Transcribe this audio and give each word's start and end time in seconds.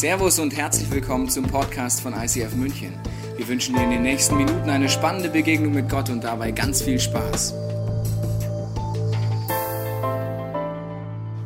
Servus 0.00 0.38
und 0.38 0.56
herzlich 0.56 0.90
willkommen 0.90 1.28
zum 1.28 1.44
Podcast 1.44 2.00
von 2.00 2.14
ICF 2.14 2.54
München. 2.54 2.94
Wir 3.36 3.46
wünschen 3.46 3.74
dir 3.74 3.82
in 3.82 3.90
den 3.90 4.00
nächsten 4.00 4.34
Minuten 4.34 4.70
eine 4.70 4.88
spannende 4.88 5.28
Begegnung 5.28 5.74
mit 5.74 5.90
Gott 5.90 6.08
und 6.08 6.24
dabei 6.24 6.52
ganz 6.52 6.80
viel 6.80 6.98
Spaß. 6.98 7.52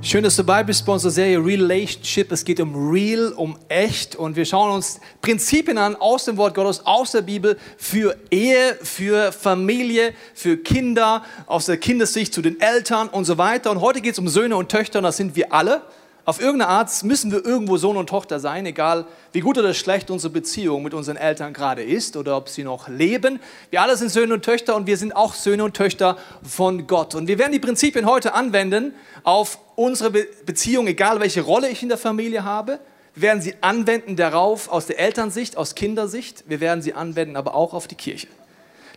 Schön, 0.02 0.22
dass 0.22 0.36
du 0.36 0.44
dabei 0.44 0.62
bist 0.62 0.86
bei 0.86 0.92
unserer 0.92 1.10
Serie 1.10 1.44
Relationship. 1.44 2.30
Es 2.30 2.44
geht 2.44 2.60
um 2.60 2.92
real, 2.92 3.32
um 3.32 3.58
echt 3.66 4.14
und 4.14 4.36
wir 4.36 4.44
schauen 4.44 4.70
uns 4.70 5.00
Prinzipien 5.20 5.76
an 5.76 5.96
aus 5.96 6.24
dem 6.26 6.36
Wort 6.36 6.54
Gottes, 6.54 6.86
aus 6.86 7.10
der 7.10 7.22
Bibel 7.22 7.58
für 7.76 8.16
Ehe, 8.30 8.78
für 8.80 9.32
Familie, 9.32 10.14
für 10.32 10.58
Kinder, 10.58 11.24
aus 11.46 11.66
der 11.66 11.78
Kindersicht 11.78 12.32
zu 12.32 12.40
den 12.40 12.60
Eltern 12.60 13.08
und 13.08 13.24
so 13.24 13.36
weiter. 13.36 13.72
Und 13.72 13.80
heute 13.80 14.00
geht 14.00 14.12
es 14.12 14.20
um 14.20 14.28
Söhne 14.28 14.54
und 14.54 14.68
Töchter 14.68 15.00
und 15.00 15.02
das 15.02 15.16
sind 15.16 15.34
wir 15.34 15.52
alle. 15.52 15.82
Auf 16.26 16.40
irgendeine 16.40 16.70
Art 16.70 17.04
müssen 17.04 17.30
wir 17.30 17.44
irgendwo 17.44 17.76
Sohn 17.76 17.98
und 17.98 18.08
Tochter 18.08 18.40
sein, 18.40 18.64
egal 18.64 19.06
wie 19.32 19.40
gut 19.40 19.58
oder 19.58 19.74
schlecht 19.74 20.10
unsere 20.10 20.32
Beziehung 20.32 20.82
mit 20.82 20.94
unseren 20.94 21.18
Eltern 21.18 21.52
gerade 21.52 21.82
ist 21.82 22.16
oder 22.16 22.38
ob 22.38 22.48
sie 22.48 22.64
noch 22.64 22.88
leben. 22.88 23.40
Wir 23.68 23.82
alle 23.82 23.94
sind 23.98 24.10
Söhne 24.10 24.32
und 24.32 24.42
Töchter 24.42 24.74
und 24.74 24.86
wir 24.86 24.96
sind 24.96 25.14
auch 25.14 25.34
Söhne 25.34 25.64
und 25.64 25.74
Töchter 25.76 26.16
von 26.42 26.86
Gott. 26.86 27.14
Und 27.14 27.28
wir 27.28 27.38
werden 27.38 27.52
die 27.52 27.58
Prinzipien 27.58 28.06
heute 28.06 28.32
anwenden 28.32 28.94
auf 29.22 29.58
unsere 29.76 30.10
Beziehung, 30.46 30.86
egal 30.86 31.20
welche 31.20 31.42
Rolle 31.42 31.68
ich 31.68 31.82
in 31.82 31.90
der 31.90 31.98
Familie 31.98 32.42
habe. 32.42 32.80
Wir 33.14 33.28
werden 33.28 33.42
sie 33.42 33.56
anwenden 33.60 34.16
darauf 34.16 34.70
aus 34.70 34.86
der 34.86 34.98
Elternsicht, 34.98 35.58
aus 35.58 35.74
Kindersicht. 35.74 36.44
Wir 36.46 36.60
werden 36.60 36.80
sie 36.80 36.94
anwenden 36.94 37.36
aber 37.36 37.54
auch 37.54 37.74
auf 37.74 37.86
die 37.86 37.96
Kirche. 37.96 38.28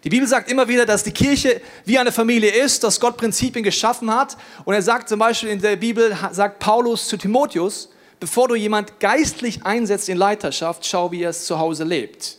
Die 0.08 0.10
Bibel 0.10 0.26
sagt 0.26 0.50
immer 0.50 0.70
wieder, 0.70 0.86
dass 0.86 1.04
die 1.04 1.12
Kirche 1.12 1.60
wie 1.84 2.00
eine 2.00 2.14
Familie 2.14 2.50
ist, 2.50 2.82
dass 2.82 2.98
Gott 2.98 3.18
Prinzipien 3.18 3.62
geschaffen 3.62 4.10
hat. 4.10 4.38
Und 4.64 4.74
er 4.74 4.82
sagt 4.82 5.10
zum 5.10 5.20
Beispiel 5.20 5.50
in 5.50 5.60
der 5.60 5.76
Bibel, 5.76 6.18
sagt 6.32 6.60
Paulus 6.60 7.10
zu 7.10 7.18
Timotheus, 7.18 7.90
bevor 8.18 8.48
du 8.48 8.56
jemand 8.56 9.02
geistlich 9.02 9.66
einsetzt 9.66 10.08
in 10.08 10.18
Leiterschaft, 10.18 10.86
schau, 10.86 11.12
wie 11.12 11.24
er 11.24 11.32
es 11.32 11.44
zu 11.44 11.60
Hause 11.60 11.84
lebt. 11.84 12.38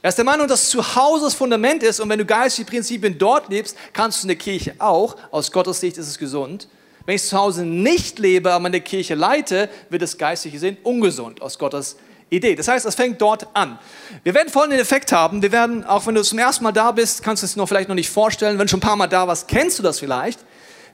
Er 0.00 0.10
ist 0.10 0.14
der 0.14 0.24
Meinung, 0.24 0.46
dass 0.46 0.68
zu 0.68 0.94
Hause 0.94 1.24
das 1.24 1.34
Fundament 1.34 1.82
ist 1.82 1.98
und 1.98 2.08
wenn 2.08 2.20
du 2.20 2.24
geistliche 2.24 2.70
Prinzipien 2.70 3.18
dort 3.18 3.48
lebst, 3.48 3.76
kannst 3.92 4.22
du 4.22 4.26
in 4.26 4.28
der 4.28 4.36
Kirche 4.36 4.76
auch. 4.78 5.16
Aus 5.32 5.50
Gottes 5.50 5.80
Sicht 5.80 5.98
ist 5.98 6.06
es 6.06 6.18
gesund. 6.18 6.68
Wenn 7.04 7.16
ich 7.16 7.24
zu 7.24 7.36
Hause 7.36 7.64
nicht 7.64 8.20
lebe, 8.20 8.52
aber 8.52 8.66
in 8.66 8.72
der 8.72 8.80
Kirche 8.80 9.16
leite, 9.16 9.68
wird 9.90 10.02
es 10.02 10.16
geistlich 10.16 10.52
gesehen 10.52 10.76
ungesund 10.84 11.42
aus 11.42 11.58
Gottes 11.58 11.90
Sicht. 11.90 12.07
Idee. 12.30 12.54
Das 12.54 12.68
heißt, 12.68 12.84
es 12.84 12.94
fängt 12.94 13.20
dort 13.20 13.46
an. 13.54 13.78
Wir 14.22 14.34
werden 14.34 14.48
folgenden 14.48 14.80
Effekt 14.80 15.12
haben. 15.12 15.42
Wir 15.42 15.52
werden, 15.52 15.84
auch 15.84 16.06
wenn 16.06 16.14
du 16.14 16.22
zum 16.22 16.38
ersten 16.38 16.64
Mal 16.64 16.72
da 16.72 16.92
bist, 16.92 17.22
kannst 17.22 17.42
du 17.42 17.46
es 17.46 17.56
noch 17.56 17.66
vielleicht 17.68 17.88
noch 17.88 17.94
nicht 17.94 18.10
vorstellen. 18.10 18.58
Wenn 18.58 18.66
du 18.66 18.70
schon 18.70 18.78
ein 18.78 18.82
paar 18.82 18.96
Mal 18.96 19.06
da 19.06 19.26
warst, 19.26 19.48
kennst 19.48 19.78
du 19.78 19.82
das 19.82 19.98
vielleicht. 19.98 20.40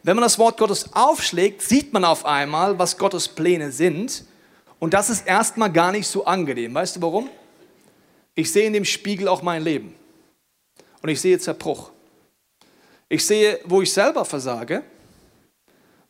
Wenn 0.03 0.17
man 0.17 0.23
das 0.23 0.39
Wort 0.39 0.59
Gottes 0.59 0.95
aufschlägt, 0.95 1.63
sieht 1.63 1.93
man 1.93 2.05
auf 2.05 2.25
einmal, 2.25 2.79
was 2.79 2.99
Gottes 2.99 3.27
Pläne 3.27 3.73
sind. 3.73 4.25
Und 4.79 4.95
das 4.95 5.11
ist 5.11 5.27
erstmal 5.27 5.73
gar 5.73 5.93
nicht 5.93 6.07
so 6.07 6.25
angenehm. 6.25 6.75
Weißt 6.75 6.97
du 6.97 7.03
warum? 7.03 7.29
Ich 8.35 8.53
sehe 8.53 8.67
in 8.67 8.73
dem 8.73 8.85
Spiegel 8.85 9.29
auch 9.29 9.43
mein 9.43 9.63
Leben. 9.63 9.95
Und 11.01 11.09
ich 11.09 11.21
sehe 11.21 11.39
Zerbruch. 11.39 11.91
Ich 13.09 13.27
sehe, 13.27 13.61
wo 13.65 13.83
ich 13.83 13.93
selber 13.93 14.25
versage 14.25 14.83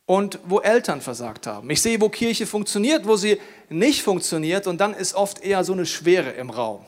und 0.06 0.38
wo 0.44 0.60
Eltern 0.60 1.00
versagt 1.00 1.46
haben. 1.46 1.70
Ich 1.70 1.80
sehe, 1.80 2.00
wo 2.00 2.08
Kirche 2.08 2.46
funktioniert, 2.46 3.06
wo 3.06 3.16
sie 3.16 3.40
nicht 3.68 4.02
funktioniert 4.02 4.66
und 4.66 4.80
dann 4.80 4.94
ist 4.94 5.14
oft 5.14 5.42
eher 5.42 5.64
so 5.64 5.72
eine 5.72 5.86
Schwere 5.86 6.30
im 6.30 6.50
Raum. 6.50 6.84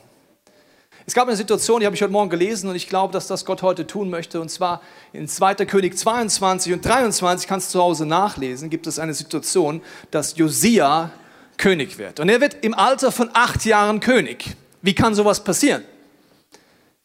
Es 1.05 1.13
gab 1.13 1.27
eine 1.27 1.37
Situation, 1.37 1.79
die 1.79 1.85
habe 1.85 1.95
ich 1.95 2.01
heute 2.01 2.11
Morgen 2.11 2.29
gelesen 2.29 2.69
und 2.69 2.75
ich 2.75 2.89
glaube, 2.89 3.13
dass 3.13 3.27
das 3.27 3.45
Gott 3.45 3.61
heute 3.61 3.87
tun 3.87 4.09
möchte. 4.09 4.41
Und 4.41 4.49
zwar 4.49 4.81
in 5.13 5.27
2. 5.27 5.55
König 5.65 5.97
22 5.97 6.73
und 6.73 6.85
23, 6.85 7.47
kannst 7.47 7.69
du 7.69 7.79
zu 7.79 7.81
Hause 7.81 8.05
nachlesen, 8.05 8.69
gibt 8.69 8.87
es 8.87 8.99
eine 8.99 9.13
Situation, 9.13 9.81
dass 10.11 10.35
Josia 10.35 11.11
König 11.57 11.97
wird. 11.97 12.19
Und 12.19 12.27
er 12.27 12.41
wird 12.41 12.57
im 12.61 12.73
Alter 12.73 13.13
von 13.13 13.29
acht 13.33 13.63
Jahren 13.63 14.01
König. 14.01 14.57
Wie 14.81 14.93
kann 14.93 15.15
sowas 15.15 15.41
passieren? 15.41 15.83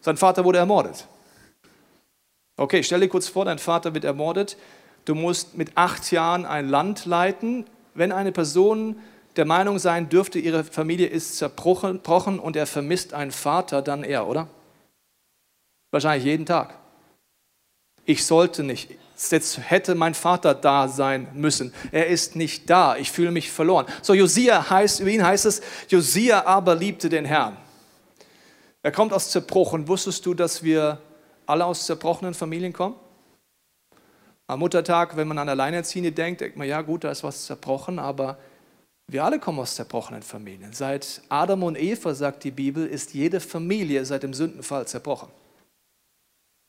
Sein 0.00 0.16
Vater 0.16 0.44
wurde 0.44 0.58
ermordet. 0.58 1.06
Okay, 2.56 2.82
stell 2.82 3.00
dir 3.00 3.08
kurz 3.08 3.28
vor, 3.28 3.44
dein 3.44 3.60
Vater 3.60 3.94
wird 3.94 4.04
ermordet 4.04 4.56
du 5.04 5.14
musst 5.14 5.56
mit 5.56 5.72
acht 5.76 6.10
Jahren 6.12 6.46
ein 6.46 6.68
Land 6.68 7.06
leiten. 7.06 7.66
Wenn 7.94 8.12
eine 8.12 8.32
Person 8.32 8.96
der 9.36 9.44
Meinung 9.44 9.78
sein 9.78 10.08
dürfte, 10.08 10.38
ihre 10.38 10.64
Familie 10.64 11.06
ist 11.06 11.36
zerbrochen 11.36 11.98
und 12.38 12.56
er 12.56 12.66
vermisst 12.66 13.14
einen 13.14 13.30
Vater, 13.30 13.82
dann 13.82 14.04
er, 14.04 14.26
oder? 14.26 14.48
Wahrscheinlich 15.90 16.24
jeden 16.24 16.46
Tag. 16.46 16.78
Ich 18.04 18.24
sollte 18.24 18.62
nicht. 18.62 18.90
Jetzt 19.30 19.70
hätte 19.70 19.94
mein 19.94 20.14
Vater 20.14 20.54
da 20.54 20.88
sein 20.88 21.28
müssen. 21.34 21.72
Er 21.92 22.08
ist 22.08 22.34
nicht 22.34 22.68
da. 22.68 22.96
Ich 22.96 23.12
fühle 23.12 23.30
mich 23.30 23.52
verloren. 23.52 23.86
So, 24.00 24.14
Josia 24.14 24.68
heißt, 24.68 25.00
über 25.00 25.10
ihn 25.10 25.24
heißt 25.24 25.46
es, 25.46 25.62
Josia 25.88 26.44
aber 26.44 26.74
liebte 26.74 27.08
den 27.08 27.24
Herrn. 27.24 27.56
Er 28.82 28.90
kommt 28.90 29.12
aus 29.12 29.30
Zerbruch. 29.30 29.72
Und 29.72 29.86
wusstest 29.86 30.26
du, 30.26 30.34
dass 30.34 30.64
wir 30.64 30.98
alle 31.46 31.64
aus 31.64 31.86
zerbrochenen 31.86 32.34
Familien 32.34 32.72
kommen? 32.72 32.96
Am 34.52 34.58
Muttertag, 34.58 35.16
wenn 35.16 35.28
man 35.28 35.38
an 35.38 35.48
Alleinerziehende 35.48 36.12
denkt, 36.12 36.42
denkt 36.42 36.58
man, 36.58 36.68
ja 36.68 36.82
gut, 36.82 37.04
da 37.04 37.10
ist 37.10 37.24
was 37.24 37.46
zerbrochen, 37.46 37.98
aber 37.98 38.36
wir 39.10 39.24
alle 39.24 39.38
kommen 39.38 39.58
aus 39.58 39.76
zerbrochenen 39.76 40.20
Familien. 40.22 40.74
Seit 40.74 41.22
Adam 41.30 41.62
und 41.62 41.78
Eva, 41.78 42.14
sagt 42.14 42.44
die 42.44 42.50
Bibel, 42.50 42.86
ist 42.86 43.14
jede 43.14 43.40
Familie 43.40 44.04
seit 44.04 44.24
dem 44.24 44.34
Sündenfall 44.34 44.86
zerbrochen. 44.86 45.30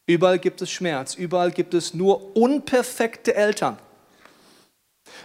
Überall 0.08 0.40
gibt 0.40 0.62
es 0.62 0.72
Schmerz, 0.72 1.16
überall 1.16 1.52
gibt 1.52 1.74
es 1.74 1.94
nur 1.94 2.38
unperfekte 2.38 3.36
Eltern 3.36 3.78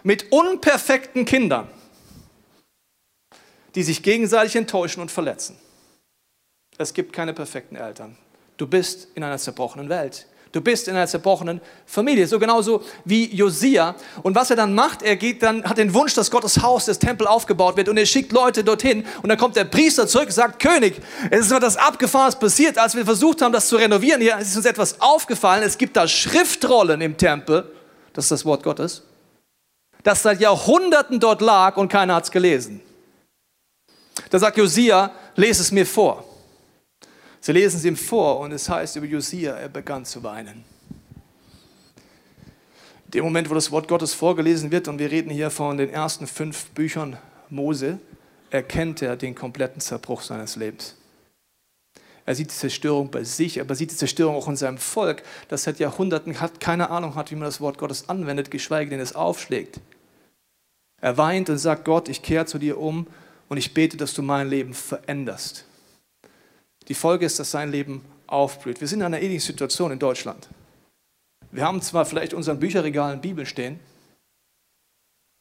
mit 0.03 0.33
unperfekten 0.33 1.25
Kindern, 1.25 1.69
die 3.77 3.85
sich 3.85 4.03
gegenseitig 4.03 4.57
enttäuschen 4.57 5.01
und 5.01 5.13
verletzen. 5.13 5.57
Es 6.77 6.93
gibt 6.93 7.13
keine 7.13 7.35
perfekten 7.35 7.77
Eltern. 7.77 8.19
Du 8.57 8.67
bist 8.67 9.09
in 9.15 9.23
einer 9.23 9.39
zerbrochenen 9.39 9.89
Welt. 9.89 10.27
Du 10.50 10.62
bist 10.62 10.88
in 10.88 10.97
einer 10.97 11.06
zerbrochenen 11.06 11.60
Familie, 11.84 12.26
so 12.26 12.38
genauso 12.38 12.82
wie 13.04 13.34
Josia. 13.34 13.94
Und 14.22 14.34
was 14.34 14.48
er 14.48 14.56
dann 14.56 14.75
macht, 14.75 15.03
er 15.03 15.16
geht 15.16 15.42
dann, 15.42 15.62
hat 15.64 15.76
den 15.76 15.92
Wunsch, 15.92 16.14
dass 16.14 16.31
Gottes 16.31 16.62
Haus, 16.62 16.86
das 16.86 16.98
Tempel 16.98 17.26
aufgebaut 17.26 17.76
wird 17.76 17.88
und 17.88 17.98
er 17.98 18.06
schickt 18.06 18.32
Leute 18.32 18.64
dorthin 18.64 19.04
und 19.22 19.28
dann 19.28 19.36
kommt 19.36 19.56
der 19.56 19.64
Priester 19.64 20.06
zurück 20.06 20.26
und 20.26 20.32
sagt, 20.32 20.62
König, 20.62 21.00
es 21.31 21.47
ist 21.47 21.53
etwas 21.53 21.76
Abgefahrenes 21.76 22.36
passiert, 22.36 22.78
als 22.78 22.94
wir 22.97 23.04
versucht 23.04 23.42
haben, 23.42 23.53
das 23.53 23.69
zu 23.69 23.76
renovieren. 23.76 24.22
Hier 24.22 24.38
ist 24.38 24.56
uns 24.56 24.64
etwas 24.64 25.00
aufgefallen, 25.00 25.62
es 25.62 25.76
gibt 25.76 25.97
da 25.97 26.09
Schriftrollen 26.09 27.03
im 27.03 27.16
Tempel, 27.16 27.70
das 28.15 28.25
ist 28.26 28.30
das 28.30 28.44
Wort 28.47 28.62
Gottes, 28.62 29.03
das 30.03 30.22
seit 30.22 30.41
Jahrhunderten 30.41 31.20
dort 31.20 31.42
lag 31.42 31.76
und 31.76 31.88
keiner 31.88 32.15
hat 32.15 32.25
es 32.25 32.30
gelesen. 32.30 32.80
Da 34.30 34.38
sagt 34.38 34.56
Josia, 34.56 35.10
lese 35.36 35.62
es 35.62 35.72
mir 35.72 35.86
vor. 35.86 36.28
Sie 37.48 37.54
lesen 37.54 37.78
es 37.78 37.86
ihm 37.86 37.97
vor 37.97 38.41
und 38.41 38.53
es 38.53 38.69
heißt 38.69 38.97
über 38.97 39.06
Josia, 39.06 39.54
er 39.54 39.70
begann 39.70 40.04
zu 40.04 40.22
weinen. 40.22 40.66
In 43.06 43.10
dem 43.10 43.25
Moment, 43.25 43.48
wo 43.48 43.54
das 43.54 43.70
Wort 43.70 43.88
Gottes 43.88 44.12
vorgelesen 44.12 44.70
wird, 44.70 44.86
und 44.86 44.98
wir 44.98 45.10
reden 45.10 45.31
hier 45.31 45.48
von 45.48 45.78
den 45.78 45.88
ersten 45.88 46.26
fünf 46.26 46.66
Büchern 46.72 47.16
Mose, 47.48 48.00
erkennt 48.50 49.00
er 49.00 49.16
den 49.16 49.34
kompletten 49.34 49.81
Zerbruch 49.81 50.20
seines 50.20 50.56
Lebens. 50.56 50.94
Er 52.26 52.34
sieht 52.34 52.50
die 52.50 52.54
Zerstörung 52.54 53.10
bei 53.10 53.25
sich, 53.25 53.62
aber 53.62 53.75
sieht 53.75 53.92
die 53.92 53.97
Zerstörung 53.97 54.36
auch 54.36 54.48
in 54.48 54.56
seinem 54.56 54.76
Volk, 54.76 55.22
das 55.48 55.62
seit 55.62 55.78
Jahrhunderten 55.78 56.42
hat, 56.42 56.60
keine 56.60 56.91
Ahnung 56.91 57.15
hat, 57.15 57.30
wie 57.30 57.36
man 57.36 57.44
das 57.44 57.62
Wort 57.62 57.78
Gottes 57.78 58.10
anwendet, 58.10 58.50
geschweige 58.50 58.91
denn 58.91 59.00
es 59.00 59.15
aufschlägt. 59.15 59.80
Er 61.00 61.16
weint 61.16 61.48
und 61.48 61.56
sagt, 61.56 61.86
Gott, 61.86 62.10
ich 62.10 62.20
kehre 62.20 62.44
zu 62.44 62.59
dir 62.59 62.76
um 62.76 63.06
und 63.48 63.56
ich 63.56 63.72
bete, 63.72 63.97
dass 63.97 64.12
du 64.12 64.20
mein 64.20 64.50
Leben 64.50 64.75
veränderst. 64.75 65.65
Die 66.88 66.94
Folge 66.94 67.26
ist, 67.26 67.38
dass 67.38 67.50
sein 67.50 67.71
Leben 67.71 68.04
aufblüht. 68.26 68.81
Wir 68.81 68.88
sind 68.88 69.00
in 69.00 69.06
einer 69.06 69.21
ähnlichen 69.21 69.47
Situation 69.47 69.93
in 69.93 69.99
Deutschland. 69.99 70.49
Wir 71.50 71.65
haben 71.65 71.81
zwar 71.81 72.04
vielleicht 72.04 72.34
unseren 72.34 72.59
Bücherregalen 72.59 73.21
Bibel 73.21 73.47
stehen, 73.47 73.78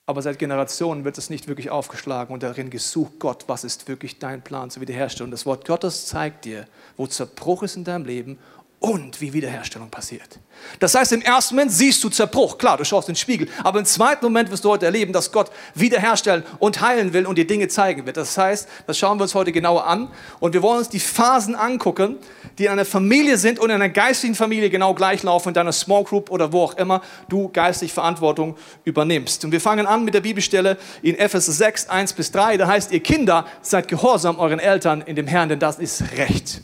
aber 0.10 0.22
seit 0.22 0.40
Generationen 0.40 1.04
wird 1.04 1.18
es 1.18 1.30
nicht 1.30 1.50
wirklich 1.50 1.70
aufgeschlagen 1.70 2.34
und 2.34 2.44
darin 2.44 2.70
gesucht, 2.70 3.20
Gott, 3.20 3.44
was 3.48 3.66
ist 3.66 3.90
wirklich 3.90 4.20
dein 4.20 4.42
Plan 4.42 4.70
zur 4.70 4.82
Wiederherstellung? 4.82 5.32
Das 5.32 5.46
Wort 5.46 5.66
Gottes 5.66 6.06
zeigt 6.06 6.46
dir, 6.46 6.66
wo 6.96 7.08
Zerbruch 7.08 7.64
ist 7.64 7.76
in 7.76 7.84
deinem 7.84 8.06
Leben 8.06 8.40
und 8.80 9.22
wie 9.22 9.34
Wiederherstellung 9.34 9.90
passiert. 9.90 10.40
Das 10.80 10.94
heißt, 10.94 11.12
im 11.12 11.22
ersten 11.22 11.56
Moment 11.56 11.72
siehst 11.72 12.04
du 12.04 12.10
Zerbruch. 12.10 12.60
Klar, 12.60 12.78
du 12.78 12.86
schaust 12.86 13.10
in 13.10 13.14
den 13.14 13.20
Spiegel. 13.20 13.48
Aber 13.64 13.80
im 13.80 13.86
zweiten 13.86 14.24
Moment 14.24 14.52
wirst 14.52 14.66
du 14.66 14.70
heute 14.70 14.86
erleben, 14.86 15.14
dass 15.14 15.32
Gott 15.32 15.52
wiederherstellen 15.74 16.44
und 16.60 16.80
heilen 16.82 17.12
will 17.14 17.26
und 17.26 17.38
dir 17.38 17.48
Dinge 17.48 17.68
zeigen 17.70 18.06
wird. 18.06 18.18
Das 18.18 18.38
heißt, 18.38 18.68
das 18.86 18.98
schauen 18.98 19.18
wir 19.18 19.24
uns 19.24 19.34
heute 19.34 19.52
genauer 19.52 19.88
an. 19.88 20.10
Und 20.40 20.54
wir 20.54 20.62
wollen 20.62 20.80
uns 20.80 20.90
die 20.90 21.00
Phasen 21.00 21.56
angucken, 21.56 22.18
die 22.60 22.66
in 22.66 22.72
einer 22.72 22.86
Familie 22.86 23.38
sind 23.38 23.58
und 23.58 23.70
in 23.70 23.76
einer 23.76 23.90
geistlichen 23.90 24.36
Familie 24.36 24.70
genau 24.70 24.94
gleich 24.94 25.24
laufen, 25.24 25.50
in 25.50 25.54
deiner 25.56 25.72
Small 25.72 26.04
Group 26.04 26.30
oder 26.30 26.52
wo 26.54 26.64
auch 26.64 26.78
immer 26.78 27.02
du 27.30 27.50
geistlich 27.50 27.94
Verantwortung 27.94 28.58
übernimmst. 28.84 29.44
Und 29.44 29.52
wir 29.52 29.62
fangen 29.62 29.88
an 29.88 30.06
mit 30.06 30.14
der 30.14 30.22
Bibelstelle 30.22 30.78
in 31.02 31.18
Epheser 31.18 31.52
6, 31.52 31.90
1 31.90 32.14
bis 32.14 32.32
3. 32.32 32.58
Da 32.58 32.68
heißt, 32.68 32.92
ihr 32.92 33.02
Kinder, 33.02 33.48
seid 33.62 33.88
gehorsam 33.88 34.38
euren 34.38 34.60
Eltern 34.60 35.02
in 35.02 35.16
dem 35.16 35.26
Herrn, 35.26 35.50
denn 35.50 35.60
das 35.60 35.80
ist 35.80 36.04
Recht. 36.16 36.62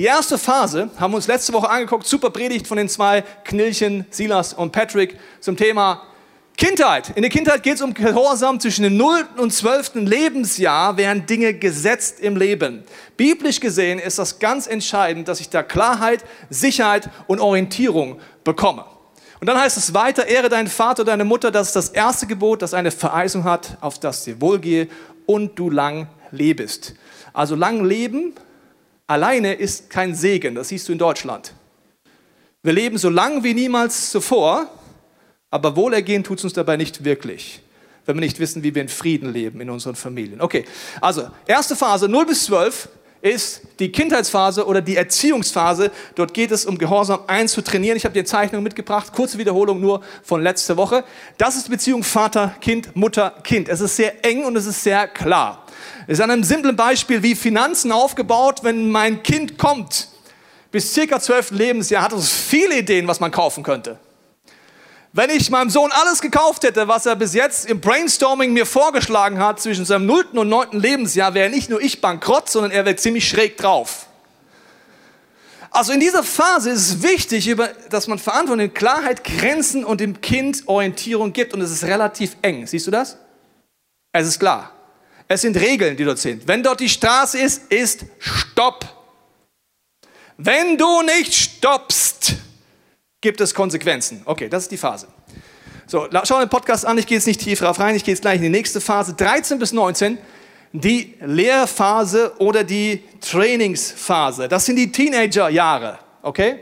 Die 0.00 0.06
erste 0.06 0.38
Phase 0.38 0.88
haben 0.98 1.12
wir 1.12 1.16
uns 1.16 1.26
letzte 1.26 1.52
Woche 1.52 1.68
angeguckt, 1.68 2.06
super 2.06 2.30
Predigt 2.30 2.66
von 2.66 2.78
den 2.78 2.88
zwei 2.88 3.22
Knilchen, 3.44 4.06
Silas 4.08 4.54
und 4.54 4.72
Patrick, 4.72 5.18
zum 5.40 5.58
Thema 5.58 6.04
Kindheit. 6.56 7.12
In 7.16 7.20
der 7.20 7.30
Kindheit 7.30 7.62
geht 7.62 7.74
es 7.74 7.82
um 7.82 7.92
Gehorsam 7.92 8.58
zwischen 8.60 8.84
dem 8.84 8.96
0. 8.96 9.26
und 9.36 9.52
12. 9.52 9.96
Lebensjahr 9.96 10.96
werden 10.96 11.26
Dinge 11.26 11.52
gesetzt 11.52 12.18
im 12.20 12.38
Leben. 12.38 12.82
Biblisch 13.18 13.60
gesehen 13.60 13.98
ist 13.98 14.18
das 14.18 14.38
ganz 14.38 14.66
entscheidend, 14.66 15.28
dass 15.28 15.38
ich 15.38 15.50
da 15.50 15.62
Klarheit, 15.62 16.24
Sicherheit 16.48 17.10
und 17.26 17.38
Orientierung 17.38 18.20
bekomme. 18.42 18.86
Und 19.38 19.48
dann 19.48 19.60
heißt 19.60 19.76
es 19.76 19.92
weiter, 19.92 20.26
ehre 20.26 20.48
deinen 20.48 20.68
Vater, 20.68 21.04
deine 21.04 21.26
Mutter, 21.26 21.50
das 21.50 21.66
ist 21.66 21.76
das 21.76 21.90
erste 21.90 22.26
Gebot, 22.26 22.62
das 22.62 22.72
eine 22.72 22.90
Vereisung 22.90 23.44
hat, 23.44 23.76
auf 23.82 23.98
das 23.98 24.24
dir 24.24 24.40
wohlgehe 24.40 24.88
und 25.26 25.58
du 25.58 25.68
lang 25.68 26.08
lebst. 26.30 26.94
Also 27.34 27.54
lang 27.54 27.84
leben 27.84 28.32
alleine 29.10 29.54
ist 29.54 29.90
kein 29.90 30.14
Segen, 30.14 30.54
das 30.54 30.68
siehst 30.68 30.88
du 30.88 30.92
in 30.92 30.98
Deutschland. 30.98 31.52
Wir 32.62 32.72
leben 32.72 32.96
so 32.96 33.10
lang 33.10 33.42
wie 33.42 33.54
niemals 33.54 34.10
zuvor, 34.10 34.68
aber 35.50 35.74
Wohlergehen 35.74 36.22
tut 36.22 36.38
es 36.38 36.44
uns 36.44 36.52
dabei 36.52 36.76
nicht 36.76 37.04
wirklich, 37.04 37.60
wenn 38.06 38.16
wir 38.16 38.20
nicht 38.20 38.38
wissen, 38.38 38.62
wie 38.62 38.72
wir 38.72 38.82
in 38.82 38.88
Frieden 38.88 39.32
leben 39.32 39.60
in 39.60 39.68
unseren 39.68 39.96
Familien. 39.96 40.40
Okay, 40.40 40.64
also 41.00 41.28
erste 41.46 41.74
Phase 41.74 42.08
0 42.08 42.26
bis 42.26 42.44
12 42.44 42.88
ist 43.20 43.62
die 43.80 43.90
Kindheitsphase 43.90 44.64
oder 44.64 44.80
die 44.80 44.96
Erziehungsphase. 44.96 45.90
Dort 46.14 46.32
geht 46.32 46.52
es 46.52 46.64
um 46.64 46.78
Gehorsam 46.78 47.20
einzutrainieren. 47.26 47.96
Ich 47.96 48.04
habe 48.04 48.14
dir 48.14 48.24
Zeichnung 48.24 48.62
mitgebracht, 48.62 49.12
kurze 49.12 49.38
Wiederholung 49.38 49.80
nur 49.80 50.02
von 50.22 50.40
letzter 50.40 50.76
Woche. 50.76 51.04
Das 51.36 51.56
ist 51.56 51.68
Beziehung 51.68 52.04
Vater, 52.04 52.54
Kind, 52.60 52.94
Mutter, 52.94 53.34
Kind. 53.42 53.68
Es 53.68 53.80
ist 53.80 53.96
sehr 53.96 54.24
eng 54.24 54.44
und 54.44 54.56
es 54.56 54.66
ist 54.66 54.84
sehr 54.84 55.08
klar. 55.08 55.66
Ist 56.06 56.20
an 56.20 56.30
einem 56.30 56.44
simplen 56.44 56.76
Beispiel 56.76 57.22
wie 57.22 57.34
Finanzen 57.34 57.92
aufgebaut, 57.92 58.60
wenn 58.62 58.90
mein 58.90 59.22
Kind 59.22 59.58
kommt. 59.58 60.08
Bis 60.70 60.92
circa 60.92 61.20
12. 61.20 61.52
Lebensjahr 61.52 62.02
hat 62.02 62.12
es 62.12 62.30
viele 62.30 62.78
Ideen, 62.78 63.08
was 63.08 63.20
man 63.20 63.30
kaufen 63.30 63.62
könnte. 63.62 63.98
Wenn 65.12 65.30
ich 65.30 65.50
meinem 65.50 65.70
Sohn 65.70 65.90
alles 65.90 66.20
gekauft 66.20 66.62
hätte, 66.62 66.86
was 66.86 67.04
er 67.04 67.16
bis 67.16 67.34
jetzt 67.34 67.68
im 67.68 67.80
Brainstorming 67.80 68.52
mir 68.52 68.64
vorgeschlagen 68.64 69.40
hat, 69.40 69.60
zwischen 69.60 69.84
seinem 69.84 70.06
0. 70.06 70.26
und 70.34 70.48
9. 70.48 70.78
Lebensjahr, 70.78 71.34
wäre 71.34 71.50
nicht 71.50 71.68
nur 71.68 71.80
ich 71.80 72.00
bankrott, 72.00 72.48
sondern 72.48 72.70
er 72.70 72.84
wäre 72.84 72.94
ziemlich 72.94 73.28
schräg 73.28 73.56
drauf. 73.56 74.06
Also 75.72 75.92
in 75.92 76.00
dieser 76.00 76.22
Phase 76.22 76.70
ist 76.70 76.88
es 76.88 77.02
wichtig, 77.02 77.56
dass 77.90 78.06
man 78.06 78.18
Verantwortung, 78.18 78.72
Klarheit, 78.74 79.24
Grenzen 79.24 79.84
und 79.84 80.00
dem 80.00 80.20
Kind 80.20 80.66
Orientierung 80.66 81.32
gibt. 81.32 81.54
Und 81.54 81.60
es 81.60 81.70
ist 81.70 81.84
relativ 81.84 82.36
eng. 82.42 82.66
Siehst 82.66 82.86
du 82.86 82.90
das? 82.90 83.16
Es 84.12 84.26
ist 84.26 84.38
klar. 84.40 84.72
Es 85.32 85.42
sind 85.42 85.56
Regeln, 85.56 85.96
die 85.96 86.04
dort 86.04 86.18
sind. 86.18 86.48
Wenn 86.48 86.60
dort 86.60 86.80
die 86.80 86.88
Straße 86.88 87.38
ist, 87.38 87.70
ist 87.72 88.04
Stopp. 88.18 88.84
Wenn 90.36 90.76
du 90.76 91.02
nicht 91.02 91.32
stoppst, 91.32 92.34
gibt 93.20 93.40
es 93.40 93.54
Konsequenzen. 93.54 94.22
Okay, 94.24 94.48
das 94.48 94.64
ist 94.64 94.72
die 94.72 94.76
Phase. 94.76 95.06
So, 95.86 96.08
schau 96.24 96.40
den 96.40 96.48
Podcast 96.48 96.84
an, 96.84 96.98
ich 96.98 97.06
gehe 97.06 97.16
jetzt 97.16 97.28
nicht 97.28 97.40
tief 97.40 97.60
drauf 97.60 97.78
rein, 97.78 97.94
ich 97.94 98.02
gehe 98.02 98.12
jetzt 98.12 98.22
gleich 98.22 98.38
in 98.38 98.42
die 98.42 98.48
nächste 98.48 98.80
Phase, 98.80 99.14
13 99.14 99.60
bis 99.60 99.72
19, 99.72 100.18
die 100.72 101.14
Lehrphase 101.20 102.32
oder 102.38 102.64
die 102.64 103.04
Trainingsphase. 103.20 104.48
Das 104.48 104.66
sind 104.66 104.74
die 104.74 104.90
Teenagerjahre, 104.90 106.00
okay? 106.22 106.58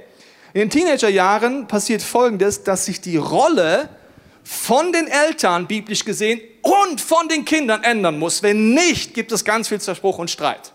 In 0.53 0.61
den 0.61 0.69
Teenagerjahren 0.69 1.69
passiert 1.69 2.03
Folgendes, 2.03 2.65
dass 2.65 2.85
sich 2.85 3.01
die 3.01 3.17
Rolle 3.17 3.89
von 4.45 4.93
den 4.93 5.07
Eltern, 5.07 5.67
biblisch 5.67 6.05
gesehen, 6.05 6.43
und 6.91 7.01
von 7.01 7.29
den 7.29 7.45
Kindern 7.45 7.85
ändern 7.85 8.19
muss. 8.19 8.43
Wenn 8.43 8.75
nicht, 8.75 9.15
gibt 9.15 9.33
es 9.33 9.45
ganz 9.45 9.69
viel 9.69 9.81
Zerspruch 9.81 10.19
und 10.19 10.31
Streit. 10.31 10.73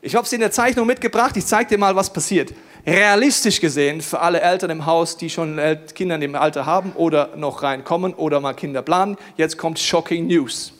Ich 0.00 0.14
habe 0.14 0.26
es 0.26 0.32
in 0.32 0.40
der 0.40 0.50
Zeichnung 0.50 0.86
mitgebracht, 0.86 1.36
ich 1.36 1.46
zeige 1.46 1.70
dir 1.70 1.78
mal, 1.78 1.94
was 1.94 2.12
passiert 2.12 2.52
realistisch 2.86 3.60
gesehen 3.60 4.00
für 4.00 4.20
alle 4.20 4.40
Eltern 4.40 4.70
im 4.70 4.86
Haus, 4.86 5.16
die 5.16 5.30
schon 5.30 5.60
Kinder 5.94 6.16
in 6.16 6.20
dem 6.20 6.34
Alter 6.34 6.66
haben 6.66 6.92
oder 6.92 7.36
noch 7.36 7.62
reinkommen 7.62 8.14
oder 8.14 8.40
mal 8.40 8.54
Kinder 8.54 8.82
planen, 8.82 9.16
jetzt 9.36 9.56
kommt 9.56 9.78
Shocking 9.78 10.26
News. 10.26 10.72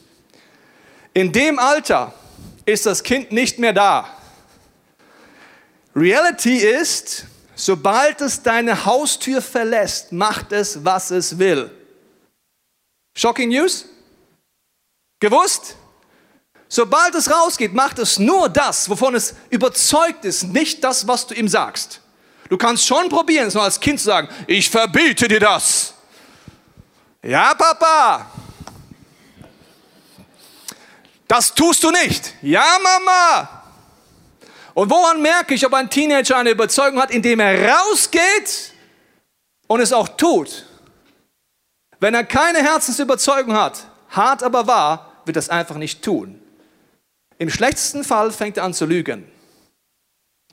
In 1.15 1.33
dem 1.33 1.59
Alter 1.59 2.13
ist 2.65 2.87
das 2.87 3.03
Kind 3.03 3.33
nicht 3.33 3.59
mehr 3.59 3.73
da. 3.73 4.09
Reality 5.95 6.57
ist, 6.57 7.27
sobald 7.55 8.21
es 8.21 8.43
deine 8.43 8.87
Haustür 8.87 9.43
verlässt, 9.43 10.11
macht 10.11 10.53
es, 10.53 10.85
was 10.85 11.11
es 11.11 11.39
will. 11.39 11.71
Shocking 13.15 13.51
News? 13.51 13.87
Gewusst? 15.23 15.77
Sobald 16.69 17.15
es 17.15 17.31
rausgeht, 17.31 17.73
macht 17.73 18.01
es 18.01 18.19
nur 18.19 18.49
das, 18.49 18.91
wovon 18.91 19.15
es 19.15 19.37
überzeugt 19.51 20.25
ist, 20.25 20.43
nicht 20.43 20.83
das, 20.83 21.07
was 21.07 21.29
du 21.29 21.35
ihm 21.35 21.47
sagst. 21.47 22.01
Du 22.49 22.59
kannst 22.59 22.85
schon 22.85 23.09
probieren, 23.09 23.47
es 23.47 23.55
nur 23.55 23.63
als 23.63 23.79
Kind 23.79 24.01
zu 24.01 24.07
sagen, 24.07 24.29
ich 24.49 24.69
verbiete 24.69 25.29
dir 25.29 25.39
das. 25.39 25.95
Ja, 27.23 27.55
Papa. 27.55 28.33
Das 31.29 31.55
tust 31.55 31.85
du 31.85 31.93
nicht. 31.93 32.35
Ja, 32.43 32.67
Mama. 32.83 33.63
Und 34.75 34.91
woran 34.91 35.23
merke 35.23 35.55
ich, 35.55 35.65
ob 35.65 35.73
ein 35.75 35.89
Teenager 35.89 36.37
eine 36.37 36.51
Überzeugung 36.51 37.01
hat, 37.01 37.13
indem 37.13 37.39
er 37.39 37.77
rausgeht 37.77 38.73
und 39.69 39.81
es 39.81 39.93
auch 39.93 40.09
tut? 40.09 40.67
Wenn 42.01 42.13
er 42.13 42.25
keine 42.25 42.59
Herzensüberzeugung 42.59 43.55
hat, 43.55 43.87
hart 44.11 44.43
aber 44.43 44.67
wahr, 44.67 45.12
wird 45.25 45.37
es 45.37 45.49
einfach 45.49 45.77
nicht 45.77 46.03
tun. 46.03 46.41
Im 47.39 47.51
schlechtesten 47.51 48.05
Fall 48.05 48.31
fängt 48.31 48.57
er 48.57 48.65
an 48.65 48.75
zu 48.75 48.87
lügen. 48.87 49.27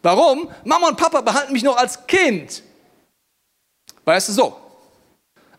Warum? 0.01 0.49
Mama 0.63 0.87
und 0.87 0.97
Papa 0.97 1.21
behalten 1.21 1.53
mich 1.53 1.63
noch 1.63 1.77
als 1.77 2.07
Kind. 2.07 2.63
Weißt 4.05 4.29
du 4.29 4.33
so? 4.33 4.57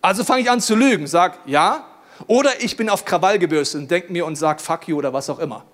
Also 0.03 0.25
fange 0.25 0.43
ich 0.43 0.51
an 0.51 0.61
zu 0.61 0.75
lügen, 0.75 1.07
sag 1.07 1.39
ja, 1.47 1.87
oder 2.27 2.63
ich 2.63 2.77
bin 2.77 2.89
auf 2.89 3.05
Krawall 3.05 3.39
gebürstet 3.39 3.83
und 3.83 3.91
denke 3.91 4.13
mir 4.13 4.25
und 4.27 4.37
sag 4.37 4.61
fuck 4.61 4.89
you 4.89 4.97
oder 4.97 5.13
was 5.13 5.29
auch 5.29 5.39
immer. 5.39 5.65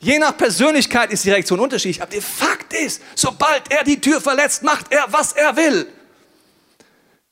Je 0.00 0.18
nach 0.18 0.36
Persönlichkeit 0.36 1.12
ist 1.12 1.24
die 1.24 1.30
Reaktion 1.30 1.58
unterschiedlich, 1.58 2.00
aber 2.00 2.12
der 2.12 2.22
Fakt 2.22 2.72
ist, 2.72 3.02
sobald 3.16 3.70
er 3.70 3.82
die 3.82 4.00
Tür 4.00 4.20
verletzt, 4.20 4.62
macht 4.62 4.92
er, 4.92 5.06
was 5.10 5.32
er 5.32 5.56
will. 5.56 5.88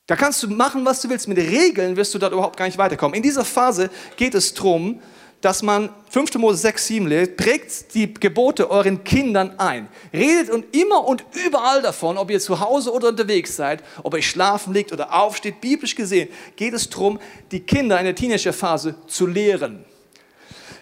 Da 0.05 0.15
kannst 0.15 0.41
du 0.43 0.49
machen, 0.49 0.83
was 0.85 1.01
du 1.01 1.09
willst. 1.09 1.27
Mit 1.27 1.37
Regeln 1.37 1.95
wirst 1.95 2.13
du 2.13 2.19
dort 2.19 2.33
überhaupt 2.33 2.57
gar 2.57 2.65
nicht 2.65 2.77
weiterkommen. 2.77 3.15
In 3.15 3.23
dieser 3.23 3.45
Phase 3.45 3.89
geht 4.15 4.35
es 4.35 4.53
darum, 4.53 5.01
dass 5.41 5.61
man 5.61 5.89
5. 6.09 6.35
Mose 6.35 6.57
6, 6.57 6.87
7 6.87 7.07
lest, 7.07 7.37
prägt 7.37 7.93
die 7.93 8.11
Gebote 8.13 8.71
euren 8.71 9.03
Kindern 9.03 9.59
ein. 9.59 9.87
Redet 10.11 10.49
und 10.49 10.75
immer 10.75 11.05
und 11.05 11.23
überall 11.45 11.81
davon, 11.81 12.17
ob 12.17 12.31
ihr 12.31 12.39
zu 12.39 12.59
Hause 12.59 12.91
oder 12.91 13.09
unterwegs 13.09 13.55
seid, 13.55 13.83
ob 14.03 14.15
ihr 14.15 14.23
schlafen 14.23 14.73
liegt 14.73 14.91
oder 14.91 15.13
aufsteht. 15.13 15.61
Biblisch 15.61 15.95
gesehen 15.95 16.29
geht 16.55 16.73
es 16.73 16.89
darum, 16.89 17.19
die 17.51 17.59
Kinder 17.59 17.99
in 17.99 18.05
der 18.05 18.15
Teenagerphase 18.15 18.95
zu 19.05 19.27
lehren. 19.27 19.85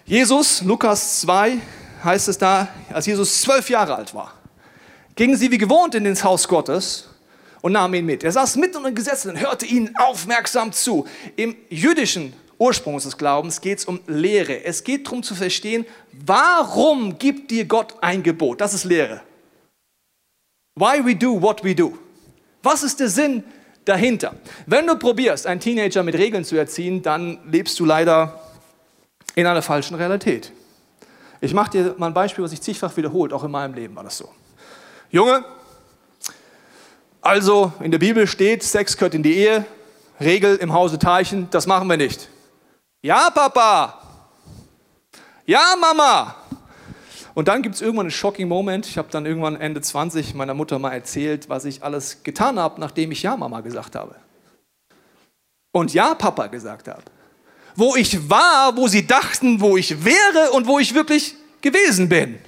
Jesus, 0.06 0.62
Lukas 0.62 1.20
2, 1.20 1.58
heißt 2.02 2.28
es 2.28 2.38
da, 2.38 2.68
als 2.92 3.06
Jesus 3.06 3.42
zwölf 3.42 3.68
Jahre 3.68 3.96
alt 3.96 4.14
war, 4.14 4.32
gingen 5.16 5.36
sie 5.36 5.50
wie 5.50 5.58
gewohnt 5.58 5.94
in 5.94 6.06
ins 6.06 6.22
Haus 6.24 6.46
Gottes 6.46 7.08
und 7.60 7.72
nahmen 7.72 7.94
ihn 7.94 8.06
mit. 8.06 8.22
Er 8.22 8.32
saß 8.32 8.56
mitten 8.56 8.76
unter 8.76 8.90
den 8.90 8.94
Gesetzen 8.94 9.30
und 9.30 9.40
hörte 9.40 9.66
ihnen 9.66 9.94
aufmerksam 9.96 10.72
zu. 10.72 11.06
Im 11.34 11.56
jüdischen 11.68 12.32
Ursprung 12.58 12.94
unseres 12.94 13.18
Glaubens 13.18 13.60
geht 13.60 13.78
es 13.78 13.84
um 13.84 14.00
Lehre. 14.06 14.64
Es 14.64 14.82
geht 14.82 15.06
darum 15.06 15.22
zu 15.22 15.34
verstehen, 15.34 15.84
warum 16.12 17.18
gibt 17.18 17.50
dir 17.50 17.66
Gott 17.66 17.94
ein 18.00 18.22
Gebot? 18.22 18.60
Das 18.60 18.72
ist 18.72 18.84
Lehre. 18.84 19.22
Why 20.74 21.04
we 21.04 21.14
do 21.14 21.40
what 21.40 21.62
we 21.64 21.74
do. 21.74 21.96
Was 22.62 22.82
ist 22.82 23.00
der 23.00 23.08
Sinn 23.08 23.44
dahinter? 23.84 24.34
Wenn 24.66 24.86
du 24.86 24.96
probierst, 24.96 25.46
einen 25.46 25.60
Teenager 25.60 26.02
mit 26.02 26.14
Regeln 26.16 26.44
zu 26.44 26.56
erziehen, 26.56 27.02
dann 27.02 27.38
lebst 27.50 27.78
du 27.78 27.84
leider 27.84 28.40
in 29.34 29.46
einer 29.46 29.62
falschen 29.62 29.94
Realität. 29.94 30.52
Ich 31.40 31.52
mache 31.52 31.70
dir 31.70 31.94
mal 31.98 32.08
ein 32.08 32.14
Beispiel, 32.14 32.42
was 32.42 32.50
sich 32.50 32.62
zigfach 32.62 32.96
wiederholt, 32.96 33.32
auch 33.32 33.44
in 33.44 33.50
meinem 33.50 33.74
Leben 33.74 33.94
war 33.94 34.04
das 34.04 34.18
so. 34.18 34.28
Junge, 35.10 35.44
also 37.20 37.72
in 37.80 37.90
der 37.90 37.98
Bibel 37.98 38.26
steht, 38.26 38.62
Sex 38.62 38.96
gehört 38.96 39.14
in 39.14 39.22
die 39.22 39.36
Ehe, 39.36 39.64
Regel 40.20 40.56
im 40.56 40.72
Hause 40.72 40.98
Teichen, 40.98 41.48
das 41.50 41.66
machen 41.66 41.88
wir 41.88 41.96
nicht. 41.96 42.28
Ja, 43.06 43.30
Papa. 43.30 44.02
Ja, 45.46 45.76
Mama. 45.80 46.34
Und 47.34 47.46
dann 47.46 47.62
gibt 47.62 47.76
es 47.76 47.80
irgendwann 47.80 48.06
einen 48.06 48.10
shocking 48.10 48.48
Moment. 48.48 48.84
Ich 48.84 48.98
habe 48.98 49.06
dann 49.12 49.26
irgendwann 49.26 49.54
Ende 49.60 49.80
20 49.80 50.34
meiner 50.34 50.54
Mutter 50.54 50.80
mal 50.80 50.90
erzählt, 50.90 51.48
was 51.48 51.66
ich 51.66 51.84
alles 51.84 52.24
getan 52.24 52.58
habe, 52.58 52.80
nachdem 52.80 53.12
ich 53.12 53.22
Ja, 53.22 53.36
Mama 53.36 53.60
gesagt 53.60 53.94
habe. 53.94 54.16
Und 55.70 55.94
Ja, 55.94 56.16
Papa 56.16 56.48
gesagt 56.48 56.88
habe. 56.88 57.04
Wo 57.76 57.94
ich 57.94 58.28
war, 58.28 58.76
wo 58.76 58.88
sie 58.88 59.06
dachten, 59.06 59.60
wo 59.60 59.76
ich 59.76 60.04
wäre 60.04 60.50
und 60.50 60.66
wo 60.66 60.80
ich 60.80 60.92
wirklich 60.92 61.36
gewesen 61.60 62.08
bin. 62.08 62.40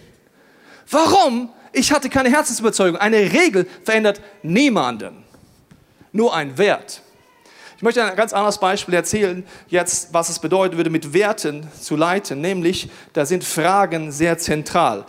Warum? 0.91 1.51
Ich 1.73 1.93
hatte 1.93 2.11
keine 2.11 2.31
Herzensüberzeugung. 2.31 2.99
Eine 2.99 3.19
Regel 3.33 3.69
verändert 3.85 4.21
niemanden. 4.43 5.23
Nur 6.11 6.35
ein 6.35 6.59
Wert. 6.59 7.03
Ich 7.79 7.83
möchte 7.85 8.05
ein 8.05 8.17
ganz 8.17 8.33
anderes 8.33 8.59
Beispiel 8.59 8.95
erzählen, 8.95 9.47
jetzt, 9.69 10.13
was 10.13 10.31
es 10.31 10.41
bedeuten 10.41 10.77
würde, 10.77 10.91
mit 10.91 11.13
Werten 11.13 11.65
zu 11.81 11.95
leiten, 11.95 12.41
nämlich, 12.41 12.91
da 13.13 13.25
sind 13.25 13.45
Fragen 13.45 14.11
sehr 14.11 14.37
zentral. 14.37 15.07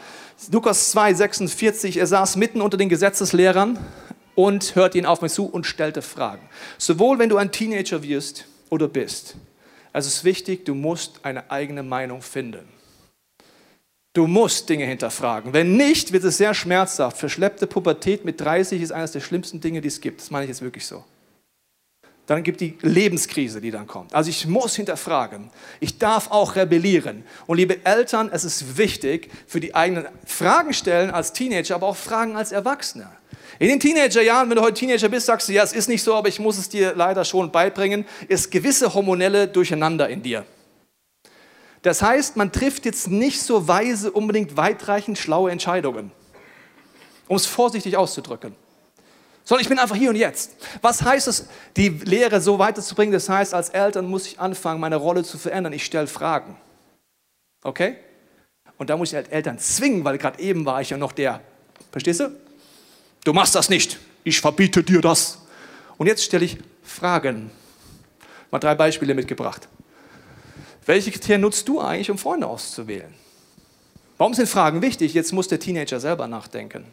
Lukas 0.51 0.91
2, 0.91 1.15
46, 1.15 1.97
er 1.97 2.05
saß 2.05 2.35
mitten 2.35 2.61
unter 2.61 2.77
den 2.77 2.87
Gesetzeslehrern 2.87 3.79
und 4.35 4.75
hörte 4.75 4.99
ihnen 4.99 5.07
auf 5.07 5.23
mich 5.23 5.33
zu 5.33 5.47
und 5.47 5.65
stellte 5.65 6.03
Fragen. 6.03 6.47
Sowohl 6.77 7.17
wenn 7.17 7.29
du 7.29 7.37
ein 7.37 7.51
Teenager 7.51 8.03
wirst, 8.03 8.45
oder 8.69 8.87
bist, 8.87 9.35
es 9.91 10.05
ist 10.05 10.23
wichtig, 10.23 10.63
du 10.65 10.75
musst 10.75 11.25
eine 11.25 11.49
eigene 11.49 11.81
Meinung 11.81 12.21
finden. 12.21 12.69
Du 14.13 14.27
musst 14.27 14.69
Dinge 14.69 14.85
hinterfragen. 14.85 15.53
Wenn 15.53 15.75
nicht, 15.75 16.13
wird 16.13 16.23
es 16.23 16.37
sehr 16.37 16.53
schmerzhaft. 16.53 17.17
Verschleppte 17.17 17.65
Pubertät 17.65 18.25
mit 18.25 18.39
30 18.39 18.79
ist 18.79 18.91
eines 18.91 19.11
der 19.11 19.21
schlimmsten 19.21 19.59
Dinge, 19.59 19.81
die 19.81 19.87
es 19.87 20.01
gibt. 20.01 20.21
Das 20.21 20.29
meine 20.29 20.45
ich 20.45 20.49
jetzt 20.49 20.61
wirklich 20.61 20.85
so. 20.85 21.03
Dann 22.29 22.43
gibt 22.43 22.61
die 22.61 22.77
Lebenskrise, 22.83 23.59
die 23.59 23.71
dann 23.71 23.87
kommt. 23.87 24.13
Also 24.13 24.29
ich 24.29 24.45
muss 24.45 24.75
hinterfragen. 24.75 25.49
Ich 25.79 25.97
darf 25.97 26.29
auch 26.29 26.55
rebellieren. 26.55 27.23
Und 27.47 27.57
liebe 27.57 27.83
Eltern, 27.83 28.29
es 28.31 28.43
ist 28.43 28.77
wichtig 28.77 29.31
für 29.47 29.59
die 29.59 29.73
eigenen 29.73 30.05
Fragen 30.27 30.71
stellen 30.73 31.09
als 31.09 31.33
Teenager, 31.33 31.73
aber 31.73 31.87
auch 31.87 31.97
Fragen 31.97 32.35
als 32.35 32.51
Erwachsener. 32.51 33.11
In 33.57 33.69
den 33.69 33.79
Teenagerjahren, 33.79 34.47
wenn 34.47 34.57
du 34.57 34.61
heute 34.61 34.75
Teenager 34.75 35.09
bist, 35.09 35.25
sagst 35.25 35.49
du, 35.49 35.53
ja, 35.53 35.63
es 35.63 35.73
ist 35.73 35.89
nicht 35.89 36.03
so, 36.03 36.13
aber 36.13 36.27
ich 36.27 36.37
muss 36.37 36.59
es 36.59 36.69
dir 36.69 36.93
leider 36.95 37.25
schon 37.25 37.51
beibringen, 37.51 38.05
ist 38.27 38.51
gewisse 38.51 38.93
hormonelle 38.93 39.47
Durcheinander 39.47 40.07
in 40.07 40.21
dir. 40.21 40.45
Das 41.81 42.03
heißt, 42.03 42.37
man 42.37 42.51
trifft 42.51 42.85
jetzt 42.85 43.07
nicht 43.07 43.41
so 43.41 43.67
weise, 43.67 44.11
unbedingt 44.11 44.55
weitreichend 44.55 45.17
schlaue 45.17 45.49
Entscheidungen, 45.49 46.11
um 47.27 47.37
es 47.37 47.47
vorsichtig 47.47 47.97
auszudrücken. 47.97 48.53
Sondern 49.49 49.63
ich 49.63 49.69
bin 49.69 49.79
einfach 49.79 49.95
hier 49.95 50.11
und 50.11 50.15
jetzt. 50.15 50.51
Was 50.83 51.01
heißt 51.01 51.27
es, 51.27 51.47
die 51.75 51.89
Lehre 51.89 52.39
so 52.39 52.59
weiterzubringen? 52.59 53.11
Das 53.11 53.29
heißt, 53.29 53.55
als 53.55 53.69
Eltern 53.69 54.05
muss 54.05 54.27
ich 54.27 54.39
anfangen, 54.39 54.79
meine 54.79 54.97
Rolle 54.97 55.23
zu 55.23 55.39
verändern. 55.39 55.73
Ich 55.73 55.85
stelle 55.85 56.05
Fragen. 56.05 56.55
Okay? 57.63 57.95
Und 58.77 58.91
da 58.91 58.95
muss 58.95 59.09
ich 59.09 59.17
als 59.17 59.27
Eltern 59.29 59.57
zwingen, 59.57 60.03
weil 60.03 60.19
gerade 60.19 60.39
eben 60.39 60.67
war 60.67 60.81
ich 60.81 60.91
ja 60.91 60.97
noch 60.97 61.13
der, 61.13 61.41
verstehst 61.91 62.19
du? 62.19 62.29
Du 63.23 63.33
machst 63.33 63.55
das 63.55 63.71
nicht. 63.71 63.97
Ich 64.23 64.39
verbiete 64.39 64.83
dir 64.83 65.01
das. 65.01 65.39
Und 65.97 66.05
jetzt 66.05 66.23
stelle 66.23 66.45
ich 66.45 66.59
Fragen. 66.83 67.49
Mal 68.51 68.59
drei 68.59 68.75
Beispiele 68.75 69.15
mitgebracht. 69.15 69.67
Welche 70.85 71.09
Kriterien 71.09 71.41
nutzt 71.41 71.67
du 71.67 71.81
eigentlich, 71.81 72.11
um 72.11 72.19
Freunde 72.19 72.45
auszuwählen? 72.45 73.15
Warum 74.19 74.35
sind 74.35 74.47
Fragen 74.47 74.83
wichtig? 74.83 75.15
Jetzt 75.15 75.33
muss 75.33 75.47
der 75.47 75.59
Teenager 75.59 75.99
selber 75.99 76.27
nachdenken. 76.27 76.85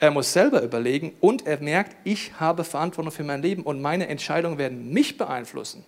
Er 0.00 0.10
muss 0.10 0.32
selber 0.32 0.62
überlegen 0.62 1.14
und 1.20 1.46
er 1.46 1.60
merkt, 1.60 1.94
ich 2.04 2.32
habe 2.40 2.64
Verantwortung 2.64 3.12
für 3.12 3.22
mein 3.22 3.42
Leben 3.42 3.62
und 3.62 3.80
meine 3.80 4.08
Entscheidungen 4.08 4.58
werden 4.58 4.92
mich 4.92 5.16
beeinflussen. 5.18 5.84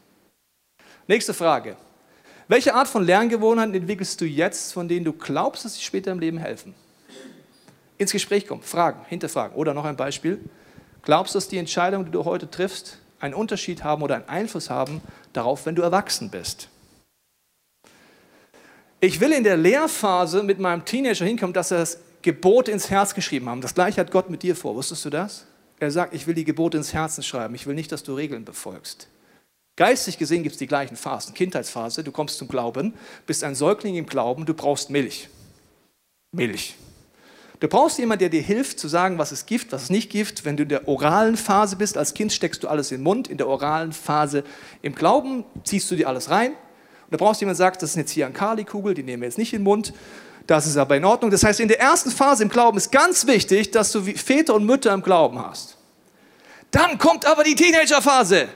Nächste 1.08 1.34
Frage. 1.34 1.76
Welche 2.46 2.74
Art 2.74 2.88
von 2.88 3.04
Lerngewohnheiten 3.04 3.74
entwickelst 3.74 4.20
du 4.20 4.26
jetzt, 4.26 4.72
von 4.72 4.86
denen 4.86 5.04
du 5.04 5.12
glaubst, 5.12 5.64
dass 5.64 5.74
sie 5.74 5.82
später 5.82 6.12
im 6.12 6.20
Leben 6.20 6.38
helfen? 6.38 6.74
ins 8.02 8.12
Gespräch 8.12 8.46
kommen, 8.46 8.62
fragen, 8.62 9.00
hinterfragen. 9.08 9.56
Oder 9.56 9.72
noch 9.74 9.84
ein 9.84 9.96
Beispiel. 9.96 10.40
Glaubst 11.02 11.34
du, 11.34 11.38
dass 11.38 11.48
die 11.48 11.58
Entscheidungen, 11.58 12.04
die 12.04 12.10
du 12.10 12.24
heute 12.24 12.50
triffst, 12.50 12.98
einen 13.20 13.34
Unterschied 13.34 13.82
haben 13.82 14.02
oder 14.02 14.16
einen 14.16 14.28
Einfluss 14.28 14.68
haben 14.68 15.00
darauf, 15.32 15.64
wenn 15.64 15.74
du 15.74 15.82
erwachsen 15.82 16.30
bist? 16.30 16.68
Ich 19.00 19.20
will 19.20 19.32
in 19.32 19.42
der 19.42 19.56
Lehrphase 19.56 20.42
mit 20.42 20.58
meinem 20.58 20.84
Teenager 20.84 21.24
hinkommen, 21.24 21.52
dass 21.52 21.70
er 21.70 21.78
das 21.78 21.98
Gebot 22.22 22.68
ins 22.68 22.90
Herz 22.90 23.14
geschrieben 23.14 23.48
haben. 23.48 23.60
Das 23.60 23.74
gleiche 23.74 24.00
hat 24.00 24.10
Gott 24.10 24.30
mit 24.30 24.42
dir 24.42 24.56
vor. 24.56 24.74
Wusstest 24.74 25.04
du 25.04 25.10
das? 25.10 25.46
Er 25.78 25.90
sagt, 25.90 26.14
ich 26.14 26.26
will 26.26 26.34
die 26.34 26.44
Gebote 26.44 26.76
ins 26.76 26.92
Herzen 26.92 27.22
schreiben. 27.22 27.54
Ich 27.54 27.66
will 27.66 27.74
nicht, 27.74 27.90
dass 27.90 28.04
du 28.04 28.14
Regeln 28.14 28.44
befolgst. 28.44 29.08
Geistig 29.76 30.18
gesehen 30.18 30.42
gibt 30.42 30.54
es 30.54 30.58
die 30.58 30.66
gleichen 30.66 30.96
Phasen. 30.96 31.34
Kindheitsphase, 31.34 32.04
du 32.04 32.12
kommst 32.12 32.38
zum 32.38 32.46
Glauben, 32.46 32.94
bist 33.26 33.42
ein 33.42 33.54
Säugling 33.54 33.96
im 33.96 34.06
Glauben, 34.06 34.44
du 34.44 34.54
brauchst 34.54 34.90
Milch. 34.90 35.28
Milch. 36.30 36.76
Du 37.58 37.68
brauchst 37.68 37.98
jemanden, 37.98 38.20
der 38.20 38.28
dir 38.28 38.42
hilft 38.42 38.80
zu 38.80 38.88
sagen, 38.88 39.18
was 39.18 39.32
ist 39.32 39.46
Gift, 39.46 39.72
was 39.72 39.84
ist 39.84 39.90
nicht 39.90 40.10
Gift. 40.10 40.44
Wenn 40.44 40.56
du 40.56 40.64
in 40.64 40.68
der 40.68 40.88
oralen 40.88 41.36
Phase 41.36 41.76
bist, 41.76 41.96
als 41.96 42.12
Kind 42.12 42.32
steckst 42.32 42.62
du 42.64 42.68
alles 42.68 42.90
in 42.90 42.98
den 42.98 43.04
Mund. 43.04 43.28
In 43.28 43.38
der 43.38 43.46
oralen 43.46 43.92
Phase 43.92 44.44
im 44.82 44.94
Glauben 44.94 45.44
ziehst 45.64 45.90
du 45.90 45.94
dir 45.94 46.08
alles 46.08 46.28
rein. 46.28 46.50
Und 46.50 47.10
da 47.10 47.16
brauchst 47.18 47.40
du 47.40 47.44
jemanden, 47.44 47.58
der 47.58 47.66
sagt, 47.66 47.82
das 47.82 47.90
ist 47.90 47.96
jetzt 47.96 48.10
hier 48.10 48.26
eine 48.26 48.34
Kali-Kugel, 48.34 48.94
die 48.94 49.04
nehmen 49.04 49.22
wir 49.22 49.28
jetzt 49.28 49.38
nicht 49.38 49.52
in 49.52 49.60
den 49.60 49.64
Mund. 49.64 49.92
Das 50.46 50.66
ist 50.66 50.76
aber 50.76 50.96
in 50.96 51.04
Ordnung. 51.04 51.30
Das 51.30 51.44
heißt, 51.44 51.60
in 51.60 51.68
der 51.68 51.80
ersten 51.80 52.10
Phase 52.10 52.42
im 52.42 52.48
Glauben 52.48 52.76
ist 52.76 52.90
ganz 52.90 53.26
wichtig, 53.26 53.70
dass 53.70 53.92
du 53.92 54.02
Väter 54.02 54.54
und 54.54 54.66
Mütter 54.66 54.92
im 54.92 55.02
Glauben 55.02 55.38
hast. 55.38 55.76
Dann 56.70 56.98
kommt 56.98 57.26
aber 57.26 57.44
die 57.44 57.54
Teenagerphase. 57.54 58.48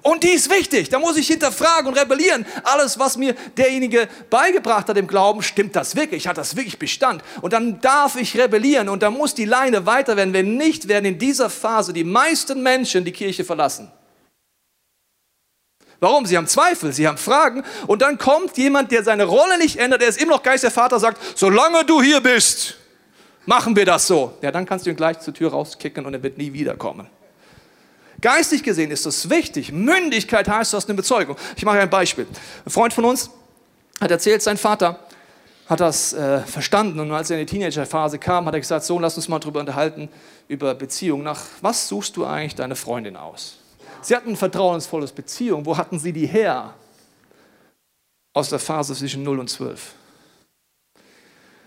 Und 0.00 0.22
die 0.22 0.30
ist 0.30 0.50
wichtig. 0.50 0.88
Da 0.88 0.98
muss 0.98 1.18
ich 1.18 1.26
hinterfragen 1.26 1.86
und 1.88 1.98
rebellieren. 1.98 2.46
Alles, 2.64 2.98
was 2.98 3.18
mir 3.18 3.34
derjenige 3.58 4.08
beigebracht 4.30 4.88
hat 4.88 4.96
im 4.96 5.06
Glauben, 5.06 5.42
stimmt 5.42 5.76
das 5.76 5.94
wirklich? 5.94 6.26
Hat 6.26 6.38
das 6.38 6.56
wirklich 6.56 6.78
Bestand? 6.78 7.22
Und 7.42 7.52
dann 7.52 7.80
darf 7.80 8.16
ich 8.16 8.38
rebellieren 8.38 8.88
und 8.88 9.02
dann 9.02 9.12
muss 9.12 9.34
die 9.34 9.44
Leine 9.44 9.84
weiter 9.84 10.16
werden. 10.16 10.32
Wenn 10.32 10.56
nicht, 10.56 10.88
werden 10.88 11.04
in 11.04 11.18
dieser 11.18 11.50
Phase 11.50 11.92
die 11.92 12.04
meisten 12.04 12.62
Menschen 12.62 13.04
die 13.04 13.12
Kirche 13.12 13.44
verlassen. 13.44 13.90
Warum? 16.02 16.26
Sie 16.26 16.36
haben 16.36 16.48
Zweifel, 16.48 16.92
sie 16.92 17.06
haben 17.06 17.16
Fragen 17.16 17.62
und 17.86 18.02
dann 18.02 18.18
kommt 18.18 18.58
jemand, 18.58 18.90
der 18.90 19.04
seine 19.04 19.22
Rolle 19.22 19.56
nicht 19.56 19.76
ändert, 19.76 20.00
der 20.00 20.08
ist 20.08 20.20
immer 20.20 20.32
noch 20.32 20.42
Geist 20.42 20.64
der 20.64 20.72
Vater, 20.72 20.98
sagt, 20.98 21.38
solange 21.38 21.84
du 21.84 22.02
hier 22.02 22.20
bist, 22.20 22.74
machen 23.46 23.76
wir 23.76 23.84
das 23.84 24.08
so. 24.08 24.36
Ja, 24.42 24.50
dann 24.50 24.66
kannst 24.66 24.84
du 24.84 24.90
ihn 24.90 24.96
gleich 24.96 25.20
zur 25.20 25.32
Tür 25.32 25.52
rauskicken 25.52 26.04
und 26.04 26.12
er 26.12 26.20
wird 26.20 26.38
nie 26.38 26.52
wiederkommen. 26.52 27.06
Geistig 28.20 28.64
gesehen 28.64 28.90
ist 28.90 29.06
das 29.06 29.30
wichtig. 29.30 29.70
Mündigkeit 29.70 30.48
heißt, 30.48 30.72
du 30.72 30.76
hast 30.76 30.88
eine 30.88 30.96
Bezeugung. 30.96 31.36
Ich 31.54 31.64
mache 31.64 31.78
ein 31.78 31.88
Beispiel. 31.88 32.26
Ein 32.66 32.70
Freund 32.70 32.92
von 32.92 33.04
uns 33.04 33.30
hat 34.00 34.10
erzählt, 34.10 34.42
sein 34.42 34.56
Vater 34.56 34.98
hat 35.68 35.78
das 35.78 36.14
äh, 36.14 36.40
verstanden 36.40 36.98
und 36.98 37.12
als 37.12 37.30
er 37.30 37.38
in 37.38 37.46
die 37.46 37.52
Teenagerphase 37.52 38.18
kam, 38.18 38.46
hat 38.46 38.54
er 38.54 38.60
gesagt, 38.60 38.84
so 38.84 38.98
lass 38.98 39.14
uns 39.14 39.28
mal 39.28 39.38
darüber 39.38 39.60
unterhalten, 39.60 40.08
über 40.48 40.74
Beziehungen. 40.74 41.22
Nach 41.22 41.42
was 41.60 41.86
suchst 41.86 42.16
du 42.16 42.26
eigentlich 42.26 42.56
deine 42.56 42.74
Freundin 42.74 43.16
aus? 43.16 43.61
Sie 44.02 44.16
hatten 44.16 44.30
ein 44.30 44.36
vertrauensvolles 44.36 45.12
Beziehung. 45.12 45.64
Wo 45.64 45.76
hatten 45.76 45.98
sie 45.98 46.12
die 46.12 46.26
her? 46.26 46.74
Aus 48.34 48.50
der 48.50 48.58
Phase 48.58 48.94
zwischen 48.94 49.22
0 49.22 49.38
und 49.38 49.48
12. 49.48 49.94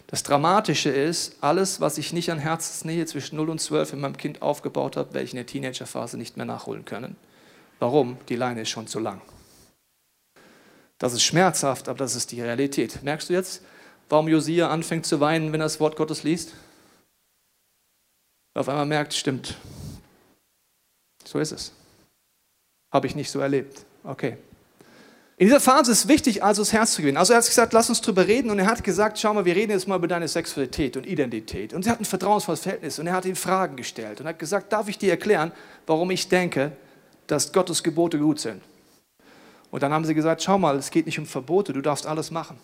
Das 0.07 0.23
Dramatische 0.23 0.89
ist, 0.89 1.37
alles, 1.41 1.81
was 1.81 1.97
ich 1.97 2.13
nicht 2.13 2.31
an 2.31 2.37
Herzensnähe 2.37 3.05
zwischen 3.05 3.37
0 3.37 3.49
und 3.49 3.59
12 3.59 3.93
in 3.93 4.01
meinem 4.01 4.17
Kind 4.17 4.41
aufgebaut 4.41 4.97
habe, 4.97 5.13
werde 5.13 5.25
ich 5.25 5.31
in 5.31 5.37
der 5.37 5.45
Teenagerphase 5.45 6.17
nicht 6.17 6.37
mehr 6.37 6.45
nachholen 6.45 6.85
können. 6.85 7.15
Warum? 7.79 8.17
Die 8.29 8.35
Leine 8.35 8.61
ist 8.61 8.69
schon 8.69 8.87
zu 8.87 8.99
lang. 8.99 9.21
Das 10.97 11.13
ist 11.13 11.23
schmerzhaft, 11.23 11.89
aber 11.89 11.97
das 11.97 12.15
ist 12.15 12.31
die 12.31 12.41
Realität. 12.41 13.03
Merkst 13.03 13.29
du 13.29 13.33
jetzt, 13.33 13.61
warum 14.09 14.27
Josia 14.27 14.69
anfängt 14.69 15.05
zu 15.05 15.19
weinen, 15.19 15.51
wenn 15.51 15.61
er 15.61 15.65
das 15.65 15.79
Wort 15.79 15.95
Gottes 15.95 16.23
liest? 16.23 16.53
Auf 18.53 18.69
einmal 18.69 18.85
merkt, 18.85 19.13
stimmt. 19.13 19.57
So 21.25 21.39
ist 21.39 21.51
es. 21.51 21.73
Habe 22.95 23.07
ich 23.07 23.15
nicht 23.15 23.29
so 23.29 23.39
erlebt. 23.39 23.85
Okay, 24.05 24.37
in 25.37 25.47
dieser 25.47 25.59
Phase 25.59 25.91
ist 25.91 26.07
wichtig, 26.07 26.43
also 26.43 26.61
das 26.61 26.71
Herz 26.71 26.93
zu 26.93 27.01
gewinnen. 27.01 27.17
Also 27.17 27.33
er 27.33 27.39
hat 27.39 27.45
gesagt, 27.45 27.73
lass 27.73 27.89
uns 27.89 27.99
drüber 27.99 28.25
reden. 28.25 28.49
Und 28.49 28.59
er 28.59 28.67
hat 28.67 28.85
gesagt, 28.85 29.19
schau 29.19 29.33
mal, 29.33 29.43
wir 29.43 29.55
reden 29.55 29.71
jetzt 29.71 29.85
mal 29.85 29.97
über 29.97 30.07
deine 30.07 30.29
Sexualität 30.29 30.95
und 30.95 31.05
Identität. 31.05 31.73
Und 31.73 31.85
er 31.85 31.91
hat 31.91 31.99
ein 31.99 32.05
vertrauensvolles 32.05 32.61
Verhältnis 32.61 32.99
und 32.99 33.07
er 33.07 33.13
hat 33.13 33.25
ihm 33.25 33.35
Fragen 33.35 33.75
gestellt 33.75 34.21
und 34.21 34.27
hat 34.27 34.39
gesagt, 34.39 34.71
darf 34.71 34.87
ich 34.87 34.97
dir 34.97 35.11
erklären, 35.11 35.51
warum 35.87 36.09
ich 36.11 36.29
denke, 36.29 36.71
dass 37.27 37.51
Gottes 37.51 37.83
Gebote 37.83 38.17
gut 38.17 38.39
sind? 38.39 38.61
Und 39.71 39.83
dann 39.83 39.91
haben 39.91 40.05
sie 40.05 40.13
gesagt, 40.13 40.41
schau 40.41 40.57
mal, 40.57 40.77
es 40.77 40.89
geht 40.89 41.05
nicht 41.05 41.19
um 41.19 41.25
Verbote, 41.25 41.73
du 41.73 41.81
darfst 41.81 42.07
alles 42.07 42.31
machen. 42.31 42.57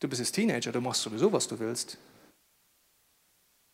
Du 0.00 0.08
bist 0.08 0.20
jetzt 0.20 0.32
Teenager, 0.32 0.72
du 0.72 0.82
machst 0.82 1.00
sowieso, 1.00 1.32
was 1.32 1.48
du 1.48 1.58
willst. 1.58 1.96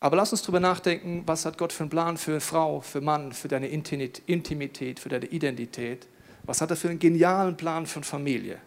Aber 0.05 0.17
lass 0.17 0.33
uns 0.33 0.43
darüber 0.43 0.61
nachdenken, 0.61 1.23
was 1.25 1.47
hat 1.47 1.57
Gott 1.57 1.73
für 1.73 1.83
einen 1.83 1.89
Plan 1.89 2.19
für 2.19 2.39
Frau, 2.39 2.83
für 2.83 3.01
Mann, 3.01 3.33
für 3.33 3.49
deine 3.49 3.69
Intimität, 3.69 5.01
für 5.01 5.09
deine 5.09 5.25
Identität. 5.25 6.07
Was 6.43 6.61
hat 6.61 6.69
er 6.69 6.77
für 6.77 6.91
einen 6.91 6.99
genialen 6.99 7.57
Plan 7.57 7.87
für 7.87 8.01
eine 8.01 8.05
Familie? 8.05 8.59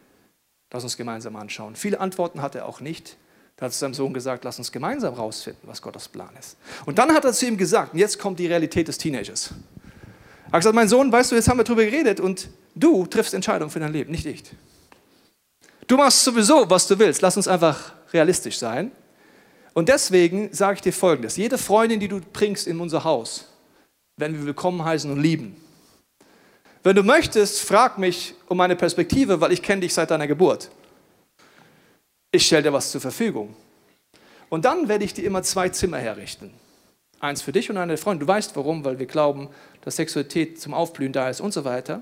Lass 0.74 0.84
uns 0.84 0.98
gemeinsam 0.98 1.36
anschauen. 1.36 1.76
Viele 1.76 2.00
Antworten 2.00 2.42
hat 2.42 2.56
er 2.56 2.66
auch 2.66 2.80
nicht. 2.80 3.18
Da 3.56 3.68
hat 3.68 3.74
seinem 3.74 3.94
Sohn 3.94 4.16
gesagt, 4.16 4.46
lass 4.46 4.58
uns 4.58 4.72
gemeinsam 4.72 5.14
rausfinden, 5.14 5.62
was 5.70 5.80
Gottes 5.80 6.08
Plan 6.10 6.32
ist. 6.40 6.58
Und 6.88 6.98
dann 6.98 7.14
hat 7.14 7.24
er 7.24 7.34
zu 7.34 7.46
ihm 7.46 7.56
gesagt, 7.56 7.94
und 7.94 8.00
jetzt 8.00 8.18
kommt 8.18 8.40
die 8.40 8.48
Realität 8.48 8.88
des 8.88 8.98
Teenagers. 8.98 9.52
Er 10.48 10.54
hat 10.54 10.62
gesagt, 10.62 10.76
mein 10.76 10.88
Sohn, 10.88 11.12
weißt 11.12 11.32
du, 11.32 11.36
jetzt 11.36 11.48
haben 11.48 11.60
wir 11.60 11.66
darüber 11.66 11.86
geredet 11.86 12.20
und 12.20 12.50
du 12.74 13.06
triffst 13.06 13.36
Entscheidungen 13.36 13.70
für 13.70 13.80
dein 13.80 13.94
Leben, 13.94 14.10
nicht 14.10 14.26
ich. 14.26 14.42
Du 15.86 15.98
machst 15.98 16.24
sowieso, 16.24 16.68
was 16.68 16.88
du 16.88 16.98
willst. 16.98 17.22
Lass 17.22 17.38
uns 17.38 17.48
einfach 17.48 17.94
realistisch 18.12 18.58
sein. 18.58 18.92
Und 19.78 19.90
deswegen 19.90 20.52
sage 20.56 20.78
ich 20.78 20.82
dir 20.82 20.92
Folgendes. 20.92 21.38
Jede 21.38 21.60
Freundin, 21.60 22.00
die 22.00 22.08
du 22.08 22.20
bringst 22.20 22.66
in 22.66 22.80
unser 22.80 23.04
Haus, 23.04 23.46
werden 24.16 24.36
wir 24.36 24.44
willkommen 24.44 24.84
heißen 24.84 25.12
und 25.12 25.22
lieben. 25.22 25.56
Wenn 26.82 26.96
du 26.96 27.04
möchtest, 27.04 27.62
frag 27.62 28.00
mich 28.00 28.34
um 28.48 28.58
meine 28.58 28.76
Perspektive, 28.76 29.40
weil 29.40 29.52
ich 29.52 29.62
kenne 29.62 29.82
dich 29.82 29.94
seit 29.94 30.10
deiner 30.10 30.26
Geburt. 30.26 30.72
Ich 32.32 32.48
stelle 32.48 32.64
dir 32.64 32.74
was 32.74 32.90
zur 32.90 33.02
Verfügung. 33.02 33.56
Und 34.50 34.66
dann 34.66 34.88
werde 34.88 35.06
ich 35.06 35.14
dir 35.14 35.26
immer 35.26 35.44
zwei 35.44 35.70
Zimmer 35.70 36.00
herrichten. 36.00 36.52
Eins 37.20 37.44
für 37.44 37.52
dich 37.52 37.70
und 37.70 37.78
eine 37.78 37.98
Freundin. 37.98 38.26
Du 38.26 38.34
weißt 38.34 38.56
warum, 38.56 38.84
weil 38.84 38.98
wir 38.98 39.06
glauben, 39.06 39.48
dass 39.82 39.98
Sexualität 39.98 40.60
zum 40.60 40.74
Aufblühen 40.74 41.14
da 41.14 41.30
ist 41.30 41.40
und 41.40 41.54
so 41.54 41.66
weiter. 41.66 42.02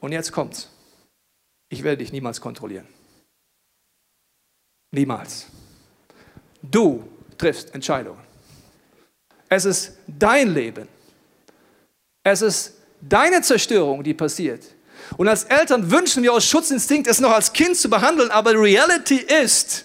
Und 0.00 0.12
jetzt 0.12 0.32
kommt's. 0.32 0.70
Ich 1.70 1.82
werde 1.82 1.96
dich 1.96 2.12
niemals 2.12 2.42
kontrollieren. 2.42 2.86
Niemals. 4.90 5.46
Du 6.62 7.04
triffst 7.38 7.74
Entscheidungen. 7.74 8.20
Es 9.48 9.64
ist 9.64 9.92
dein 10.06 10.52
Leben. 10.52 10.88
Es 12.22 12.42
ist 12.42 12.74
deine 13.00 13.42
Zerstörung, 13.42 14.02
die 14.02 14.14
passiert. 14.14 14.64
Und 15.16 15.28
als 15.28 15.44
Eltern 15.44 15.90
wünschen 15.90 16.22
wir 16.22 16.32
aus 16.32 16.44
Schutzinstinkt, 16.44 17.06
es 17.06 17.20
noch 17.20 17.30
als 17.30 17.52
Kind 17.52 17.76
zu 17.76 17.88
behandeln, 17.88 18.30
aber 18.30 18.52
Reality 18.54 19.16
ist, 19.42 19.84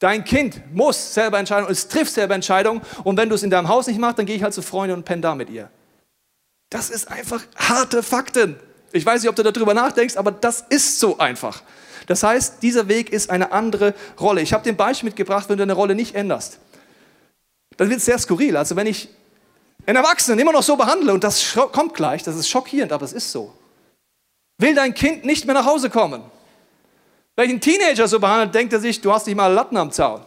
dein 0.00 0.24
Kind 0.24 0.60
muss 0.74 1.14
selber 1.14 1.38
entscheiden 1.38 1.66
und 1.66 1.72
es 1.72 1.86
trifft 1.86 2.12
selber 2.12 2.34
Entscheidungen. 2.34 2.82
Und 3.04 3.16
wenn 3.16 3.28
du 3.28 3.36
es 3.36 3.42
in 3.42 3.50
deinem 3.50 3.68
Haus 3.68 3.86
nicht 3.86 4.00
machst, 4.00 4.18
dann 4.18 4.26
gehe 4.26 4.36
ich 4.36 4.42
halt 4.42 4.54
zu 4.54 4.62
Freunden 4.62 4.96
und 4.96 5.04
penne 5.04 5.22
da 5.22 5.34
mit 5.34 5.50
ihr. 5.50 5.70
Das 6.70 6.90
ist 6.90 7.08
einfach 7.08 7.42
harte 7.56 8.02
Fakten. 8.02 8.56
Ich 8.92 9.04
weiß 9.04 9.22
nicht, 9.22 9.30
ob 9.30 9.36
du 9.36 9.42
darüber 9.42 9.74
nachdenkst, 9.74 10.16
aber 10.16 10.32
das 10.32 10.64
ist 10.68 10.98
so 10.98 11.18
einfach. 11.18 11.62
Das 12.08 12.22
heißt, 12.22 12.62
dieser 12.62 12.88
Weg 12.88 13.12
ist 13.12 13.30
eine 13.30 13.52
andere 13.52 13.94
Rolle. 14.18 14.40
Ich 14.40 14.54
habe 14.54 14.64
den 14.64 14.76
Beispiel 14.76 15.08
mitgebracht, 15.08 15.48
wenn 15.48 15.58
du 15.58 15.62
eine 15.62 15.74
Rolle 15.74 15.94
nicht 15.94 16.14
änderst. 16.14 16.58
Dann 17.76 17.90
wird 17.90 18.00
es 18.00 18.06
sehr 18.06 18.18
skurril. 18.18 18.56
Also 18.56 18.74
wenn 18.76 18.86
ich 18.86 19.08
einen 19.86 19.96
Erwachsenen 19.96 20.38
immer 20.38 20.52
noch 20.52 20.62
so 20.62 20.76
behandle, 20.76 21.12
und 21.12 21.22
das 21.22 21.54
kommt 21.72 21.94
gleich, 21.94 22.22
das 22.22 22.34
ist 22.34 22.48
schockierend, 22.48 22.92
aber 22.92 23.04
es 23.04 23.12
ist 23.12 23.30
so. 23.30 23.52
Will 24.56 24.74
dein 24.74 24.94
Kind 24.94 25.24
nicht 25.24 25.44
mehr 25.44 25.54
nach 25.54 25.66
Hause 25.66 25.90
kommen? 25.90 26.22
Einen 27.36 27.60
Teenager 27.60 28.08
so 28.08 28.18
behandelt, 28.18 28.54
denkt 28.54 28.72
er 28.72 28.80
sich, 28.80 29.00
du 29.00 29.12
hast 29.12 29.26
nicht 29.26 29.36
mal 29.36 29.52
Latten 29.52 29.76
am 29.76 29.92
Zaun. 29.92 30.22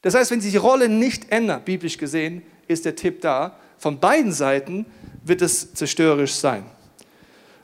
Das 0.00 0.14
heißt, 0.14 0.30
wenn 0.30 0.40
sich 0.40 0.52
die 0.52 0.58
Rolle 0.58 0.88
nicht 0.88 1.30
ändert, 1.32 1.64
biblisch 1.64 1.98
gesehen, 1.98 2.42
ist 2.68 2.84
der 2.84 2.94
Tipp 2.94 3.20
da, 3.20 3.56
von 3.78 3.98
beiden 3.98 4.32
Seiten 4.32 4.86
wird 5.24 5.42
es 5.42 5.74
zerstörerisch 5.74 6.34
sein. 6.34 6.64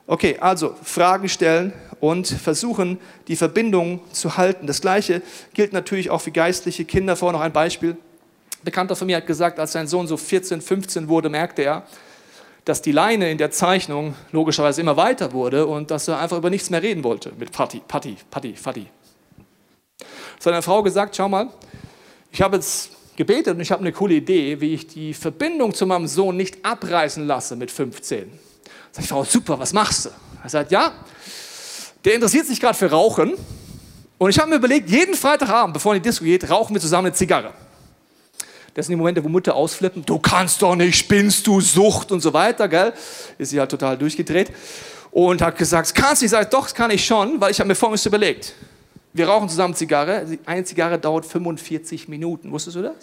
Okay, 0.07 0.37
also 0.39 0.77
Fragen 0.83 1.29
stellen 1.29 1.73
und 2.01 2.27
versuchen, 2.27 2.99
die 3.29 3.37
Verbindung 3.37 4.01
zu 4.13 4.37
halten. 4.37 4.67
Das 4.67 4.81
Gleiche 4.81 5.23
gilt 5.53 5.73
natürlich 5.73 6.11
auch 6.11 6.21
für 6.21 6.31
geistliche 6.31 6.85
Kinder. 6.85 7.17
Vorher 7.17 7.39
noch 7.39 7.45
ein 7.45 7.53
Beispiel. 7.53 7.91
Ein 7.91 8.65
Bekannter 8.65 8.97
von 8.97 9.07
mir 9.07 9.17
hat 9.17 9.27
gesagt, 9.27 9.59
als 9.59 9.73
sein 9.73 9.87
Sohn 9.87 10.07
so 10.07 10.17
14, 10.17 10.61
15 10.61 11.09
wurde, 11.09 11.29
merkte 11.29 11.63
er, 11.63 11.87
dass 12.65 12.81
die 12.81 12.93
Leine 12.93 13.31
in 13.31 13.39
der 13.39 13.51
Zeichnung 13.51 14.15
logischerweise 14.33 14.81
immer 14.81 14.97
weiter 14.97 15.33
wurde 15.33 15.67
und 15.67 15.91
dass 15.91 16.09
er 16.09 16.19
einfach 16.19 16.39
über 16.39 16.51
nichts 16.51 16.71
mehr 16.71 16.83
reden 16.83 17.05
wollte 17.05 17.33
mit 17.39 17.53
Patti, 17.53 17.83
Patti, 17.87 18.17
Patti, 18.31 18.53
Patti. 18.53 18.87
Seiner 20.39 20.63
Frau 20.63 20.83
gesagt, 20.83 21.17
schau 21.17 21.29
mal, 21.29 21.51
ich 22.31 22.41
habe 22.41 22.57
jetzt 22.57 22.91
gebetet 23.17 23.55
und 23.55 23.61
ich 23.61 23.71
habe 23.71 23.81
eine 23.81 23.93
coole 23.93 24.15
Idee, 24.15 24.61
wie 24.61 24.75
ich 24.75 24.87
die 24.87 25.15
Verbindung 25.15 25.75
zu 25.75 25.87
meinem 25.87 26.07
Sohn 26.07 26.37
nicht 26.37 26.65
abreißen 26.65 27.27
lasse 27.27 27.57
mit 27.57 27.71
15. 27.71 28.31
Sag 28.93 29.05
ich, 29.05 29.09
Frau, 29.09 29.25
super, 29.25 29.59
was 29.59 29.73
machst 29.73 30.07
du? 30.07 30.11
Er 30.43 30.51
sagt, 30.51 30.73
ja, 30.73 30.93
der 32.05 32.15
interessiert 32.15 32.47
sich 32.47 32.61
gerade 32.61 32.77
für 32.77 32.91
Rauchen 32.91 33.35
und 34.19 34.31
ich 34.31 34.39
habe 34.39 34.51
mir 34.51 34.57
überlegt, 34.57 34.89
jeden 34.89 35.15
Freitagabend, 35.15 35.75
bevor 35.75 35.93
er 35.93 35.97
in 35.97 36.03
die 36.03 36.09
Disco 36.09 36.25
geht, 36.25 36.49
rauchen 36.49 36.75
wir 36.75 36.81
zusammen 36.81 37.07
eine 37.07 37.15
Zigarre. 37.15 37.53
Das 38.75 38.87
sind 38.87 38.93
die 38.93 38.97
Momente, 38.97 39.23
wo 39.23 39.29
Mutter 39.29 39.55
ausflippen, 39.55 40.05
du 40.05 40.19
kannst 40.19 40.61
doch 40.61 40.75
nicht, 40.75 40.97
spinnst 40.97 41.47
du, 41.47 41.61
Sucht 41.61 42.11
und 42.11 42.21
so 42.21 42.33
weiter, 42.33 42.69
gell? 42.69 42.93
Ist 43.39 43.51
sie 43.51 43.61
halt 43.61 43.71
total 43.71 43.97
durchgedreht 43.97 44.51
und 45.11 45.41
hat 45.41 45.57
gesagt, 45.57 45.95
kannst 45.95 46.23
du 46.23 46.25
nicht? 46.25 46.33
Sag, 46.33 46.51
doch, 46.51 46.73
kann 46.75 46.91
ich 46.91 47.05
schon, 47.05 47.41
weil 47.41 47.53
ich 47.53 47.61
habe 47.61 47.69
mir 47.69 47.77
folgendes 47.77 48.05
überlegt. 48.05 48.53
Wir 49.13 49.29
rauchen 49.29 49.49
zusammen 49.49 49.75
Zigarre, 49.75 50.27
eine 50.45 50.65
Zigarre 50.65 50.99
dauert 50.99 51.25
45 51.25 52.09
Minuten, 52.09 52.51
wusstest 52.51 52.77
du 52.77 52.83
das? 52.83 52.95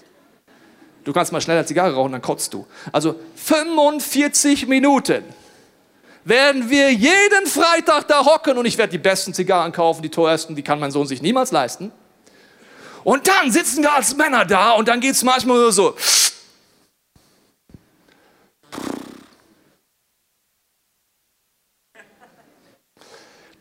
Du 1.06 1.14
kannst 1.14 1.32
mal 1.32 1.40
schneller 1.40 1.66
Zigarre 1.66 1.94
rauchen, 1.94 2.12
dann 2.12 2.22
kotzt 2.22 2.54
du. 2.54 2.68
Also 2.92 3.16
45 3.36 4.68
Minuten 4.68 5.24
werden 6.24 6.70
wir 6.70 6.92
jeden 6.94 7.48
Freitag 7.48 8.08
da 8.08 8.26
hocken 8.26 8.58
und 8.58 8.66
ich 8.66 8.78
werde 8.78 8.92
die 8.92 8.98
besten 8.98 9.34
Zigarren 9.34 9.72
kaufen, 9.72 10.02
die 10.02 10.10
teuersten, 10.10 10.56
die 10.56 10.64
kann 10.64 10.80
mein 10.80 10.92
Sohn 10.92 11.08
sich 11.08 11.22
niemals 11.22 11.52
leisten. 11.52 11.92
Und 13.04 13.28
dann 13.28 13.52
sitzen 13.52 13.82
wir 13.82 13.94
als 13.94 14.16
Männer 14.16 14.46
da 14.46 14.72
und 14.72 14.88
dann 14.88 15.00
geht 15.00 15.14
es 15.14 15.24
manchmal 15.24 15.72
so. 15.72 15.96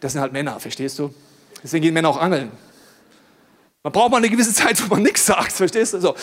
Das 0.01 0.13
sind 0.13 0.21
halt 0.21 0.33
Männer, 0.33 0.59
verstehst 0.61 0.99
du? 0.99 1.15
Deswegen 1.63 1.83
gehen 1.83 1.95
Männer 1.95 2.09
auch 2.09 2.17
angeln. 2.17 2.51
Man 3.83 3.93
braucht 3.93 4.11
mal 4.11 4.19
eine 4.19 4.31
gewisse 4.31 4.53
Zeit, 4.53 4.83
wo 4.83 4.95
man 4.95 5.03
nichts 5.03 5.25
sagt, 5.27 5.53
verstehst 5.53 5.95
du? 5.95 6.01
So. 6.01 6.15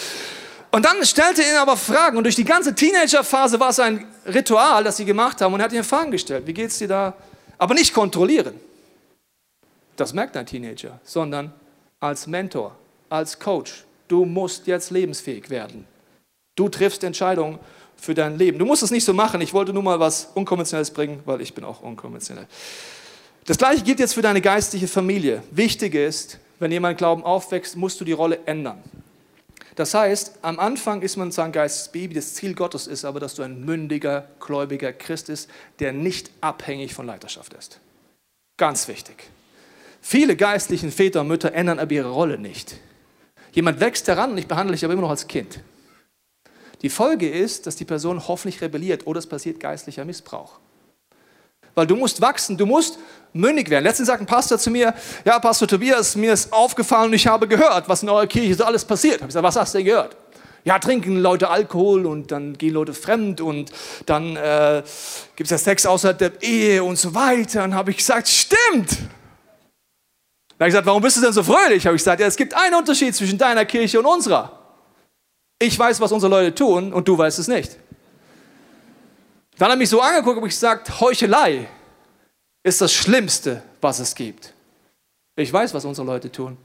Und 0.72 0.86
dann 0.86 1.04
stellte 1.06 1.44
er 1.44 1.52
ihn 1.52 1.58
aber 1.58 1.78
Fragen 1.78 2.18
und 2.18 2.24
durch 2.24 2.36
die 2.36 2.44
ganze 2.44 2.76
Teenagerphase 2.76 3.60
war 3.60 3.70
es 3.70 3.80
ein 3.80 4.06
Ritual, 4.26 4.84
das 4.84 4.98
sie 4.98 5.06
gemacht 5.06 5.42
haben 5.42 5.54
und 5.54 5.60
er 5.60 5.66
hat 5.66 5.74
ihnen 5.74 5.84
Fragen 5.84 6.12
gestellt. 6.12 6.46
Wie 6.46 6.54
geht 6.54 6.70
es 6.70 6.78
dir 6.78 6.88
da? 6.88 7.14
Aber 7.58 7.74
nicht 7.74 7.94
kontrollieren. 7.94 8.60
Das 9.96 10.14
merkt 10.14 10.38
ein 10.38 10.46
Teenager, 10.46 11.00
sondern 11.04 11.54
als 12.00 12.28
Mentor 12.28 12.76
als 13.10 13.40
Coach. 13.40 13.86
Du 14.08 14.26
musst 14.26 14.68
jetzt 14.68 14.92
lebensfähig 14.92 15.50
werden. 15.50 15.86
Du 16.56 16.70
triffst 16.70 17.04
Entscheidungen 17.04 17.60
für 17.96 18.14
dein 18.14 18.38
Leben. 18.38 18.60
Du 18.60 18.66
musst 18.66 18.84
es 18.84 18.92
nicht 18.92 19.06
so 19.06 19.14
machen. 19.14 19.42
Ich 19.42 19.54
wollte 19.54 19.74
nur 19.74 19.84
mal 19.84 20.00
was 20.00 20.30
Unkonventionelles 20.34 20.92
bringen, 20.92 21.22
weil 21.26 21.42
ich 21.42 21.54
bin 21.54 21.64
auch 21.64 21.82
unkonventionell. 21.82 22.48
Das 23.46 23.58
gleiche 23.58 23.84
gilt 23.84 24.00
jetzt 24.00 24.14
für 24.14 24.22
deine 24.22 24.42
geistliche 24.42 24.88
Familie. 24.88 25.42
Wichtig 25.52 25.96
ist, 25.96 26.40
wenn 26.60 26.72
jemand 26.72 26.98
Glauben 26.98 27.24
aufwächst, 27.24 27.76
musst 27.76 28.00
du 28.00 28.06
die 28.06 28.12
Rolle 28.12 28.40
ändern. 28.46 28.84
Das 29.78 29.94
heißt, 29.94 30.40
am 30.42 30.60
Anfang 30.60 31.04
ist 31.04 31.18
man 31.18 31.32
sein 31.32 31.52
Geistesbaby, 31.52 32.16
das 32.16 32.34
Ziel 32.34 32.56
Gottes 32.56 32.88
ist 32.88 33.06
aber, 33.06 33.20
dass 33.20 33.36
du 33.36 33.44
ein 33.44 33.64
mündiger, 33.64 34.28
gläubiger 34.40 34.92
Christ 34.92 35.28
bist, 35.28 35.52
der 35.78 35.94
nicht 35.94 36.32
abhängig 36.42 36.96
von 36.96 37.06
Leiterschaft 37.06 37.54
ist. 37.54 37.80
Ganz 38.58 38.88
wichtig. 38.88 39.30
Viele 40.02 40.36
geistlichen 40.36 40.92
Väter 40.92 41.22
und 41.22 41.28
Mütter 41.28 41.54
ändern 41.54 41.78
aber 41.78 41.92
ihre 41.92 42.10
Rolle 42.10 42.40
nicht. 42.40 42.78
Jemand 43.52 43.80
wächst 43.80 44.08
heran 44.08 44.32
und 44.32 44.40
ich 44.40 44.48
behandle 44.48 44.74
dich 44.74 44.84
aber 44.84 44.94
immer 44.94 45.04
noch 45.04 45.12
als 45.12 45.28
Kind. 45.28 45.60
Die 46.82 46.90
Folge 46.90 47.30
ist, 47.30 47.68
dass 47.68 47.76
die 47.76 47.86
Person 47.86 48.28
hoffentlich 48.28 48.60
rebelliert 48.62 49.06
oder 49.06 49.20
es 49.20 49.28
passiert 49.28 49.60
geistlicher 49.60 50.06
Missbrauch. 50.06 50.60
Weil 51.78 51.86
du 51.86 51.96
musst 51.96 52.20
wachsen, 52.20 52.58
du 52.58 52.66
musst 52.66 52.98
mündig 53.34 53.70
werden. 53.70 53.84
Letztens 53.84 54.08
sagt 54.08 54.20
ein 54.20 54.26
Pastor 54.26 54.58
zu 54.58 54.72
mir, 54.72 54.96
ja, 55.24 55.38
Pastor 55.38 55.68
Tobias, 55.68 56.16
mir 56.16 56.34
ist 56.34 56.52
aufgefallen 56.52 57.10
und 57.10 57.14
ich 57.14 57.28
habe 57.28 57.48
gehört, 57.48 57.88
was 57.88 58.02
in 58.02 58.10
eurer 58.10 58.26
Kirche 58.26 58.56
so 58.56 58.64
alles 58.64 58.84
passiert. 58.84 59.18
Ich 59.18 59.22
habe 59.22 59.28
gesagt, 59.28 59.44
was 59.44 59.56
hast 59.58 59.76
du 59.76 59.78
denn 59.78 59.86
gehört? 59.86 60.18
Ja, 60.64 60.80
trinken 60.80 61.22
Leute 61.22 61.52
Alkohol 61.52 62.08
und 62.08 62.32
dann 62.32 62.58
gehen 62.58 62.74
Leute 62.74 62.96
fremd 62.96 63.42
und 63.42 63.72
dann 64.08 64.36
äh, 64.38 64.82
gibt 65.36 65.46
es 65.46 65.52
ja 65.52 65.60
Sex 65.60 65.86
außerhalb 65.86 66.18
der 66.18 66.42
Ehe 66.42 66.84
und 66.84 66.98
so 66.98 67.14
weiter. 67.14 67.64
Und 67.64 67.76
habe 67.76 67.92
ich 67.92 67.98
gesagt, 67.98 68.28
stimmt. 68.28 68.90
Dann 68.90 70.60
habe 70.60 70.70
ich 70.70 70.72
gesagt, 70.72 70.88
warum 70.88 71.04
bist 71.04 71.18
du 71.18 71.22
denn 71.22 71.32
so 71.32 71.44
fröhlich? 71.44 71.86
Habe 71.86 71.96
ich 71.96 72.02
gesagt, 72.02 72.20
ja, 72.20 72.26
es 72.26 72.38
gibt 72.38 72.56
einen 72.56 72.74
Unterschied 72.74 73.16
zwischen 73.16 73.38
deiner 73.38 73.66
Kirche 73.66 74.00
und 74.00 74.08
unserer. 74.08 74.52
Ich 75.60 75.78
weiß, 75.78 76.02
was 76.02 76.12
unsere 76.12 76.32
Leute 76.32 76.56
tun 76.56 76.92
und 76.92 77.08
du 77.08 77.16
weißt 77.16 77.38
es 77.38 77.48
nicht. 77.48 77.78
Dann 79.58 79.68
hat 79.68 79.76
er 79.76 79.78
mich 79.78 79.90
so 79.90 80.02
angeguckt 80.02 80.38
und 80.38 80.48
ich 80.48 80.54
gesagt, 80.54 81.00
Heuchelei 81.00 81.68
ist 82.64 82.82
das 82.82 82.94
Schlimmste, 82.94 83.64
was 83.82 84.00
es 84.00 84.14
gibt. 84.14 84.54
Ich 85.36 85.52
weiß, 85.52 85.74
was 85.74 85.86
unsere 85.86 86.06
Leute 86.06 86.32
tun. 86.32 86.58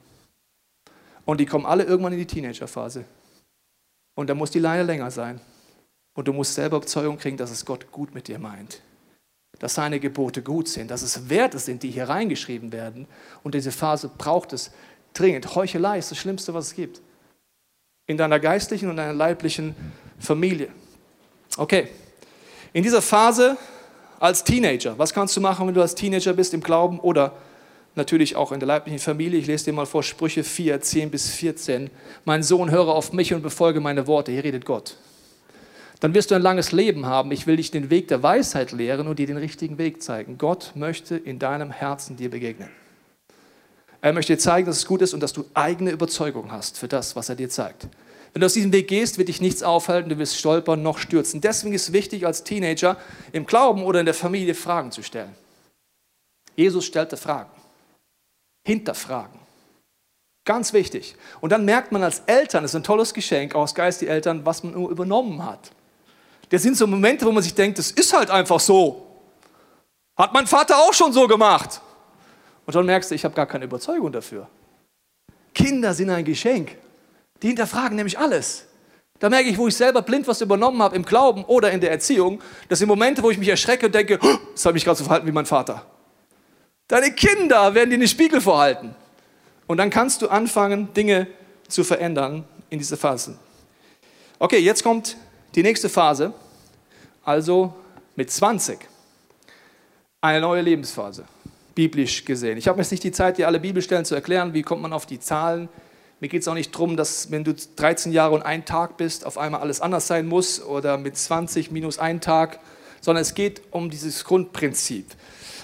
Und 1.25 1.39
die 1.39 1.47
kommen 1.47 1.67
alle 1.67 1.85
irgendwann 1.85 2.13
in 2.13 2.19
die 2.19 2.27
Teenagerphase. 2.27 3.05
Und 4.15 4.29
da 4.29 4.35
muss 4.35 4.51
die 4.51 4.59
Leine 4.59 4.83
länger 4.83 5.11
sein. 5.11 5.41
Und 6.15 6.29
du 6.29 6.33
musst 6.33 6.55
selber 6.55 6.79
Überzeugung 6.79 7.19
kriegen, 7.19 7.37
dass 7.37 7.51
es 7.51 7.65
Gott 7.65 7.91
gut 7.91 8.15
mit 8.15 8.29
dir 8.29 8.39
meint 8.39 8.83
dass 9.59 9.75
seine 9.75 10.01
Gebote 10.01 10.43
gut 10.43 10.69
sind, 10.69 10.91
dass 10.91 11.03
es 11.03 11.29
Werte 11.29 11.59
sind, 11.59 11.83
die 11.83 11.91
hier 11.91 12.09
reingeschrieben 12.09 12.73
werden. 12.73 13.07
Und 13.43 13.55
diese 13.55 13.71
Phase 13.71 14.09
braucht 14.09 14.53
es 14.53 14.73
dringend. 15.15 15.55
Heuchelei 15.55 15.99
ist 15.99 16.11
das 16.11 16.19
Schlimmste, 16.19 16.55
was 16.55 16.69
es 16.69 16.75
gibt. 16.75 17.01
In 18.07 18.17
deiner 18.17 18.41
geistlichen 18.41 18.91
und 18.91 18.97
deiner 18.97 19.13
leiblichen 19.13 19.77
Familie. 20.19 20.69
Okay, 21.57 21.89
in 22.73 22.83
dieser 22.83 23.03
Phase 23.03 23.57
als 24.21 24.45
Teenager, 24.45 24.99
was 24.99 25.13
kannst 25.13 25.37
du 25.37 25.41
machen, 25.41 25.67
wenn 25.67 25.75
du 25.75 25.81
als 25.81 25.95
Teenager 25.95 26.33
bist 26.33 26.55
im 26.55 26.63
Glauben 26.63 27.01
oder 27.01 27.33
natürlich 27.95 28.37
auch 28.37 28.53
in 28.53 28.61
der 28.61 28.67
leiblichen 28.67 28.99
Familie? 28.99 29.39
Ich 29.39 29.47
lese 29.47 29.67
dir 29.67 29.73
mal 29.73 29.87
vor 29.87 30.03
Sprüche 30.03 30.45
4, 30.45 30.81
10 30.81 31.11
bis 31.11 31.31
14. 31.31 31.91
Mein 32.25 32.43
Sohn, 32.43 32.71
höre 32.71 32.89
auf 32.89 33.13
mich 33.13 33.35
und 33.35 33.43
befolge 33.43 33.81
meine 33.81 34.07
Worte. 34.07 34.33
Hier 34.33 34.45
redet 34.45 34.65
Gott 34.65 34.97
dann 36.03 36.15
wirst 36.15 36.33
du 36.33 36.35
ein 36.35 36.43
langes 36.43 36.73
Leben 36.73 37.07
haben. 37.07 37.31
Ich 37.31 37.47
will 37.47 37.59
dich 37.59 37.71
den 37.71 37.89
Weg 37.89 38.09
der 38.09 38.25
Weisheit 38.25 38.73
lehren 38.73 39.07
und 39.07 39.21
dir 39.21 39.29
den 39.29 39.37
richtigen 39.37 39.79
Weg 39.79 40.03
zeigen. 40.03 40.37
Gott 40.37 40.73
möchte 40.75 41.17
in 41.17 41.39
deinem 41.39 41.71
Herzen 41.71 42.17
dir 42.17 42.29
begegnen. 42.29 42.69
Er 44.01 44.13
möchte 44.13 44.33
dir 44.33 44.39
zeigen, 44.41 44.67
dass 44.67 44.79
es 44.79 44.87
gut 44.87 45.01
ist 45.01 45.15
und 45.15 45.21
dass 45.21 45.33
du 45.33 45.45
eigene 45.55 45.93
Überzeugung 45.93 46.51
hast 46.51 46.77
für 46.77 46.89
das, 46.89 47.15
was 47.15 47.29
er 47.29 47.37
dir 47.37 47.49
zeigt. 47.49 47.87
Wenn 48.33 48.41
du 48.41 48.47
aus 48.47 48.55
diesem 48.55 48.73
Weg 48.73 48.89
gehst, 48.89 49.19
wird 49.19 49.29
dich 49.29 49.41
nichts 49.41 49.63
aufhalten, 49.63 50.09
du 50.09 50.19
wirst 50.19 50.39
stolpern 50.39 50.83
noch 50.83 50.99
stürzen. 50.99 51.41
Deswegen 51.41 51.75
ist 51.75 51.89
es 51.89 51.93
wichtig, 51.93 52.27
als 52.27 52.45
Teenager 52.45 52.97
im 53.33 53.45
Glauben 53.45 53.85
oder 53.85 54.01
in 54.01 54.07
der 54.07 54.15
Familie 54.15 54.55
Fragen 54.55 54.91
zu 54.91 55.03
stellen. 55.03 55.35
Jesus 56.57 56.85
stellte 56.85 57.17
Fragen, 57.17 57.51
hinterfragen. 58.67 59.39
Ganz 60.45 60.73
wichtig. 60.73 61.15
Und 61.41 61.51
dann 61.51 61.65
merkt 61.65 61.93
man 61.93 62.03
als 62.03 62.23
Eltern, 62.27 62.65
das 62.65 62.73
ist 62.73 62.77
ein 62.77 62.83
tolles 62.83 63.15
Geschenk, 63.15 63.55
aus 63.55 63.75
Geist 63.75 64.01
die 64.01 64.09
Eltern, 64.09 64.45
was 64.45 64.63
man 64.65 64.75
übernommen 64.75 65.45
hat. 65.45 65.71
Das 66.49 66.63
sind 66.63 66.77
so 66.77 66.87
Momente, 66.87 67.25
wo 67.25 67.33
man 67.33 67.43
sich 67.43 67.55
denkt, 67.55 67.79
das 67.79 67.91
ist 67.91 68.13
halt 68.13 68.31
einfach 68.31 68.61
so. 68.61 69.07
Hat 70.17 70.33
mein 70.33 70.47
Vater 70.47 70.77
auch 70.79 70.93
schon 70.93 71.13
so 71.13 71.27
gemacht. 71.29 71.81
Und 72.67 72.75
dann 72.75 72.87
merkst 72.87 73.11
du, 73.11 73.15
ich 73.15 73.25
habe 73.25 73.35
gar 73.35 73.47
keine 73.47 73.65
Überzeugung 73.65 74.11
dafür. 74.11 74.49
Kinder 75.55 75.95
sind 75.95 76.11
ein 76.11 76.25
Geschenk. 76.25 76.77
Die 77.43 77.49
hinterfragen 77.49 77.97
nämlich 77.97 78.19
alles. 78.19 78.67
Da 79.19 79.29
merke 79.29 79.49
ich, 79.49 79.59
wo 79.59 79.69
ich 79.69 79.77
selber 79.77 80.03
blind 80.03 80.27
was 80.27 80.41
übernommen 80.41 80.83
habe 80.83 80.97
im 80.97 81.05
Glauben 81.05 81.45
oder 81.45 81.71
in 81.71 81.81
der 81.81 81.91
Erziehung. 81.91 82.41
Das 82.69 82.79
sind 82.81 82.89
Momente, 82.89 83.23
wo 83.23 83.31
ich 83.31 83.39
mich 83.39 83.49
erschrecke 83.49 83.87
und 83.87 83.95
denke, 83.95 84.19
oh, 84.21 84.37
das 84.53 84.67
habe 84.67 84.77
ich 84.79 84.85
gerade 84.85 84.99
so 84.99 85.05
verhalten 85.05 85.27
wie 85.27 85.33
mein 85.33 85.47
Vater. 85.47 85.87
Deine 86.89 87.13
Kinder 87.13 87.75
werden 87.75 87.91
dir 87.91 87.99
den 87.99 88.09
Spiegel 88.09 88.41
vorhalten. 88.41 88.95
Und 89.67 89.79
dann 89.79 89.91
kannst 89.91 90.23
du 90.23 90.29
anfangen, 90.29 90.93
Dinge 90.93 91.29
zu 91.69 91.85
verändern 91.85 92.45
in 92.69 92.79
dieser 92.79 92.97
Phase. 92.97 93.39
Okay, 94.39 94.59
jetzt 94.59 94.83
kommt 94.83 95.17
die 95.55 95.63
nächste 95.63 95.89
Phase, 95.89 96.35
also 97.25 97.73
mit 98.17 98.31
20. 98.31 98.79
Eine 100.21 100.41
neue 100.41 100.63
Lebensphase, 100.63 101.25
biblisch 101.75 102.25
gesehen. 102.25 102.59
Ich 102.59 102.69
habe 102.69 102.81
jetzt 102.81 102.91
nicht 102.91 103.05
die 103.05 103.13
Zeit, 103.13 103.39
dir 103.39 103.47
alle 103.47 103.61
Bibelstellen 103.61 104.05
zu 104.05 104.15
erklären, 104.15 104.53
wie 104.53 104.63
kommt 104.63 104.83
man 104.83 104.93
auf 104.93 105.07
die 105.07 105.21
Zahlen. 105.21 105.69
Mir 106.23 106.29
geht 106.29 106.43
es 106.43 106.47
auch 106.47 106.55
nicht 106.55 106.73
darum, 106.73 106.97
dass 106.97 107.33
wenn 107.33 107.43
du 107.43 107.53
13 107.53 108.13
Jahre 108.13 108.33
und 108.37 108.43
ein 108.43 108.65
Tag 108.65 108.97
bist, 108.97 109.27
auf 109.27 109.37
einmal 109.39 109.61
alles 109.61 109.81
anders 109.81 110.07
sein 110.07 110.29
muss 110.29 110.63
oder 110.63 110.97
mit 110.97 111.17
20 111.17 111.73
minus 111.73 111.99
ein 111.99 112.21
Tag, 112.21 112.61
sondern 113.01 113.23
es 113.23 113.35
geht 113.35 113.61
um 113.73 113.91
dieses 113.91 114.23
Grundprinzip. 114.23 115.07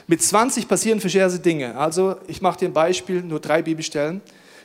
Mit 0.08 0.20
20 0.20 0.66
passieren 0.66 0.98
verschiedene 0.98 1.38
Dinge. 1.38 1.76
Also 1.76 2.16
ich 2.26 2.42
mache 2.42 2.58
dir 2.58 2.70
ein 2.70 2.72
Beispiel, 2.72 3.22
nur 3.22 3.38
drei 3.38 3.62
Bibelstellen. 3.62 4.20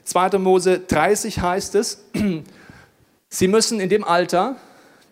2. 0.06 0.40
Mose 0.40 0.80
30 0.80 1.42
heißt 1.42 1.76
es, 1.76 2.06
sie 3.30 3.48
müssen 3.48 3.80
in 3.80 3.90
dem 3.90 4.04
Alter 4.04 4.56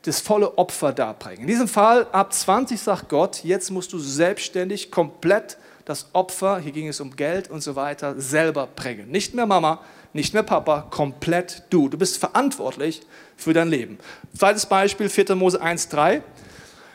das 0.02 0.20
volle 0.20 0.58
Opfer 0.58 0.94
darbringen. 0.94 1.42
In 1.42 1.48
diesem 1.48 1.68
Fall 1.68 2.08
ab 2.12 2.34
20 2.34 2.82
sagt 2.82 3.08
Gott, 3.08 3.44
jetzt 3.44 3.70
musst 3.70 3.94
du 3.94 4.00
selbstständig 4.00 4.90
komplett 4.90 5.60
das 5.86 6.10
Opfer, 6.14 6.60
hier 6.60 6.72
ging 6.72 6.88
es 6.88 7.00
um 7.00 7.16
Geld 7.16 7.50
und 7.50 7.62
so 7.62 7.76
weiter, 7.76 8.20
selber 8.20 8.68
bringen. 8.68 9.12
Nicht 9.12 9.34
mehr 9.34 9.46
Mama, 9.46 9.82
nicht 10.14 10.34
mehr 10.34 10.44
Papa, 10.44 10.88
komplett 10.90 11.64
du. 11.70 11.90
Du 11.90 11.98
bist 11.98 12.18
verantwortlich 12.18 13.02
für 13.38 13.54
dein 13.54 13.70
Leben. 13.70 13.98
Zweites 14.38 14.66
Beispiel, 14.66 15.10
4. 15.10 15.36
Mose 15.36 15.62
1,3. 15.62 16.22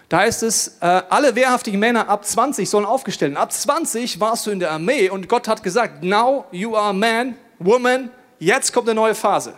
Da 0.09 0.19
heißt 0.19 0.45
es, 0.45 0.77
äh, 0.81 1.03
alle 1.09 1.35
wehrhaftigen 1.35 1.81
Männer 1.81 2.09
ab 2.09 2.25
20 2.25 2.71
sollen 2.71 2.85
aufgestellt 2.85 3.33
werden. 3.33 3.43
Ab 3.43 3.53
20 3.53 4.21
warst 4.21 4.47
du 4.47 4.51
in 4.51 4.61
der 4.61 4.71
Armee 4.71 5.11
und 5.11 5.29
Gott 5.29 5.49
hat 5.49 5.63
gesagt, 5.63 6.05
now 6.05 6.45
you 6.53 6.77
are 6.77 6.95
man, 6.95 7.35
woman, 7.59 8.11
jetzt 8.39 8.73
kommt 8.73 8.89
eine 8.89 8.95
neue 8.95 9.15
Phase. 9.15 9.55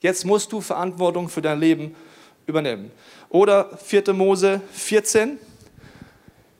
Jetzt 0.00 0.26
musst 0.26 0.52
du 0.52 0.60
Verantwortung 0.60 1.30
für 1.30 1.40
dein 1.40 1.58
Leben 1.58 1.94
übernehmen. 2.46 2.90
Oder 3.30 3.70
4. 3.78 4.12
Mose 4.12 4.60
14. 4.72 5.38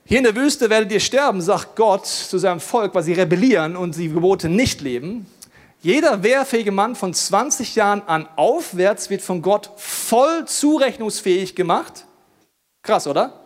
Hier 0.06 0.18
in 0.18 0.24
der 0.24 0.34
Wüste 0.34 0.70
werdet 0.70 0.90
ihr 0.92 1.00
sterben, 1.00 1.42
sagt 1.42 1.76
Gott 1.76 2.06
zu 2.06 2.38
seinem 2.38 2.60
Volk, 2.60 2.94
weil 2.94 3.02
sie 3.02 3.12
rebellieren 3.12 3.76
und 3.76 3.96
die 3.96 4.08
Gebote 4.08 4.48
nicht 4.48 4.80
leben. 4.80 5.26
Jeder 5.84 6.22
wehrfähige 6.22 6.72
Mann 6.72 6.96
von 6.96 7.12
20 7.12 7.74
Jahren 7.74 8.00
an 8.06 8.26
aufwärts 8.36 9.10
wird 9.10 9.20
von 9.20 9.42
Gott 9.42 9.70
voll 9.76 10.46
zurechnungsfähig 10.46 11.54
gemacht. 11.54 12.06
Krass, 12.82 13.06
oder? 13.06 13.38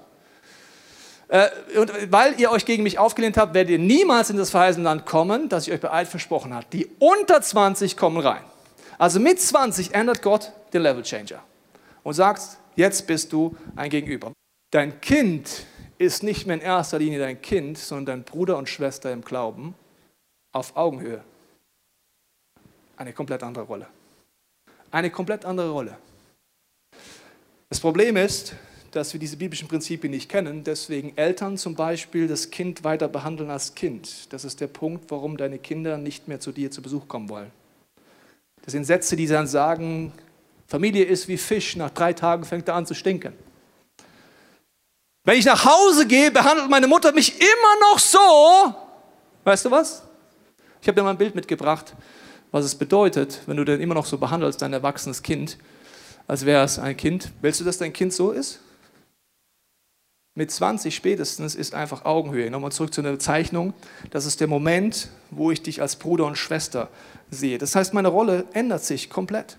Äh, 1.27 1.49
und 1.77 1.91
weil 2.13 2.39
ihr 2.39 2.53
euch 2.53 2.65
gegen 2.65 2.85
mich 2.85 2.97
aufgelehnt 2.97 3.37
habt, 3.37 3.55
werdet 3.55 3.73
ihr 3.73 3.81
niemals 3.81 4.31
in 4.31 4.37
das 4.37 4.51
verheißene 4.51 4.85
Land 4.85 5.05
kommen, 5.05 5.49
das 5.49 5.67
ich 5.67 5.73
euch 5.73 5.81
bei 5.81 5.93
Eid 5.93 6.07
versprochen 6.07 6.55
habe. 6.55 6.65
Die 6.73 6.89
unter 7.01 7.43
20 7.43 7.97
kommen 7.97 8.25
rein. 8.25 8.45
Also 8.99 9.19
mit 9.19 9.41
20 9.41 9.97
ändert 9.97 10.23
Gott 10.23 10.53
den 10.73 10.83
Level 10.83 11.03
Changer 11.03 11.43
und 12.05 12.15
sagt, 12.15 12.41
jetzt 12.77 13.09
bist 13.09 13.33
du 13.33 13.57
ein 13.75 13.91
Gegenüber. 13.91 14.33
Dein 14.71 15.01
Kind 15.01 15.67
ist 15.99 16.23
nicht 16.23 16.47
mehr 16.47 16.55
in 16.55 16.63
erster 16.63 17.01
Linie 17.01 17.19
dein 17.19 17.43
Kind, 17.43 17.79
sondern 17.79 18.07
dein 18.07 18.23
Bruder 18.23 18.57
und 18.59 18.69
Schwester 18.69 19.11
im 19.11 19.25
Glauben 19.25 19.75
auf 20.53 20.77
Augenhöhe. 20.77 21.25
Eine 22.99 23.13
komplett 23.13 23.45
andere 23.45 23.65
Rolle. 23.65 23.87
Eine 24.91 25.11
komplett 25.11 25.45
andere 25.45 25.71
Rolle. 25.71 25.97
Das 27.69 27.79
Problem 27.79 28.17
ist, 28.17 28.55
dass 28.91 29.13
wir 29.13 29.21
diese 29.21 29.37
biblischen 29.37 29.69
Prinzipien 29.69 30.11
nicht 30.11 30.29
kennen, 30.29 30.65
deswegen 30.65 31.17
Eltern 31.17 31.57
zum 31.59 31.77
Beispiel 31.77 32.27
das 32.27 32.51
Kind 32.51 32.83
weiter 32.83 33.07
behandeln 33.07 33.51
als 33.51 33.77
Kind. 33.77 34.33
Das 34.33 34.45
ist 34.45 34.61
der 34.61 34.67
Punkt, 34.67 35.09
warum 35.13 35.37
deine 35.37 35.61
Kinder 35.61 35.97
nicht 35.97 36.27
mehr 36.27 36.41
zu 36.41 36.51
dir 36.51 36.73
zu 36.73 36.83
Besuch 36.83 37.07
kommen 37.07 37.29
wollen. 37.29 37.53
Das 38.63 38.73
sind 38.73 38.85
Sätze, 38.85 39.15
die 39.15 39.29
dann 39.29 39.47
sagen, 39.47 40.13
Familie 40.67 41.05
ist 41.05 41.29
wie 41.29 41.37
Fisch, 41.37 41.77
nach 41.77 41.91
drei 41.91 42.13
Tagen 42.13 42.45
fängt 42.45 42.67
er 42.67 42.75
an 42.75 42.87
zu 42.87 42.95
stinken. 42.95 43.33
Wenn 45.25 45.39
ich 45.39 45.45
nach 45.45 45.65
Hause 45.65 46.05
gehe, 46.07 46.33
behandelt 46.33 46.69
meine 46.69 46.89
Mutter 46.89 47.13
mich 47.13 47.39
immer 47.39 47.93
noch 47.93 47.99
so. 48.01 48.75
Weißt 49.45 49.67
du 49.67 49.71
was? 49.71 50.03
Ich 50.81 50.89
habe 50.89 50.97
dir 50.97 51.05
mal 51.05 51.11
ein 51.11 51.19
Bild 51.19 51.37
mitgebracht, 51.37 51.95
was 52.51 52.65
es 52.65 52.75
bedeutet, 52.75 53.41
wenn 53.47 53.57
du 53.57 53.65
den 53.65 53.81
immer 53.81 53.95
noch 53.95 54.07
so 54.07 54.19
behandelst, 54.19 54.63
dein 54.63 54.73
erwachsenes 54.73 55.23
Kind, 55.23 55.59
als 56.27 56.45
wäre 56.45 56.65
es 56.65 56.79
ein 56.79 56.97
Kind. 56.97 57.31
Willst 57.41 57.61
du, 57.61 57.65
dass 57.65 57.79
dein 57.79 57.93
Kind 57.93 58.13
so 58.13 58.31
ist? 58.31 58.61
Mit 60.35 60.51
20 60.51 60.95
spätestens 60.95 61.55
ist 61.55 61.75
einfach 61.75 62.05
Augenhöhe. 62.05 62.51
Nochmal 62.51 62.71
zurück 62.71 62.95
zu 62.95 63.03
der 63.03 63.19
Zeichnung. 63.19 63.75
Das 64.11 64.25
ist 64.25 64.41
der 64.41 64.47
Moment, 64.47 65.09
wo 65.31 65.51
ich 65.51 65.63
dich 65.63 65.83
als 65.83 65.97
Bruder 65.97 66.27
und 66.27 66.39
Schwester 66.39 66.89
sehe. 67.31 67.59
Das 67.59 67.75
heißt, 67.75 67.93
meine 67.93 68.09
Rolle 68.09 68.45
ändert 68.53 68.85
sich 68.85 69.11
komplett 69.11 69.59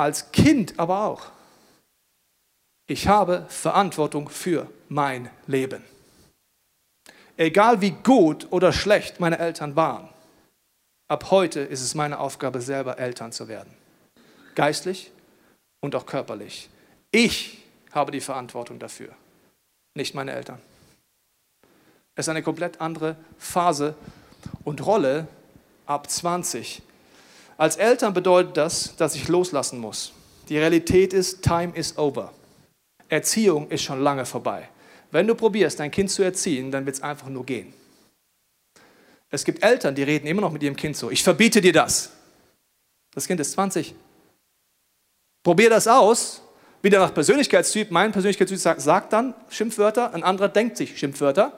als 0.00 0.32
Kind 0.32 0.78
aber 0.78 1.04
auch. 1.04 1.26
Ich 2.88 3.06
habe 3.06 3.44
Verantwortung 3.48 4.28
für 4.28 4.66
mein 4.88 5.30
Leben. 5.46 5.84
Egal 7.36 7.80
wie 7.80 7.90
gut 7.90 8.48
oder 8.50 8.72
schlecht 8.72 9.20
meine 9.20 9.38
Eltern 9.38 9.76
waren, 9.76 10.08
ab 11.10 11.30
heute 11.30 11.60
ist 11.60 11.82
es 11.82 11.94
meine 11.94 12.18
Aufgabe, 12.20 12.60
selber 12.60 12.98
Eltern 12.98 13.32
zu 13.32 13.48
werden. 13.48 13.72
Geistlich 14.54 15.10
und 15.80 15.94
auch 15.94 16.06
körperlich. 16.06 16.70
Ich 17.10 17.58
habe 17.92 18.12
die 18.12 18.20
Verantwortung 18.20 18.78
dafür, 18.78 19.10
nicht 19.94 20.14
meine 20.14 20.32
Eltern. 20.32 20.60
Es 22.14 22.26
ist 22.26 22.28
eine 22.28 22.42
komplett 22.42 22.80
andere 22.80 23.16
Phase 23.38 23.94
und 24.64 24.84
Rolle 24.84 25.26
ab 25.86 26.08
20 26.08 26.82
als 27.60 27.76
Eltern 27.76 28.14
bedeutet 28.14 28.56
das, 28.56 28.96
dass 28.96 29.14
ich 29.14 29.28
loslassen 29.28 29.80
muss. 29.80 30.14
Die 30.48 30.56
Realität 30.56 31.12
ist, 31.12 31.42
time 31.42 31.72
is 31.74 31.98
over. 31.98 32.32
Erziehung 33.10 33.68
ist 33.68 33.82
schon 33.82 34.00
lange 34.00 34.24
vorbei. 34.24 34.66
Wenn 35.10 35.26
du 35.26 35.34
probierst, 35.34 35.78
dein 35.78 35.90
Kind 35.90 36.10
zu 36.10 36.22
erziehen, 36.22 36.70
dann 36.70 36.86
wird 36.86 36.96
es 36.96 37.02
einfach 37.02 37.28
nur 37.28 37.44
gehen. 37.44 37.74
Es 39.30 39.44
gibt 39.44 39.62
Eltern, 39.62 39.94
die 39.94 40.02
reden 40.02 40.26
immer 40.26 40.40
noch 40.40 40.52
mit 40.52 40.62
ihrem 40.62 40.76
Kind 40.76 40.96
so, 40.96 41.10
ich 41.10 41.22
verbiete 41.22 41.60
dir 41.60 41.72
das. 41.72 42.10
Das 43.14 43.26
Kind 43.26 43.40
ist 43.40 43.52
20. 43.52 43.94
Probier 45.42 45.70
das 45.70 45.88
aus, 45.88 46.42
wieder 46.82 46.98
nach 46.98 47.14
Persönlichkeitstyp. 47.14 47.90
Mein 47.90 48.12
Persönlichkeitstyp 48.12 48.58
sagt, 48.58 48.80
sagt 48.80 49.12
dann 49.12 49.34
Schimpfwörter, 49.48 50.12
ein 50.14 50.22
anderer 50.22 50.48
denkt 50.48 50.76
sich 50.76 50.98
Schimpfwörter. 50.98 51.52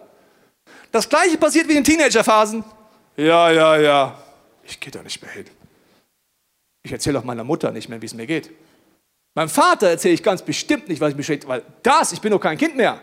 Das 0.91 1.09
gleiche 1.09 1.39
passiert 1.39 1.69
wie 1.69 1.77
in 1.77 1.85
Teenagerphasen. 1.85 2.65
Ja, 3.17 3.51
ja, 3.51 3.77
ja, 3.77 4.23
ich 4.65 4.79
gehe 4.79 4.91
da 4.91 5.03
nicht 5.03 5.21
mehr 5.23 5.31
hin. 5.33 5.47
Ich 6.83 6.93
erzähle 6.93 7.19
auch 7.19 7.25
meiner 7.25 7.45
Mutter 7.45 7.71
nicht 7.71 7.89
mehr, 7.89 8.01
wie 8.01 8.07
es 8.07 8.15
mir 8.15 8.27
geht. 8.27 8.51
Meinem 9.35 9.49
Vater 9.49 9.89
erzähle 9.89 10.15
ich 10.15 10.23
ganz 10.23 10.43
bestimmt 10.43 10.89
nicht, 10.89 11.01
was 11.01 11.11
ich 11.11 11.17
beschäftigt, 11.17 11.49
weil 11.49 11.63
das, 11.83 12.13
ich 12.13 12.21
bin 12.21 12.33
doch 12.33 12.41
kein 12.41 12.59
Kind 12.59 12.77
mehr. 12.77 13.01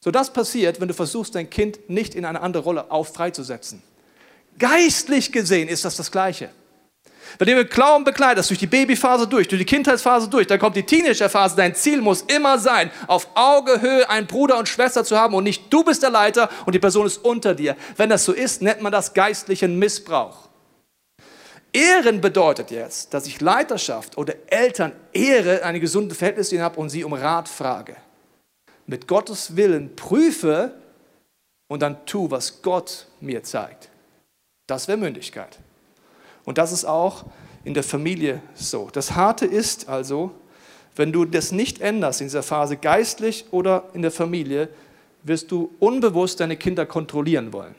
So 0.00 0.10
das 0.10 0.32
passiert, 0.32 0.80
wenn 0.80 0.88
du 0.88 0.94
versuchst, 0.94 1.34
dein 1.34 1.50
Kind 1.50 1.90
nicht 1.90 2.14
in 2.14 2.24
eine 2.24 2.40
andere 2.40 2.62
Rolle 2.62 2.90
auf 2.90 3.12
freizusetzen. 3.14 3.82
Geistlich 4.58 5.32
gesehen 5.32 5.68
ist 5.68 5.84
das 5.84 5.96
das 5.96 6.10
Gleiche. 6.10 6.50
Wenn 7.38 7.48
du 7.48 7.56
mit 7.56 7.70
Glauben 7.70 8.04
begleitest, 8.04 8.48
durch 8.48 8.58
die 8.58 8.66
Babyphase 8.66 9.26
durch, 9.26 9.48
durch 9.48 9.60
die 9.60 9.66
Kindheitsphase 9.66 10.28
durch, 10.28 10.46
dann 10.46 10.58
kommt 10.58 10.76
die 10.76 10.82
Teenagerphase. 10.82 11.56
Dein 11.56 11.74
Ziel 11.74 12.00
muss 12.00 12.22
immer 12.22 12.58
sein, 12.58 12.90
auf 13.06 13.28
Augehöhe 13.34 14.08
einen 14.08 14.26
Bruder 14.26 14.58
und 14.58 14.68
Schwester 14.68 15.04
zu 15.04 15.18
haben 15.18 15.34
und 15.34 15.44
nicht 15.44 15.72
du 15.72 15.84
bist 15.84 16.02
der 16.02 16.10
Leiter 16.10 16.48
und 16.64 16.74
die 16.74 16.78
Person 16.78 17.06
ist 17.06 17.18
unter 17.18 17.54
dir. 17.54 17.76
Wenn 17.96 18.08
das 18.08 18.24
so 18.24 18.32
ist, 18.32 18.62
nennt 18.62 18.80
man 18.80 18.92
das 18.92 19.12
geistlichen 19.12 19.78
Missbrauch. 19.78 20.48
Ehren 21.72 22.20
bedeutet 22.20 22.70
jetzt, 22.70 23.12
dass 23.12 23.26
ich 23.26 23.40
Leiterschaft 23.40 24.16
oder 24.16 24.34
Eltern 24.46 24.92
ehre, 25.12 25.62
eine 25.64 25.80
gesunde 25.80 26.14
Verhältnis 26.14 26.50
ihnen 26.50 26.62
habe 26.62 26.80
und 26.80 26.88
sie 26.88 27.04
um 27.04 27.12
Rat 27.12 27.48
frage. 27.48 27.96
Mit 28.88 29.06
Gottes 29.06 29.54
Willen 29.54 29.94
prüfe 29.96 30.72
und 31.68 31.82
dann 31.82 32.06
tu, 32.06 32.30
was 32.30 32.62
Gott 32.62 33.06
mir 33.20 33.42
zeigt. 33.42 33.90
Das 34.66 34.88
wäre 34.88 34.96
Mündigkeit. 34.96 35.58
Und 36.46 36.56
das 36.56 36.72
ist 36.72 36.86
auch 36.86 37.26
in 37.64 37.74
der 37.74 37.82
Familie 37.82 38.40
so. 38.54 38.88
Das 38.90 39.14
Harte 39.14 39.44
ist 39.44 39.90
also, 39.90 40.30
wenn 40.96 41.12
du 41.12 41.26
das 41.26 41.52
nicht 41.52 41.82
änderst 41.82 42.22
in 42.22 42.28
dieser 42.28 42.42
Phase 42.42 42.78
geistlich 42.78 43.44
oder 43.50 43.84
in 43.92 44.00
der 44.00 44.10
Familie, 44.10 44.70
wirst 45.22 45.50
du 45.50 45.70
unbewusst 45.80 46.40
deine 46.40 46.56
Kinder 46.56 46.86
kontrollieren 46.86 47.52
wollen. 47.52 47.74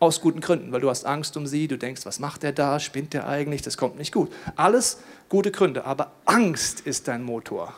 Aus 0.00 0.20
guten 0.20 0.40
Gründen, 0.40 0.72
weil 0.72 0.80
du 0.80 0.90
hast 0.90 1.06
Angst 1.06 1.36
um 1.36 1.46
sie, 1.46 1.68
du 1.68 1.78
denkst, 1.78 2.04
was 2.06 2.18
macht 2.18 2.42
er 2.42 2.50
da, 2.50 2.80
spinnt 2.80 3.14
er 3.14 3.28
eigentlich, 3.28 3.62
das 3.62 3.76
kommt 3.76 3.98
nicht 3.98 4.12
gut. 4.12 4.32
Alles 4.56 4.98
gute 5.28 5.52
Gründe, 5.52 5.84
aber 5.84 6.10
Angst 6.24 6.80
ist 6.80 7.06
dein 7.06 7.22
Motor. 7.22 7.72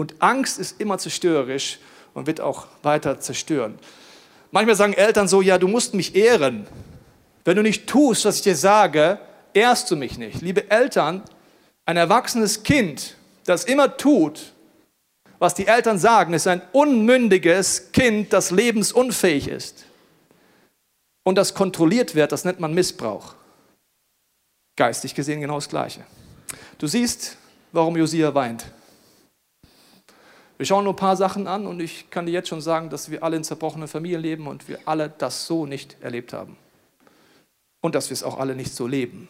Und 0.00 0.14
Angst 0.20 0.58
ist 0.58 0.80
immer 0.80 0.96
zerstörerisch 0.96 1.78
und 2.14 2.26
wird 2.26 2.40
auch 2.40 2.68
weiter 2.82 3.20
zerstören. 3.20 3.78
Manchmal 4.50 4.74
sagen 4.74 4.94
Eltern 4.94 5.28
so, 5.28 5.42
ja, 5.42 5.58
du 5.58 5.68
musst 5.68 5.92
mich 5.92 6.16
ehren. 6.16 6.66
Wenn 7.44 7.56
du 7.56 7.62
nicht 7.62 7.86
tust, 7.86 8.24
was 8.24 8.36
ich 8.36 8.42
dir 8.42 8.56
sage, 8.56 9.18
ehrst 9.52 9.90
du 9.90 9.96
mich 9.96 10.16
nicht. 10.16 10.40
Liebe 10.40 10.70
Eltern, 10.70 11.22
Ein 11.84 11.98
erwachsenes 11.98 12.62
Kind, 12.62 13.16
das 13.44 13.64
immer 13.64 13.94
tut, 13.98 14.54
was 15.38 15.52
die 15.52 15.66
Eltern 15.66 15.98
sagen, 15.98 16.32
ist 16.32 16.46
ein 16.46 16.62
unmündiges 16.72 17.92
Kind, 17.92 18.32
das 18.32 18.50
lebensunfähig 18.50 19.48
ist. 19.48 19.84
Und 21.24 21.34
das 21.34 21.52
kontrolliert 21.52 22.14
wird, 22.14 22.32
das 22.32 22.46
nennt 22.46 22.58
man 22.58 22.72
Missbrauch. 22.72 23.34
Geistig 24.76 25.14
gesehen 25.14 25.42
genau 25.42 25.56
das 25.56 25.68
Gleiche. 25.68 26.06
Du 26.78 26.86
siehst, 26.86 27.36
warum 27.72 27.98
Josia 27.98 28.34
weint. 28.34 28.64
Wir 30.60 30.66
schauen 30.66 30.84
nur 30.84 30.92
ein 30.92 30.96
paar 30.96 31.16
Sachen 31.16 31.46
an 31.46 31.66
und 31.66 31.80
ich 31.80 32.10
kann 32.10 32.26
dir 32.26 32.32
jetzt 32.32 32.50
schon 32.50 32.60
sagen, 32.60 32.90
dass 32.90 33.10
wir 33.10 33.22
alle 33.22 33.38
in 33.38 33.44
zerbrochenen 33.44 33.88
Familien 33.88 34.20
leben 34.20 34.46
und 34.46 34.68
wir 34.68 34.78
alle 34.84 35.08
das 35.08 35.46
so 35.46 35.64
nicht 35.64 35.96
erlebt 36.02 36.34
haben. 36.34 36.54
Und 37.80 37.94
dass 37.94 38.10
wir 38.10 38.12
es 38.12 38.22
auch 38.22 38.38
alle 38.38 38.54
nicht 38.54 38.74
so 38.74 38.86
leben. 38.86 39.28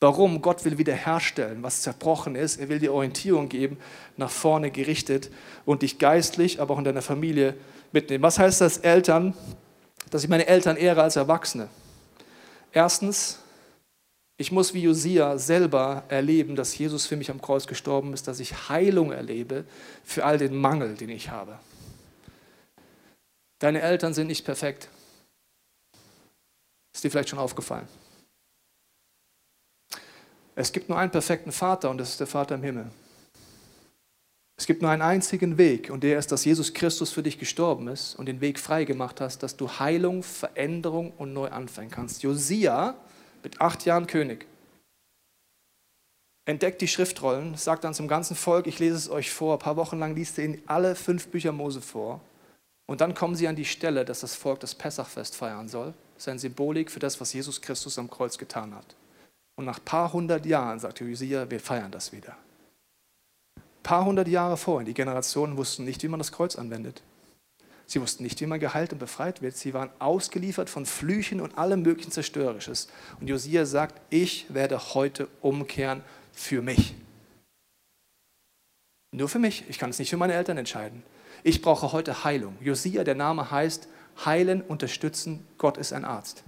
Warum? 0.00 0.42
Gott 0.42 0.64
will 0.64 0.78
wiederherstellen, 0.78 1.62
was 1.62 1.82
zerbrochen 1.82 2.34
ist. 2.34 2.56
Er 2.56 2.68
will 2.68 2.80
dir 2.80 2.92
Orientierung 2.92 3.48
geben, 3.48 3.76
nach 4.16 4.30
vorne 4.30 4.72
gerichtet 4.72 5.30
und 5.64 5.82
dich 5.82 6.00
geistlich, 6.00 6.60
aber 6.60 6.74
auch 6.74 6.78
in 6.78 6.84
deiner 6.84 7.02
Familie 7.02 7.54
mitnehmen. 7.92 8.24
Was 8.24 8.40
heißt 8.40 8.60
das 8.60 8.78
Eltern? 8.78 9.32
Dass 10.10 10.24
ich 10.24 10.28
meine 10.28 10.48
Eltern 10.48 10.76
ehre 10.76 11.04
als 11.04 11.14
Erwachsene. 11.14 11.68
Erstens, 12.72 13.38
ich 14.38 14.52
muss 14.52 14.74
wie 14.74 14.82
Josia 14.82 15.38
selber 15.38 16.04
erleben, 16.08 16.56
dass 16.56 16.76
Jesus 16.76 17.06
für 17.06 17.16
mich 17.16 17.30
am 17.30 17.40
Kreuz 17.40 17.66
gestorben 17.66 18.12
ist, 18.12 18.28
dass 18.28 18.38
ich 18.38 18.68
Heilung 18.68 19.12
erlebe 19.12 19.64
für 20.04 20.24
all 20.24 20.36
den 20.36 20.54
Mangel, 20.54 20.94
den 20.94 21.08
ich 21.08 21.30
habe. 21.30 21.58
Deine 23.58 23.80
Eltern 23.80 24.12
sind 24.12 24.26
nicht 24.26 24.44
perfekt. 24.44 24.88
Ist 26.94 27.02
dir 27.02 27.10
vielleicht 27.10 27.30
schon 27.30 27.38
aufgefallen? 27.38 27.88
Es 30.54 30.72
gibt 30.72 30.88
nur 30.88 30.98
einen 30.98 31.10
perfekten 31.10 31.52
Vater 31.52 31.90
und 31.90 31.98
das 31.98 32.10
ist 32.10 32.20
der 32.20 32.26
Vater 32.26 32.54
im 32.54 32.62
Himmel. 32.62 32.90
Es 34.58 34.66
gibt 34.66 34.80
nur 34.80 34.90
einen 34.90 35.02
einzigen 35.02 35.58
Weg 35.58 35.90
und 35.90 36.02
der 36.02 36.18
ist, 36.18 36.32
dass 36.32 36.44
Jesus 36.44 36.72
Christus 36.72 37.12
für 37.12 37.22
dich 37.22 37.38
gestorben 37.38 37.88
ist 37.88 38.14
und 38.14 38.26
den 38.26 38.40
Weg 38.40 38.58
frei 38.58 38.84
gemacht 38.84 39.20
hast, 39.20 39.42
dass 39.42 39.56
du 39.56 39.68
Heilung, 39.68 40.22
Veränderung 40.22 41.12
und 41.12 41.34
neu 41.34 41.48
anfangen 41.50 41.90
kannst. 41.90 42.22
Josia 42.22 42.96
mit 43.46 43.60
acht 43.60 43.84
Jahren 43.84 44.08
König 44.08 44.44
entdeckt 46.46 46.80
die 46.80 46.88
Schriftrollen, 46.88 47.56
sagt 47.56 47.84
dann 47.84 47.94
zum 47.94 48.08
ganzen 48.08 48.34
Volk, 48.34 48.66
ich 48.66 48.80
lese 48.80 48.96
es 48.96 49.08
euch 49.08 49.30
vor, 49.30 49.52
ein 49.54 49.60
paar 49.60 49.76
Wochen 49.76 50.00
lang 50.00 50.16
liest 50.16 50.36
er 50.38 50.46
ihnen 50.46 50.62
alle 50.66 50.96
fünf 50.96 51.28
Bücher 51.28 51.52
Mose 51.52 51.80
vor 51.80 52.20
und 52.86 53.00
dann 53.00 53.14
kommen 53.14 53.36
sie 53.36 53.46
an 53.46 53.54
die 53.54 53.64
Stelle, 53.64 54.04
dass 54.04 54.18
das 54.18 54.34
Volk 54.34 54.58
das 54.58 54.74
Pessachfest 54.74 55.36
feiern 55.36 55.68
soll. 55.68 55.94
Das 56.14 56.24
ist 56.24 56.28
eine 56.28 56.40
Symbolik 56.40 56.90
für 56.90 56.98
das, 56.98 57.20
was 57.20 57.32
Jesus 57.32 57.60
Christus 57.62 58.00
am 58.00 58.10
Kreuz 58.10 58.36
getan 58.36 58.74
hat. 58.74 58.96
Und 59.54 59.64
nach 59.64 59.78
ein 59.78 59.84
paar 59.84 60.12
hundert 60.12 60.44
Jahren 60.44 60.80
sagte 60.80 61.04
Josia, 61.04 61.48
wir 61.48 61.60
feiern 61.60 61.92
das 61.92 62.10
wieder. 62.10 62.36
Ein 63.56 63.82
paar 63.84 64.04
hundert 64.04 64.26
Jahre 64.26 64.56
vorhin, 64.56 64.86
die 64.86 64.94
Generationen 64.94 65.56
wussten 65.56 65.84
nicht, 65.84 66.02
wie 66.02 66.08
man 66.08 66.18
das 66.18 66.32
Kreuz 66.32 66.56
anwendet. 66.56 67.00
Sie 67.86 68.00
wussten 68.00 68.24
nicht, 68.24 68.40
wie 68.40 68.46
man 68.46 68.58
geheilt 68.58 68.92
und 68.92 68.98
befreit 68.98 69.42
wird. 69.42 69.56
Sie 69.56 69.72
waren 69.72 69.90
ausgeliefert 70.00 70.68
von 70.68 70.86
Flüchen 70.86 71.40
und 71.40 71.56
allem 71.56 71.82
möglichen 71.82 72.10
Zerstörerisches. 72.10 72.88
Und 73.20 73.28
Josia 73.28 73.64
sagt, 73.64 74.00
ich 74.10 74.52
werde 74.52 74.94
heute 74.94 75.28
umkehren 75.40 76.02
für 76.32 76.62
mich. 76.62 76.94
Nur 79.12 79.28
für 79.28 79.38
mich. 79.38 79.64
Ich 79.68 79.78
kann 79.78 79.90
es 79.90 79.98
nicht 80.00 80.10
für 80.10 80.16
meine 80.16 80.34
Eltern 80.34 80.58
entscheiden. 80.58 81.04
Ich 81.44 81.62
brauche 81.62 81.92
heute 81.92 82.24
Heilung. 82.24 82.56
Josia, 82.60 83.04
der 83.04 83.14
Name 83.14 83.50
heißt 83.52 83.88
heilen, 84.24 84.62
unterstützen. 84.62 85.46
Gott 85.56 85.78
ist 85.78 85.92
ein 85.92 86.04
Arzt. 86.04 86.42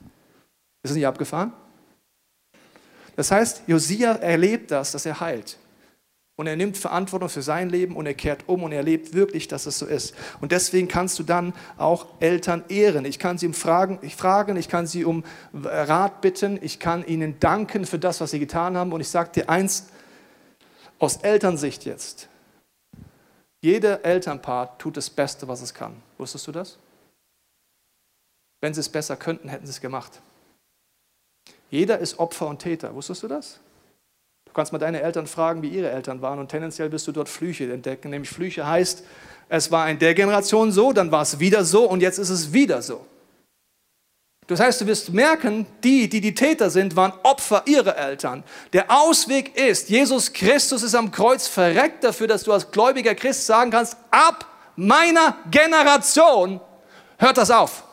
Ist 0.83 0.91
es 0.91 0.97
nicht 0.97 1.07
abgefahren? 1.07 1.53
Das 3.15 3.31
heißt, 3.31 3.63
Josia 3.67 4.13
erlebt 4.13 4.71
das, 4.71 4.93
dass 4.93 5.07
er 5.07 5.21
heilt. 5.21 5.57
Und 6.39 6.47
er 6.47 6.55
nimmt 6.55 6.79
Verantwortung 6.79 7.29
für 7.29 7.43
sein 7.43 7.69
Leben 7.69 7.97
und 7.97 8.07
er 8.07 8.15
kehrt 8.15 8.45
um 8.47 8.63
und 8.63 8.71
er 8.71 8.79
erlebt 8.79 9.13
wirklich, 9.13 9.49
dass 9.49 9.67
es 9.67 9.81
so 9.81 9.87
ist. 9.87 10.15
Und 10.41 10.53
deswegen 10.53 10.87
kannst 10.87 11.19
du 11.19 11.25
dann 11.25 11.53
auch 11.77 12.07
Eltern 12.21 12.63
ehren. 12.69 13.05
Ich 13.07 13.19
kann 13.19 13.39
sie 13.39 13.49
um 13.49 13.55
Fragen, 13.55 13.99
ich 14.03 14.15
fragen, 14.15 14.57
ich 14.57 14.69
kann 14.69 14.87
sie 14.87 15.05
um 15.05 15.25
Rat 15.53 16.21
bitten, 16.21 16.57
ich 16.63 16.79
kann 16.79 17.05
ihnen 17.05 17.41
danken 17.41 17.85
für 17.85 17.99
das, 17.99 18.21
was 18.21 18.31
sie 18.31 18.39
getan 18.39 18.77
haben. 18.77 18.93
Und 18.93 19.01
ich 19.01 19.09
sage 19.09 19.33
dir 19.33 19.51
eins 19.51 19.89
aus 21.01 21.17
Elternsicht 21.17 21.85
jetzt. 21.85 22.29
Jeder 23.61 24.05
Elternpaar 24.05 24.79
tut 24.79 24.97
das 24.97 25.11
Beste, 25.11 25.49
was 25.49 25.61
es 25.61 25.75
kann. 25.75 26.01
Wusstest 26.19 26.47
du 26.47 26.53
das? 26.53 26.79
Wenn 28.61 28.75
sie 28.75 28.81
es 28.81 28.89
besser 28.89 29.17
könnten, 29.17 29.49
hätten 29.49 29.67
sie 29.67 29.73
es 29.73 29.81
gemacht. 29.81 30.23
Jeder 31.69 31.99
ist 31.99 32.21
Opfer 32.21 32.47
und 32.47 32.61
Täter. 32.61 32.95
Wusstest 32.95 33.25
du 33.25 33.27
das? 33.27 33.59
Du 34.49 34.55
kannst 34.55 34.73
mal 34.73 34.79
deine 34.79 35.03
Eltern 35.03 35.27
fragen, 35.27 35.63
wie 35.63 35.69
ihre 35.69 35.91
Eltern 35.91 36.23
waren 36.23 36.39
und 36.39 36.49
tendenziell 36.49 36.91
wirst 36.91 37.07
du 37.07 37.13
dort 37.13 37.29
Flüche 37.29 37.71
entdecken. 37.71 38.11
Nämlich 38.11 38.31
Flüche 38.31 38.67
heißt, 38.67 39.05
es 39.51 39.71
war 39.71 39.89
in 39.91 39.99
der 39.99 40.15
Generation 40.15 40.73
so, 40.73 40.93
dann 40.93 41.13
war 41.13 41.23
es 41.23 41.39
wieder 41.39 41.65
so 41.65 41.85
und 41.85 42.01
jetzt 42.01 42.19
ist 42.19 42.31
es 42.31 42.53
wieder 42.53 42.81
so. 42.83 43.07
Das 44.47 44.61
heißt, 44.61 44.81
du 44.81 44.87
wirst 44.87 45.13
merken, 45.13 45.67
die, 45.85 46.09
die 46.09 46.23
die 46.23 46.35
Täter 46.35 46.71
sind, 46.71 46.97
waren 46.97 47.13
Opfer 47.23 47.63
ihrer 47.67 47.99
Eltern. 47.99 48.43
Der 48.73 48.91
Ausweg 48.91 49.55
ist, 49.59 49.91
Jesus 49.91 50.33
Christus 50.33 50.83
ist 50.83 50.95
am 50.95 51.11
Kreuz 51.13 51.47
verreckt 51.47 52.03
dafür, 52.03 52.27
dass 52.27 52.45
du 52.45 52.53
als 52.55 52.71
gläubiger 52.71 53.15
Christ 53.15 53.45
sagen 53.45 53.71
kannst, 53.71 53.99
ab 54.11 54.47
meiner 54.75 55.37
Generation 55.51 56.61
hört 57.19 57.37
das 57.37 57.51
auf. 57.51 57.85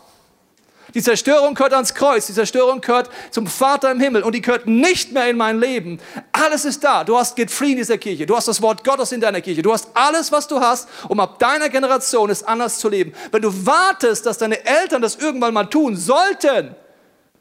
Die 0.96 1.04
Zerstörung 1.04 1.56
gehört 1.56 1.74
ans 1.74 1.94
Kreuz, 1.94 2.26
die 2.28 2.34
Zerstörung 2.34 2.80
gehört 2.80 3.10
zum 3.30 3.48
Vater 3.48 3.92
im 3.92 4.00
Himmel 4.00 4.24
und 4.24 4.34
die 4.34 4.42
gehört 4.42 4.66
nicht 4.66 5.12
mehr 5.12 5.30
in 5.30 5.36
mein 5.36 5.60
Leben. 5.60 6.00
Alles 6.32 6.64
ist 6.64 6.86
da. 6.86 7.04
Du 7.04 7.18
hast 7.18 7.36
Get 7.36 7.52
Free 7.52 7.72
in 7.72 7.78
dieser 7.78 7.98
Kirche. 7.98 8.26
Du 8.26 8.34
hast 8.34 8.48
das 8.48 8.62
Wort 8.62 8.86
Gottes 8.86 9.12
in 9.12 9.20
deiner 9.20 9.42
Kirche. 9.42 9.62
Du 9.62 9.74
hast 9.74 9.90
alles, 9.94 10.32
was 10.32 10.48
du 10.48 10.62
hast, 10.62 10.88
um 11.10 11.20
ab 11.20 11.38
deiner 11.38 11.68
Generation 11.68 12.30
es 12.30 12.44
anders 12.44 12.80
zu 12.80 12.88
leben. 12.88 13.14
Wenn 13.32 13.42
du 13.42 13.66
wartest, 13.66 14.26
dass 14.26 14.38
deine 14.38 14.66
Eltern 14.66 15.02
das 15.02 15.18
irgendwann 15.18 15.54
mal 15.54 15.66
tun 15.66 15.98
sollten, 15.98 16.74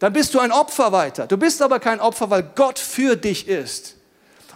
dann 0.00 0.12
bist 0.12 0.34
du 0.34 0.40
ein 0.40 0.50
Opfer 0.50 0.90
weiter. 0.90 1.28
Du 1.28 1.36
bist 1.36 1.62
aber 1.62 1.78
kein 1.78 2.00
Opfer, 2.00 2.30
weil 2.30 2.42
Gott 2.56 2.80
für 2.80 3.14
dich 3.14 3.46
ist. 3.46 3.94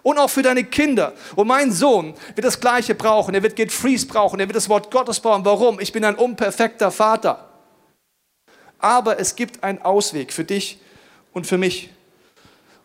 Und 0.02 0.18
auch 0.18 0.28
für 0.28 0.42
deine 0.42 0.64
Kinder. 0.64 1.12
Und 1.36 1.46
mein 1.46 1.70
Sohn 1.70 2.14
wird 2.34 2.44
das 2.44 2.58
Gleiche 2.58 2.96
brauchen. 2.96 3.32
Er 3.32 3.44
wird 3.44 3.54
Get 3.54 3.70
Freeze 3.70 4.06
brauchen. 4.06 4.40
Er 4.40 4.48
wird 4.48 4.56
das 4.56 4.68
Wort 4.68 4.90
Gottes 4.90 5.20
brauchen. 5.20 5.44
Warum? 5.44 5.78
Ich 5.78 5.92
bin 5.92 6.04
ein 6.04 6.16
unperfekter 6.16 6.90
Vater 6.90 7.47
aber 8.78 9.18
es 9.18 9.36
gibt 9.36 9.62
einen 9.64 9.82
Ausweg 9.82 10.32
für 10.32 10.44
dich 10.44 10.78
und 11.32 11.46
für 11.46 11.58
mich. 11.58 11.90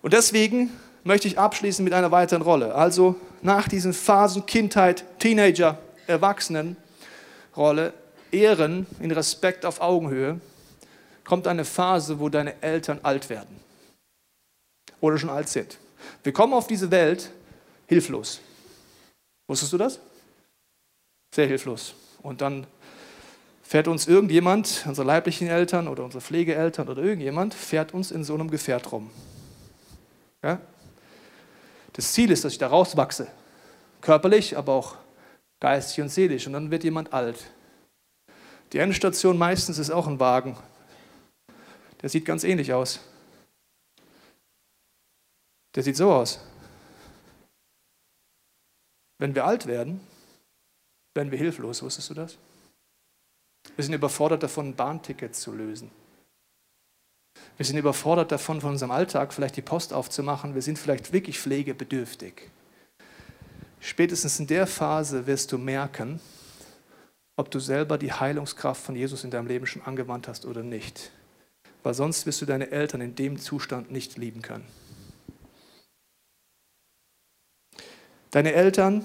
Und 0.01 0.13
deswegen 0.13 0.71
möchte 1.03 1.27
ich 1.27 1.37
abschließen 1.37 1.83
mit 1.83 1.93
einer 1.93 2.11
weiteren 2.11 2.41
Rolle. 2.41 2.75
Also 2.75 3.15
nach 3.41 3.67
diesen 3.67 3.93
Phasen 3.93 4.45
Kindheit, 4.45 5.03
Teenager, 5.19 5.77
Erwachsenenrolle, 6.07 7.93
Ehren 8.31 8.87
in 8.99 9.11
Respekt 9.11 9.65
auf 9.65 9.81
Augenhöhe, 9.81 10.39
kommt 11.23 11.47
eine 11.47 11.65
Phase, 11.65 12.19
wo 12.19 12.29
deine 12.29 12.61
Eltern 12.61 12.99
alt 13.03 13.29
werden 13.29 13.59
oder 14.99 15.17
schon 15.17 15.29
alt 15.29 15.49
sind. 15.49 15.77
Wir 16.23 16.33
kommen 16.33 16.53
auf 16.53 16.67
diese 16.67 16.91
Welt 16.91 17.29
hilflos. 17.87 18.41
Wusstest 19.47 19.73
du 19.73 19.77
das? 19.77 19.99
Sehr 21.33 21.47
hilflos. 21.47 21.93
Und 22.21 22.41
dann 22.41 22.65
fährt 23.73 23.87
uns 23.87 24.05
irgendjemand, 24.05 24.83
unsere 24.85 25.07
leiblichen 25.07 25.47
Eltern 25.47 25.87
oder 25.87 26.03
unsere 26.03 26.21
Pflegeeltern 26.21 26.89
oder 26.89 27.01
irgendjemand, 27.01 27.55
fährt 27.55 27.91
uns 27.91 28.11
in 28.11 28.23
so 28.23 28.35
einem 28.35 28.51
Gefährt 28.51 28.91
rum. 28.91 29.09
Ja? 30.43 30.61
Das 31.93 32.13
Ziel 32.13 32.29
ist, 32.29 32.45
dass 32.45 32.51
ich 32.51 32.59
da 32.59 32.67
rauswachse. 32.67 33.31
Körperlich, 33.99 34.55
aber 34.59 34.73
auch 34.73 34.97
geistig 35.59 36.03
und 36.03 36.09
seelisch. 36.09 36.45
Und 36.45 36.53
dann 36.53 36.69
wird 36.69 36.83
jemand 36.83 37.13
alt. 37.13 37.47
Die 38.73 38.77
Endstation 38.77 39.39
meistens 39.39 39.79
ist 39.79 39.89
auch 39.89 40.05
ein 40.05 40.19
Wagen. 40.19 40.55
Der 42.03 42.09
sieht 42.09 42.25
ganz 42.25 42.43
ähnlich 42.43 42.73
aus. 42.73 42.99
Der 45.73 45.81
sieht 45.81 45.97
so 45.97 46.11
aus. 46.13 46.45
Wenn 49.17 49.33
wir 49.33 49.45
alt 49.45 49.65
werden, 49.65 49.99
werden 51.15 51.31
wir 51.31 51.39
hilflos. 51.39 51.81
Wusstest 51.81 52.11
du 52.11 52.13
das? 52.13 52.37
Wir 53.75 53.83
sind 53.83 53.93
überfordert 53.93 54.43
davon, 54.43 54.69
ein 54.69 54.75
Bahnticket 54.75 55.35
zu 55.35 55.51
lösen. 55.51 55.89
Wir 57.57 57.65
sind 57.65 57.77
überfordert 57.77 58.31
davon, 58.31 58.61
von 58.61 58.71
unserem 58.71 58.91
Alltag 58.91 59.33
vielleicht 59.33 59.57
die 59.57 59.61
Post 59.61 59.93
aufzumachen. 59.93 60.55
Wir 60.55 60.61
sind 60.61 60.77
vielleicht 60.77 61.13
wirklich 61.13 61.39
pflegebedürftig. 61.39 62.49
Spätestens 63.79 64.39
in 64.39 64.47
der 64.47 64.65
Phase 64.65 65.27
wirst 65.27 65.51
du 65.51 65.57
merken, 65.57 66.19
ob 67.35 67.51
du 67.51 67.59
selber 67.59 67.97
die 67.97 68.13
Heilungskraft 68.13 68.81
von 68.81 68.95
Jesus 68.95 69.23
in 69.23 69.31
deinem 69.31 69.47
Leben 69.47 69.65
schon 69.65 69.81
angewandt 69.81 70.27
hast 70.27 70.45
oder 70.45 70.63
nicht. 70.63 71.11
Weil 71.81 71.93
sonst 71.93 72.25
wirst 72.25 72.41
du 72.41 72.45
deine 72.45 72.71
Eltern 72.71 73.01
in 73.01 73.15
dem 73.15 73.39
Zustand 73.39 73.91
nicht 73.91 74.17
lieben 74.17 74.41
können. 74.41 74.65
Deine 78.31 78.53
Eltern 78.53 79.03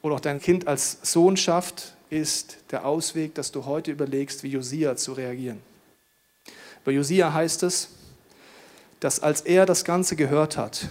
oder 0.00 0.14
auch 0.14 0.20
dein 0.20 0.40
Kind 0.40 0.66
als 0.68 0.98
Sohnschaft 1.02 1.96
ist 2.12 2.58
der 2.70 2.84
Ausweg, 2.84 3.34
dass 3.34 3.50
du 3.52 3.64
heute 3.64 3.90
überlegst, 3.90 4.42
wie 4.42 4.48
Josia 4.48 4.96
zu 4.96 5.14
reagieren. 5.14 5.60
Bei 6.84 6.92
Josia 6.92 7.32
heißt 7.32 7.62
es, 7.62 7.88
dass 9.00 9.20
als 9.20 9.40
er 9.40 9.64
das 9.64 9.84
Ganze 9.84 10.14
gehört 10.14 10.56
hat, 10.56 10.88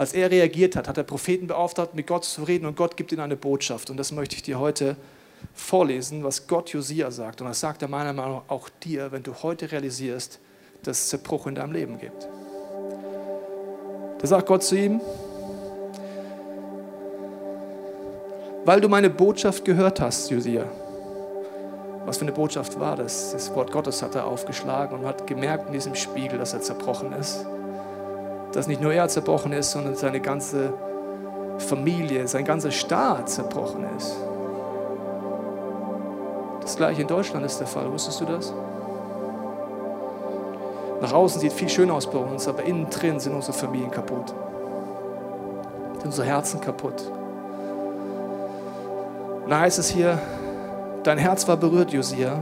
Als 0.00 0.14
er 0.14 0.30
reagiert 0.30 0.76
hat, 0.76 0.88
hat 0.88 0.96
er 0.96 1.04
Propheten 1.04 1.46
beauftragt, 1.46 1.94
mit 1.94 2.06
Gott 2.06 2.24
zu 2.24 2.42
reden 2.44 2.64
und 2.64 2.74
Gott 2.74 2.96
gibt 2.96 3.12
ihm 3.12 3.20
eine 3.20 3.36
Botschaft. 3.36 3.90
Und 3.90 3.98
das 3.98 4.12
möchte 4.12 4.34
ich 4.34 4.42
dir 4.42 4.58
heute 4.58 4.96
vorlesen, 5.52 6.24
was 6.24 6.46
Gott 6.46 6.70
Josia 6.70 7.10
sagt. 7.10 7.42
Und 7.42 7.48
das 7.48 7.60
sagt 7.60 7.82
er 7.82 7.88
meiner 7.88 8.14
Meinung 8.14 8.36
nach 8.36 8.48
auch 8.48 8.70
dir, 8.82 9.12
wenn 9.12 9.22
du 9.22 9.34
heute 9.42 9.70
realisierst, 9.70 10.38
dass 10.84 11.00
es 11.00 11.08
Zerbruch 11.10 11.46
in 11.46 11.54
deinem 11.54 11.72
Leben 11.72 11.98
gibt. 11.98 12.26
Da 14.20 14.26
sagt 14.26 14.46
Gott 14.46 14.64
zu 14.64 14.74
ihm, 14.74 15.02
weil 18.64 18.80
du 18.80 18.88
meine 18.88 19.10
Botschaft 19.10 19.64
gehört 19.64 20.00
hast, 20.00 20.30
Josia. 20.30 20.64
Was 22.04 22.18
für 22.18 22.22
eine 22.22 22.32
Botschaft 22.32 22.78
war 22.80 22.96
das? 22.96 23.32
Das 23.32 23.54
Wort 23.54 23.72
Gottes 23.72 24.02
hat 24.02 24.14
er 24.14 24.26
aufgeschlagen 24.26 24.98
und 24.98 25.06
hat 25.06 25.26
gemerkt 25.26 25.68
in 25.68 25.72
diesem 25.72 25.94
Spiegel, 25.94 26.38
dass 26.38 26.54
er 26.54 26.60
zerbrochen 26.60 27.12
ist. 27.12 27.46
Dass 28.52 28.66
nicht 28.66 28.80
nur 28.80 28.92
er 28.92 29.08
zerbrochen 29.08 29.52
ist, 29.52 29.70
sondern 29.70 29.94
seine 29.94 30.20
ganze 30.20 30.72
Familie, 31.58 32.26
sein 32.26 32.44
ganzer 32.44 32.70
Staat 32.70 33.28
zerbrochen 33.28 33.84
ist. 33.96 34.16
Das 36.62 36.76
gleiche 36.76 37.02
in 37.02 37.08
Deutschland 37.08 37.44
ist 37.44 37.58
der 37.58 37.66
Fall. 37.66 37.90
Wusstest 37.92 38.20
du 38.20 38.24
das? 38.24 38.52
Nach 41.00 41.12
außen 41.12 41.40
sieht 41.40 41.52
viel 41.52 41.68
schön 41.68 41.90
aus 41.90 42.10
bei 42.10 42.18
uns, 42.18 42.46
aber 42.46 42.62
innen 42.62 42.88
drin 42.90 43.20
sind 43.20 43.34
unsere 43.34 43.56
Familien 43.56 43.90
kaputt. 43.90 44.34
Sind 45.94 46.06
unsere 46.06 46.26
Herzen 46.26 46.60
kaputt. 46.60 47.10
Und 49.50 49.54
da 49.56 49.62
heißt 49.62 49.80
es 49.80 49.88
hier, 49.88 50.16
dein 51.02 51.18
Herz 51.18 51.48
war 51.48 51.56
berührt, 51.56 51.90
Josia, 51.90 52.40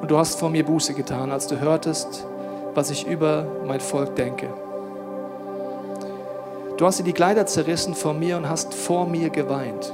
und 0.00 0.08
du 0.08 0.16
hast 0.16 0.38
vor 0.38 0.48
mir 0.48 0.64
Buße 0.64 0.94
getan, 0.94 1.32
als 1.32 1.48
du 1.48 1.58
hörtest, 1.58 2.24
was 2.72 2.90
ich 2.90 3.04
über 3.04 3.44
mein 3.66 3.80
Volk 3.80 4.14
denke. 4.14 4.46
Du 6.76 6.86
hast 6.86 7.00
dir 7.00 7.02
die 7.02 7.12
Kleider 7.12 7.46
zerrissen 7.46 7.96
vor 7.96 8.14
mir 8.14 8.36
und 8.36 8.48
hast 8.48 8.74
vor 8.74 9.08
mir 9.08 9.30
geweint. 9.30 9.92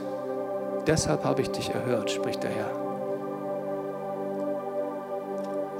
Deshalb 0.86 1.24
habe 1.24 1.40
ich 1.40 1.50
dich 1.50 1.70
erhört, 1.70 2.10
spricht 2.10 2.42
der 2.42 2.50
Herr. 2.50 2.70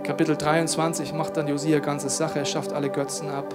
Kapitel 0.05 0.39
23 0.39 1.13
macht 1.13 1.37
dann 1.37 1.49
Josia 1.49 1.81
ganze 1.81 2.09
Sache. 2.09 2.39
Er 2.39 2.47
schafft 2.47 2.73
alle 2.73 2.89
Götzen 2.89 3.29
ab. 3.29 3.55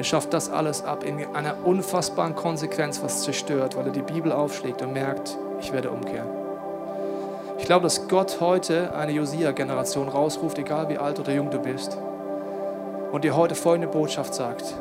Er 0.00 0.04
schafft 0.04 0.32
das 0.32 0.48
alles 0.48 0.82
ab 0.82 1.04
in 1.04 1.22
einer 1.36 1.56
unfassbaren 1.62 2.34
Konsequenz, 2.34 3.02
was 3.02 3.22
zerstört, 3.22 3.76
weil 3.76 3.84
er 3.84 3.92
die 3.92 4.00
Bibel 4.00 4.32
aufschlägt 4.32 4.80
und 4.80 4.94
merkt, 4.94 5.36
ich 5.60 5.74
werde 5.74 5.90
umkehren. 5.90 6.26
Ich 7.58 7.66
glaube, 7.66 7.82
dass 7.82 8.08
Gott 8.08 8.38
heute 8.40 8.94
eine 8.94 9.12
Josia-Generation 9.12 10.08
rausruft, 10.08 10.58
egal 10.58 10.88
wie 10.88 10.96
alt 10.96 11.20
oder 11.20 11.34
jung 11.34 11.50
du 11.50 11.58
bist, 11.58 11.98
und 13.12 13.24
dir 13.24 13.36
heute 13.36 13.54
folgende 13.54 13.88
Botschaft 13.88 14.32
sagt: 14.32 14.74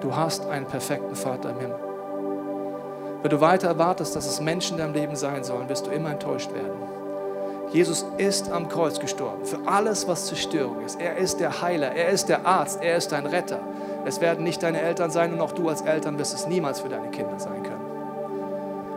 Du 0.00 0.16
hast 0.16 0.48
einen 0.48 0.64
perfekten 0.64 1.14
Vater 1.14 1.50
im 1.50 1.58
Himmel. 1.58 1.76
Wenn 3.20 3.30
du 3.30 3.42
weiter 3.42 3.68
erwartest, 3.68 4.16
dass 4.16 4.24
es 4.24 4.40
Menschen 4.40 4.78
in 4.78 4.82
deinem 4.82 4.94
Leben 4.94 5.14
sein 5.14 5.44
sollen, 5.44 5.68
wirst 5.68 5.86
du 5.86 5.90
immer 5.90 6.10
enttäuscht 6.10 6.54
werden. 6.54 6.72
Jesus 7.70 8.06
ist 8.16 8.50
am 8.50 8.70
Kreuz 8.70 8.98
gestorben 8.98 9.44
für 9.44 9.58
alles, 9.66 10.08
was 10.08 10.24
Zerstörung 10.24 10.82
ist. 10.86 10.98
Er 10.98 11.18
ist 11.18 11.38
der 11.38 11.60
Heiler, 11.60 11.92
er 11.92 12.08
ist 12.08 12.30
der 12.30 12.46
Arzt, 12.46 12.82
er 12.82 12.96
ist 12.96 13.12
dein 13.12 13.26
Retter. 13.26 13.60
Es 14.04 14.20
werden 14.20 14.44
nicht 14.44 14.62
deine 14.62 14.80
Eltern 14.80 15.10
sein 15.10 15.32
und 15.32 15.40
auch 15.40 15.52
du 15.52 15.68
als 15.68 15.82
Eltern 15.82 16.18
wirst 16.18 16.34
es 16.34 16.46
niemals 16.46 16.80
für 16.80 16.88
deine 16.88 17.08
Kinder 17.10 17.38
sein 17.38 17.62
können. 17.62 17.84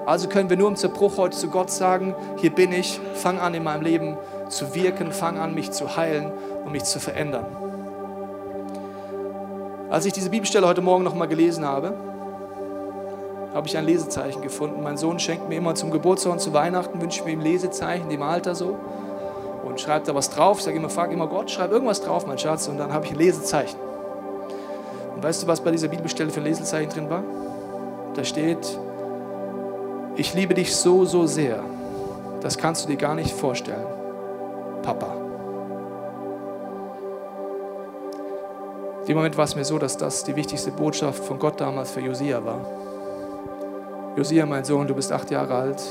Also 0.06 0.30
können 0.30 0.50
wir 0.50 0.58
nur 0.58 0.70
im 0.70 0.76
Zerbruch 0.76 1.18
heute 1.18 1.36
zu 1.36 1.50
Gott 1.50 1.70
sagen, 1.70 2.16
hier 2.38 2.50
bin 2.50 2.72
ich, 2.72 3.00
fang 3.14 3.40
an 3.40 3.54
in 3.54 3.64
meinem 3.64 3.82
Leben 3.82 4.18
zu 4.50 4.74
wirken, 4.74 5.12
fang 5.12 5.38
an 5.38 5.54
mich 5.54 5.72
zu 5.72 5.98
heilen 5.98 6.32
und 6.64 6.72
mich 6.72 6.86
zu 6.86 7.00
verändern. 7.00 7.46
Als 9.90 10.06
ich 10.06 10.14
diese 10.14 10.30
Bibelstelle 10.30 10.68
heute 10.68 10.82
Morgen 10.82 11.04
nochmal 11.04 11.28
gelesen 11.28 11.66
habe, 11.66 11.94
habe 13.54 13.68
ich 13.68 13.78
ein 13.78 13.86
Lesezeichen 13.86 14.42
gefunden. 14.42 14.84
Mein 14.84 14.98
Sohn 14.98 15.20
schenkt 15.20 15.50
mir 15.50 15.56
immer 15.56 15.76
zum 15.76 15.92
Geburtstag 15.92 16.34
und 16.34 16.40
zu 16.40 16.54
Weihnachten, 16.54 17.02
wünscht 17.02 17.26
mir 17.26 17.32
ihm 17.32 17.42
Lesezeichen, 17.42 18.10
dem 18.10 18.22
Alter 18.22 18.56
so. 18.56 18.78
Und 19.66 19.80
schreibt 19.82 20.08
da 20.08 20.16
was 20.16 20.30
drauf. 20.30 20.60
Ich 20.60 20.66
sage 20.66 20.78
immer, 20.78 20.90
frag 20.90 21.12
immer 21.12 21.28
Gott, 21.28 21.50
schreib 21.50 21.72
irgendwas 21.72 22.02
drauf, 22.02 22.28
mein 22.28 22.38
Schatz. 22.38 22.68
Und 22.68 22.78
dann 22.78 22.94
habe 22.94 23.06
ich 23.06 23.12
ein 23.12 23.18
Lesezeichen. 23.18 23.87
Und 25.18 25.24
weißt 25.24 25.42
du, 25.42 25.48
was 25.48 25.62
bei 25.62 25.72
dieser 25.72 25.88
Bibelstelle 25.88 26.30
für 26.30 26.42
ein 26.42 26.44
Lesezeichen 26.44 26.92
drin 26.92 27.10
war? 27.10 27.24
Da 28.14 28.24
steht, 28.24 28.78
ich 30.16 30.36
liebe 30.36 30.54
dich 30.54 30.76
so, 30.76 31.06
so 31.06 31.26
sehr. 31.26 31.64
Das 32.42 32.56
kannst 32.56 32.86
du 32.86 32.90
dir 32.90 32.98
gar 32.98 33.16
nicht 33.16 33.32
vorstellen. 33.32 33.88
Papa. 34.84 35.16
In 39.02 39.08
dem 39.08 39.16
Moment 39.18 39.36
war 39.40 39.46
es 39.46 39.56
mir 39.56 39.66
so, 39.66 39.80
dass 39.80 39.98
das 39.98 40.24
die 40.24 40.36
wichtigste 40.36 40.70
Botschaft 40.70 41.26
von 41.26 41.40
Gott 41.40 41.60
damals 41.60 41.90
für 41.90 42.02
Josia 42.02 42.46
war. 42.46 42.62
Josia, 44.16 44.46
mein 44.46 44.66
Sohn, 44.66 44.86
du 44.86 44.94
bist 44.94 45.12
acht 45.12 45.32
Jahre 45.32 45.56
alt. 45.56 45.82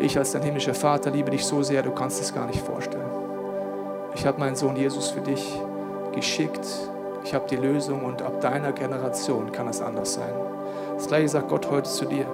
Ich 0.00 0.18
als 0.18 0.32
dein 0.32 0.42
himmlischer 0.42 0.74
Vater 0.74 1.10
liebe 1.10 1.30
dich 1.30 1.46
so 1.46 1.62
sehr, 1.62 1.82
du 1.82 1.92
kannst 1.92 2.20
es 2.20 2.34
gar 2.34 2.46
nicht 2.46 2.60
vorstellen. 2.60 3.10
Ich 4.14 4.26
habe 4.26 4.38
meinen 4.38 4.56
Sohn 4.56 4.76
Jesus 4.76 5.08
für 5.08 5.22
dich 5.22 5.58
geschickt. 6.12 6.66
Ich 7.24 7.34
habe 7.34 7.46
die 7.48 7.56
Lösung 7.56 8.04
und 8.04 8.22
ab 8.22 8.40
deiner 8.40 8.72
Generation 8.72 9.52
kann 9.52 9.68
es 9.68 9.80
anders 9.82 10.14
sein. 10.14 10.32
Das 10.96 11.06
gleiche 11.06 11.28
sagt 11.28 11.48
Gott 11.48 11.70
heute 11.70 11.88
zu 11.88 12.06
dir. 12.06 12.26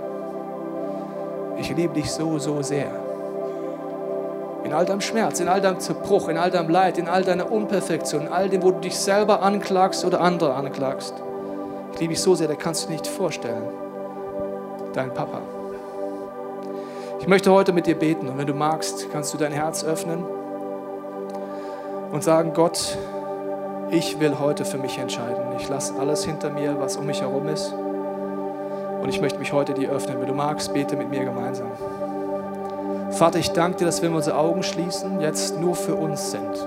Ich 1.58 1.74
liebe 1.74 1.94
dich 1.94 2.10
so, 2.10 2.38
so 2.38 2.62
sehr. 2.62 2.90
In 4.64 4.72
all 4.72 4.84
deinem 4.84 5.00
Schmerz, 5.00 5.40
in 5.40 5.48
all 5.48 5.60
deinem 5.60 5.80
Zerbruch, 5.80 6.28
in 6.28 6.36
all 6.36 6.50
deinem 6.50 6.68
Leid, 6.68 6.98
in 6.98 7.08
all 7.08 7.22
deiner 7.22 7.50
Unperfektion, 7.50 8.22
in 8.22 8.28
all 8.28 8.48
dem, 8.48 8.62
wo 8.62 8.72
du 8.72 8.80
dich 8.80 8.96
selber 8.96 9.42
anklagst 9.42 10.04
oder 10.04 10.20
andere 10.20 10.54
anklagst. 10.54 11.14
Ich 11.92 12.00
liebe 12.00 12.14
dich 12.14 12.22
so 12.22 12.34
sehr, 12.34 12.48
da 12.48 12.54
kannst 12.54 12.84
du 12.84 12.88
dir 12.88 12.94
nicht 12.94 13.06
vorstellen. 13.06 13.62
Dein 14.92 15.14
Papa. 15.14 15.40
Ich 17.20 17.28
möchte 17.28 17.50
heute 17.50 17.72
mit 17.72 17.86
dir 17.86 17.96
beten 17.96 18.28
und 18.28 18.38
wenn 18.38 18.46
du 18.46 18.54
magst, 18.54 19.10
kannst 19.12 19.32
du 19.32 19.38
dein 19.38 19.52
Herz 19.52 19.84
öffnen 19.84 20.24
und 22.12 22.22
sagen, 22.22 22.52
Gott, 22.54 22.98
ich 23.90 24.18
will 24.20 24.38
heute 24.38 24.64
für 24.64 24.78
mich 24.78 24.98
entscheiden. 24.98 25.44
Ich 25.58 25.68
lasse 25.68 25.98
alles 25.98 26.24
hinter 26.24 26.50
mir, 26.50 26.78
was 26.78 26.96
um 26.96 27.06
mich 27.06 27.20
herum 27.20 27.48
ist. 27.48 27.72
Und 27.72 29.08
ich 29.08 29.20
möchte 29.20 29.38
mich 29.38 29.52
heute 29.52 29.74
dir 29.74 29.90
öffnen. 29.90 30.20
Wenn 30.20 30.28
du 30.28 30.34
magst, 30.34 30.72
bete 30.74 30.96
mit 30.96 31.10
mir 31.10 31.24
gemeinsam. 31.24 31.68
Vater, 33.10 33.38
ich 33.38 33.52
danke 33.52 33.78
dir, 33.78 33.84
dass 33.86 34.02
wir 34.02 34.10
unsere 34.10 34.36
Augen 34.36 34.62
schließen, 34.62 35.20
jetzt 35.20 35.58
nur 35.60 35.74
für 35.74 35.94
uns 35.94 36.32
sind. 36.32 36.66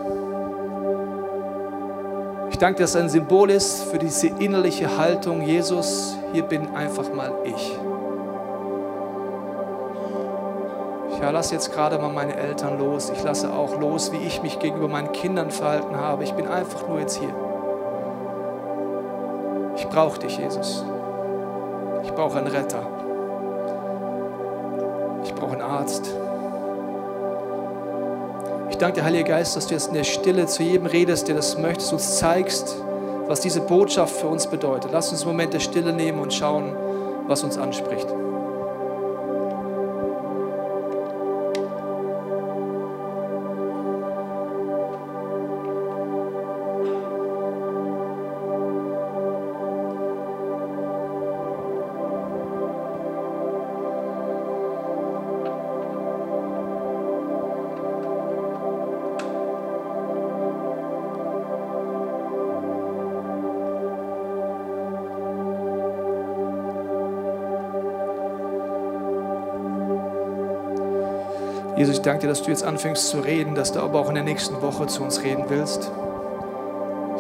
Ich 2.50 2.58
danke 2.58 2.78
dir, 2.78 2.84
dass 2.84 2.96
es 2.96 3.02
ein 3.02 3.10
Symbol 3.10 3.50
ist 3.50 3.84
für 3.84 4.00
diese 4.00 4.28
innerliche 4.28 4.98
Haltung, 4.98 5.42
Jesus, 5.42 6.18
hier 6.34 6.44
bin 6.44 6.76
einfach 6.76 7.14
mal 7.14 7.34
ich. 7.44 7.78
Ja, 11.22 11.32
lasse 11.32 11.54
jetzt 11.54 11.74
gerade 11.74 11.98
mal 11.98 12.12
meine 12.12 12.36
Eltern 12.36 12.80
los. 12.80 13.10
Ich 13.10 13.24
lasse 13.24 13.52
auch 13.54 13.80
los, 13.80 14.12
wie 14.12 14.26
ich 14.26 14.42
mich 14.42 14.60
gegenüber 14.60 14.88
meinen 14.88 15.12
Kindern 15.12 15.52
verhalten 15.52 15.98
habe. 15.98 16.24
Ich 16.24 16.34
bin 16.34 16.48
einfach 16.48 16.88
nur 16.88 17.00
jetzt 17.00 17.18
hier. 17.18 17.34
Ich 19.76 19.88
brauche 19.88 20.20
dich, 20.20 20.38
Jesus. 20.38 20.84
Ich 22.04 22.12
brauche 22.14 22.38
einen 22.38 22.48
Retter. 22.48 22.82
Ich 25.24 25.34
brauche 25.36 25.54
einen 25.54 25.62
Arzt 25.62 26.14
danke 28.80 29.02
dir, 29.02 29.06
Heiliger 29.06 29.30
Geist, 29.30 29.56
dass 29.56 29.68
du 29.68 29.74
jetzt 29.74 29.90
in 29.90 29.94
der 29.94 30.04
Stille 30.04 30.46
zu 30.46 30.64
jedem 30.64 30.88
redest, 30.88 31.28
der 31.28 31.36
das 31.36 31.58
möchtest, 31.58 31.92
uns 31.94 32.18
zeigst, 32.18 32.76
was 33.28 33.42
diese 33.42 33.62
Botschaft 33.62 34.16
für 34.16 34.28
uns 34.28 34.48
bedeutet. 34.48 34.92
Lass 34.92 35.12
uns 35.12 35.22
einen 35.22 35.32
Moment 35.32 35.54
der 35.54 35.60
Stille 35.60 35.94
nehmen 35.94 36.20
und 36.20 36.34
schauen, 36.34 36.76
was 37.28 37.44
uns 37.44 37.58
anspricht. 37.58 38.08
Jesus, 71.80 71.96
ich 71.96 72.02
danke 72.02 72.24
dir, 72.24 72.28
dass 72.28 72.44
du 72.44 72.50
jetzt 72.50 72.66
anfängst 72.66 73.08
zu 73.08 73.22
reden, 73.22 73.56
dass 73.56 73.72
du 73.72 73.80
aber 73.80 74.02
auch 74.02 74.10
in 74.10 74.16
der 74.16 74.26
nächsten 74.26 74.62
Woche 74.62 74.88
zu 74.88 75.02
uns 75.02 75.24
reden 75.24 75.46
willst. 75.48 75.90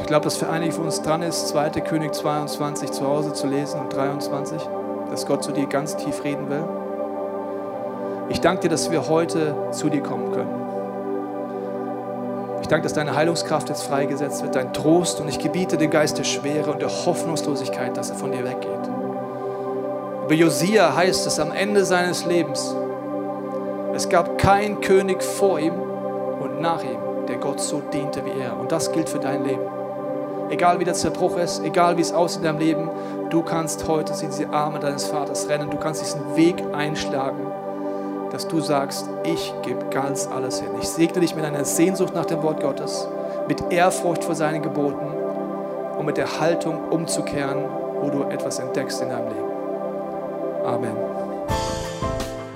Ich 0.01 0.05
glaube, 0.05 0.26
dass 0.26 0.36
für 0.36 0.49
einige 0.49 0.74
von 0.74 0.84
uns 0.84 1.01
dran 1.01 1.22
ist, 1.22 1.47
2. 1.47 1.70
König 1.80 2.14
22 2.14 2.91
zu 2.91 3.07
Hause 3.07 3.32
zu 3.32 3.47
lesen 3.47 3.80
und 3.80 3.95
23, 3.95 4.62
dass 5.10 5.26
Gott 5.26 5.45
zu 5.45 5.53
dir 5.53 5.66
ganz 5.66 5.95
tief 5.95 6.26
reden 6.26 6.49
will. 6.49 6.66
Ich 8.28 8.41
danke 8.41 8.64
dir, 8.64 8.70
dass 8.70 8.91
wir 8.91 9.07
heute 9.07 9.55
zu 9.72 9.88
dir 9.88 10.03
kommen 10.03 10.34
können. 10.34 10.53
Ich 12.62 12.68
danke, 12.68 12.84
dass 12.84 12.91
deine 12.91 13.16
Heilungskraft 13.16 13.70
jetzt 13.70 13.84
freigesetzt 13.84 14.43
wird, 14.43 14.55
dein 14.55 14.74
Trost. 14.74 15.22
Und 15.22 15.30
ich 15.30 15.39
gebiete 15.39 15.78
den 15.78 15.89
Geist 15.89 16.18
der 16.18 16.26
Schwere 16.26 16.70
und 16.70 16.82
der 16.82 16.89
Hoffnungslosigkeit, 16.89 17.95
dass 17.95 18.10
er 18.10 18.18
von 18.18 18.34
dir 18.34 18.43
weggeht. 18.43 18.89
Über 20.26 20.34
Josia 20.34 20.93
heißt 20.93 21.26
es 21.28 21.39
am 21.39 21.53
Ende 21.53 21.86
seines 21.86 22.26
Lebens, 22.26 22.76
es 24.00 24.08
gab 24.08 24.38
keinen 24.38 24.80
König 24.80 25.22
vor 25.22 25.60
ihm 25.60 25.74
und 25.74 26.62
nach 26.62 26.82
ihm, 26.82 27.28
der 27.28 27.36
Gott 27.36 27.60
so 27.60 27.82
diente 27.91 28.24
wie 28.24 28.39
er. 28.39 28.58
Und 28.58 28.72
das 28.72 28.93
gilt 28.93 29.10
für 29.10 29.20
dein 29.20 29.43
Leben. 29.43 29.64
Egal 30.50 30.80
wie 30.80 30.86
der 30.86 30.93
Zerbruch 30.93 31.36
ist, 31.38 31.62
egal 31.66 31.97
wie 31.97 32.02
es 32.02 32.14
aussieht 32.14 32.39
in 32.39 32.45
deinem 32.45 32.60
Leben, 32.60 32.89
du 33.30 33.41
kannst 33.43 33.89
heute 33.89 34.14
in 34.24 34.32
diese 34.32 34.50
Arme 34.52 34.80
deines 34.80 35.08
Vaters 35.08 35.50
rennen. 35.50 35.70
Du 35.70 35.76
kannst 35.76 36.02
diesen 36.02 36.38
Weg 36.38 36.64
einschlagen, 36.72 37.45
dass 38.32 38.47
du 38.47 38.62
sagst, 38.62 39.10
ich 39.26 39.54
gebe 39.64 39.84
ganz 39.91 40.30
alles 40.34 40.62
hin. 40.62 40.70
Ich 40.80 40.88
segne 40.88 41.20
dich 41.20 41.36
mit 41.36 41.43
einer 41.43 41.66
Sehnsucht 41.66 42.16
nach 42.16 42.26
dem 42.26 42.41
Wort 42.41 42.62
Gottes, 42.62 43.06
mit 43.50 43.70
Ehrfurcht 43.70 44.24
vor 44.24 44.36
seinen 44.36 44.62
Geboten 44.62 45.08
und 45.97 46.06
mit 46.06 46.16
der 46.16 46.39
Haltung 46.39 46.88
umzukehren, 46.89 47.66
wo 48.00 48.10
du 48.10 48.24
etwas 48.30 48.60
entdeckst 48.60 49.02
in 49.02 49.10
deinem 49.10 49.28
Leben. 49.28 49.52
Amen. 50.66 51.28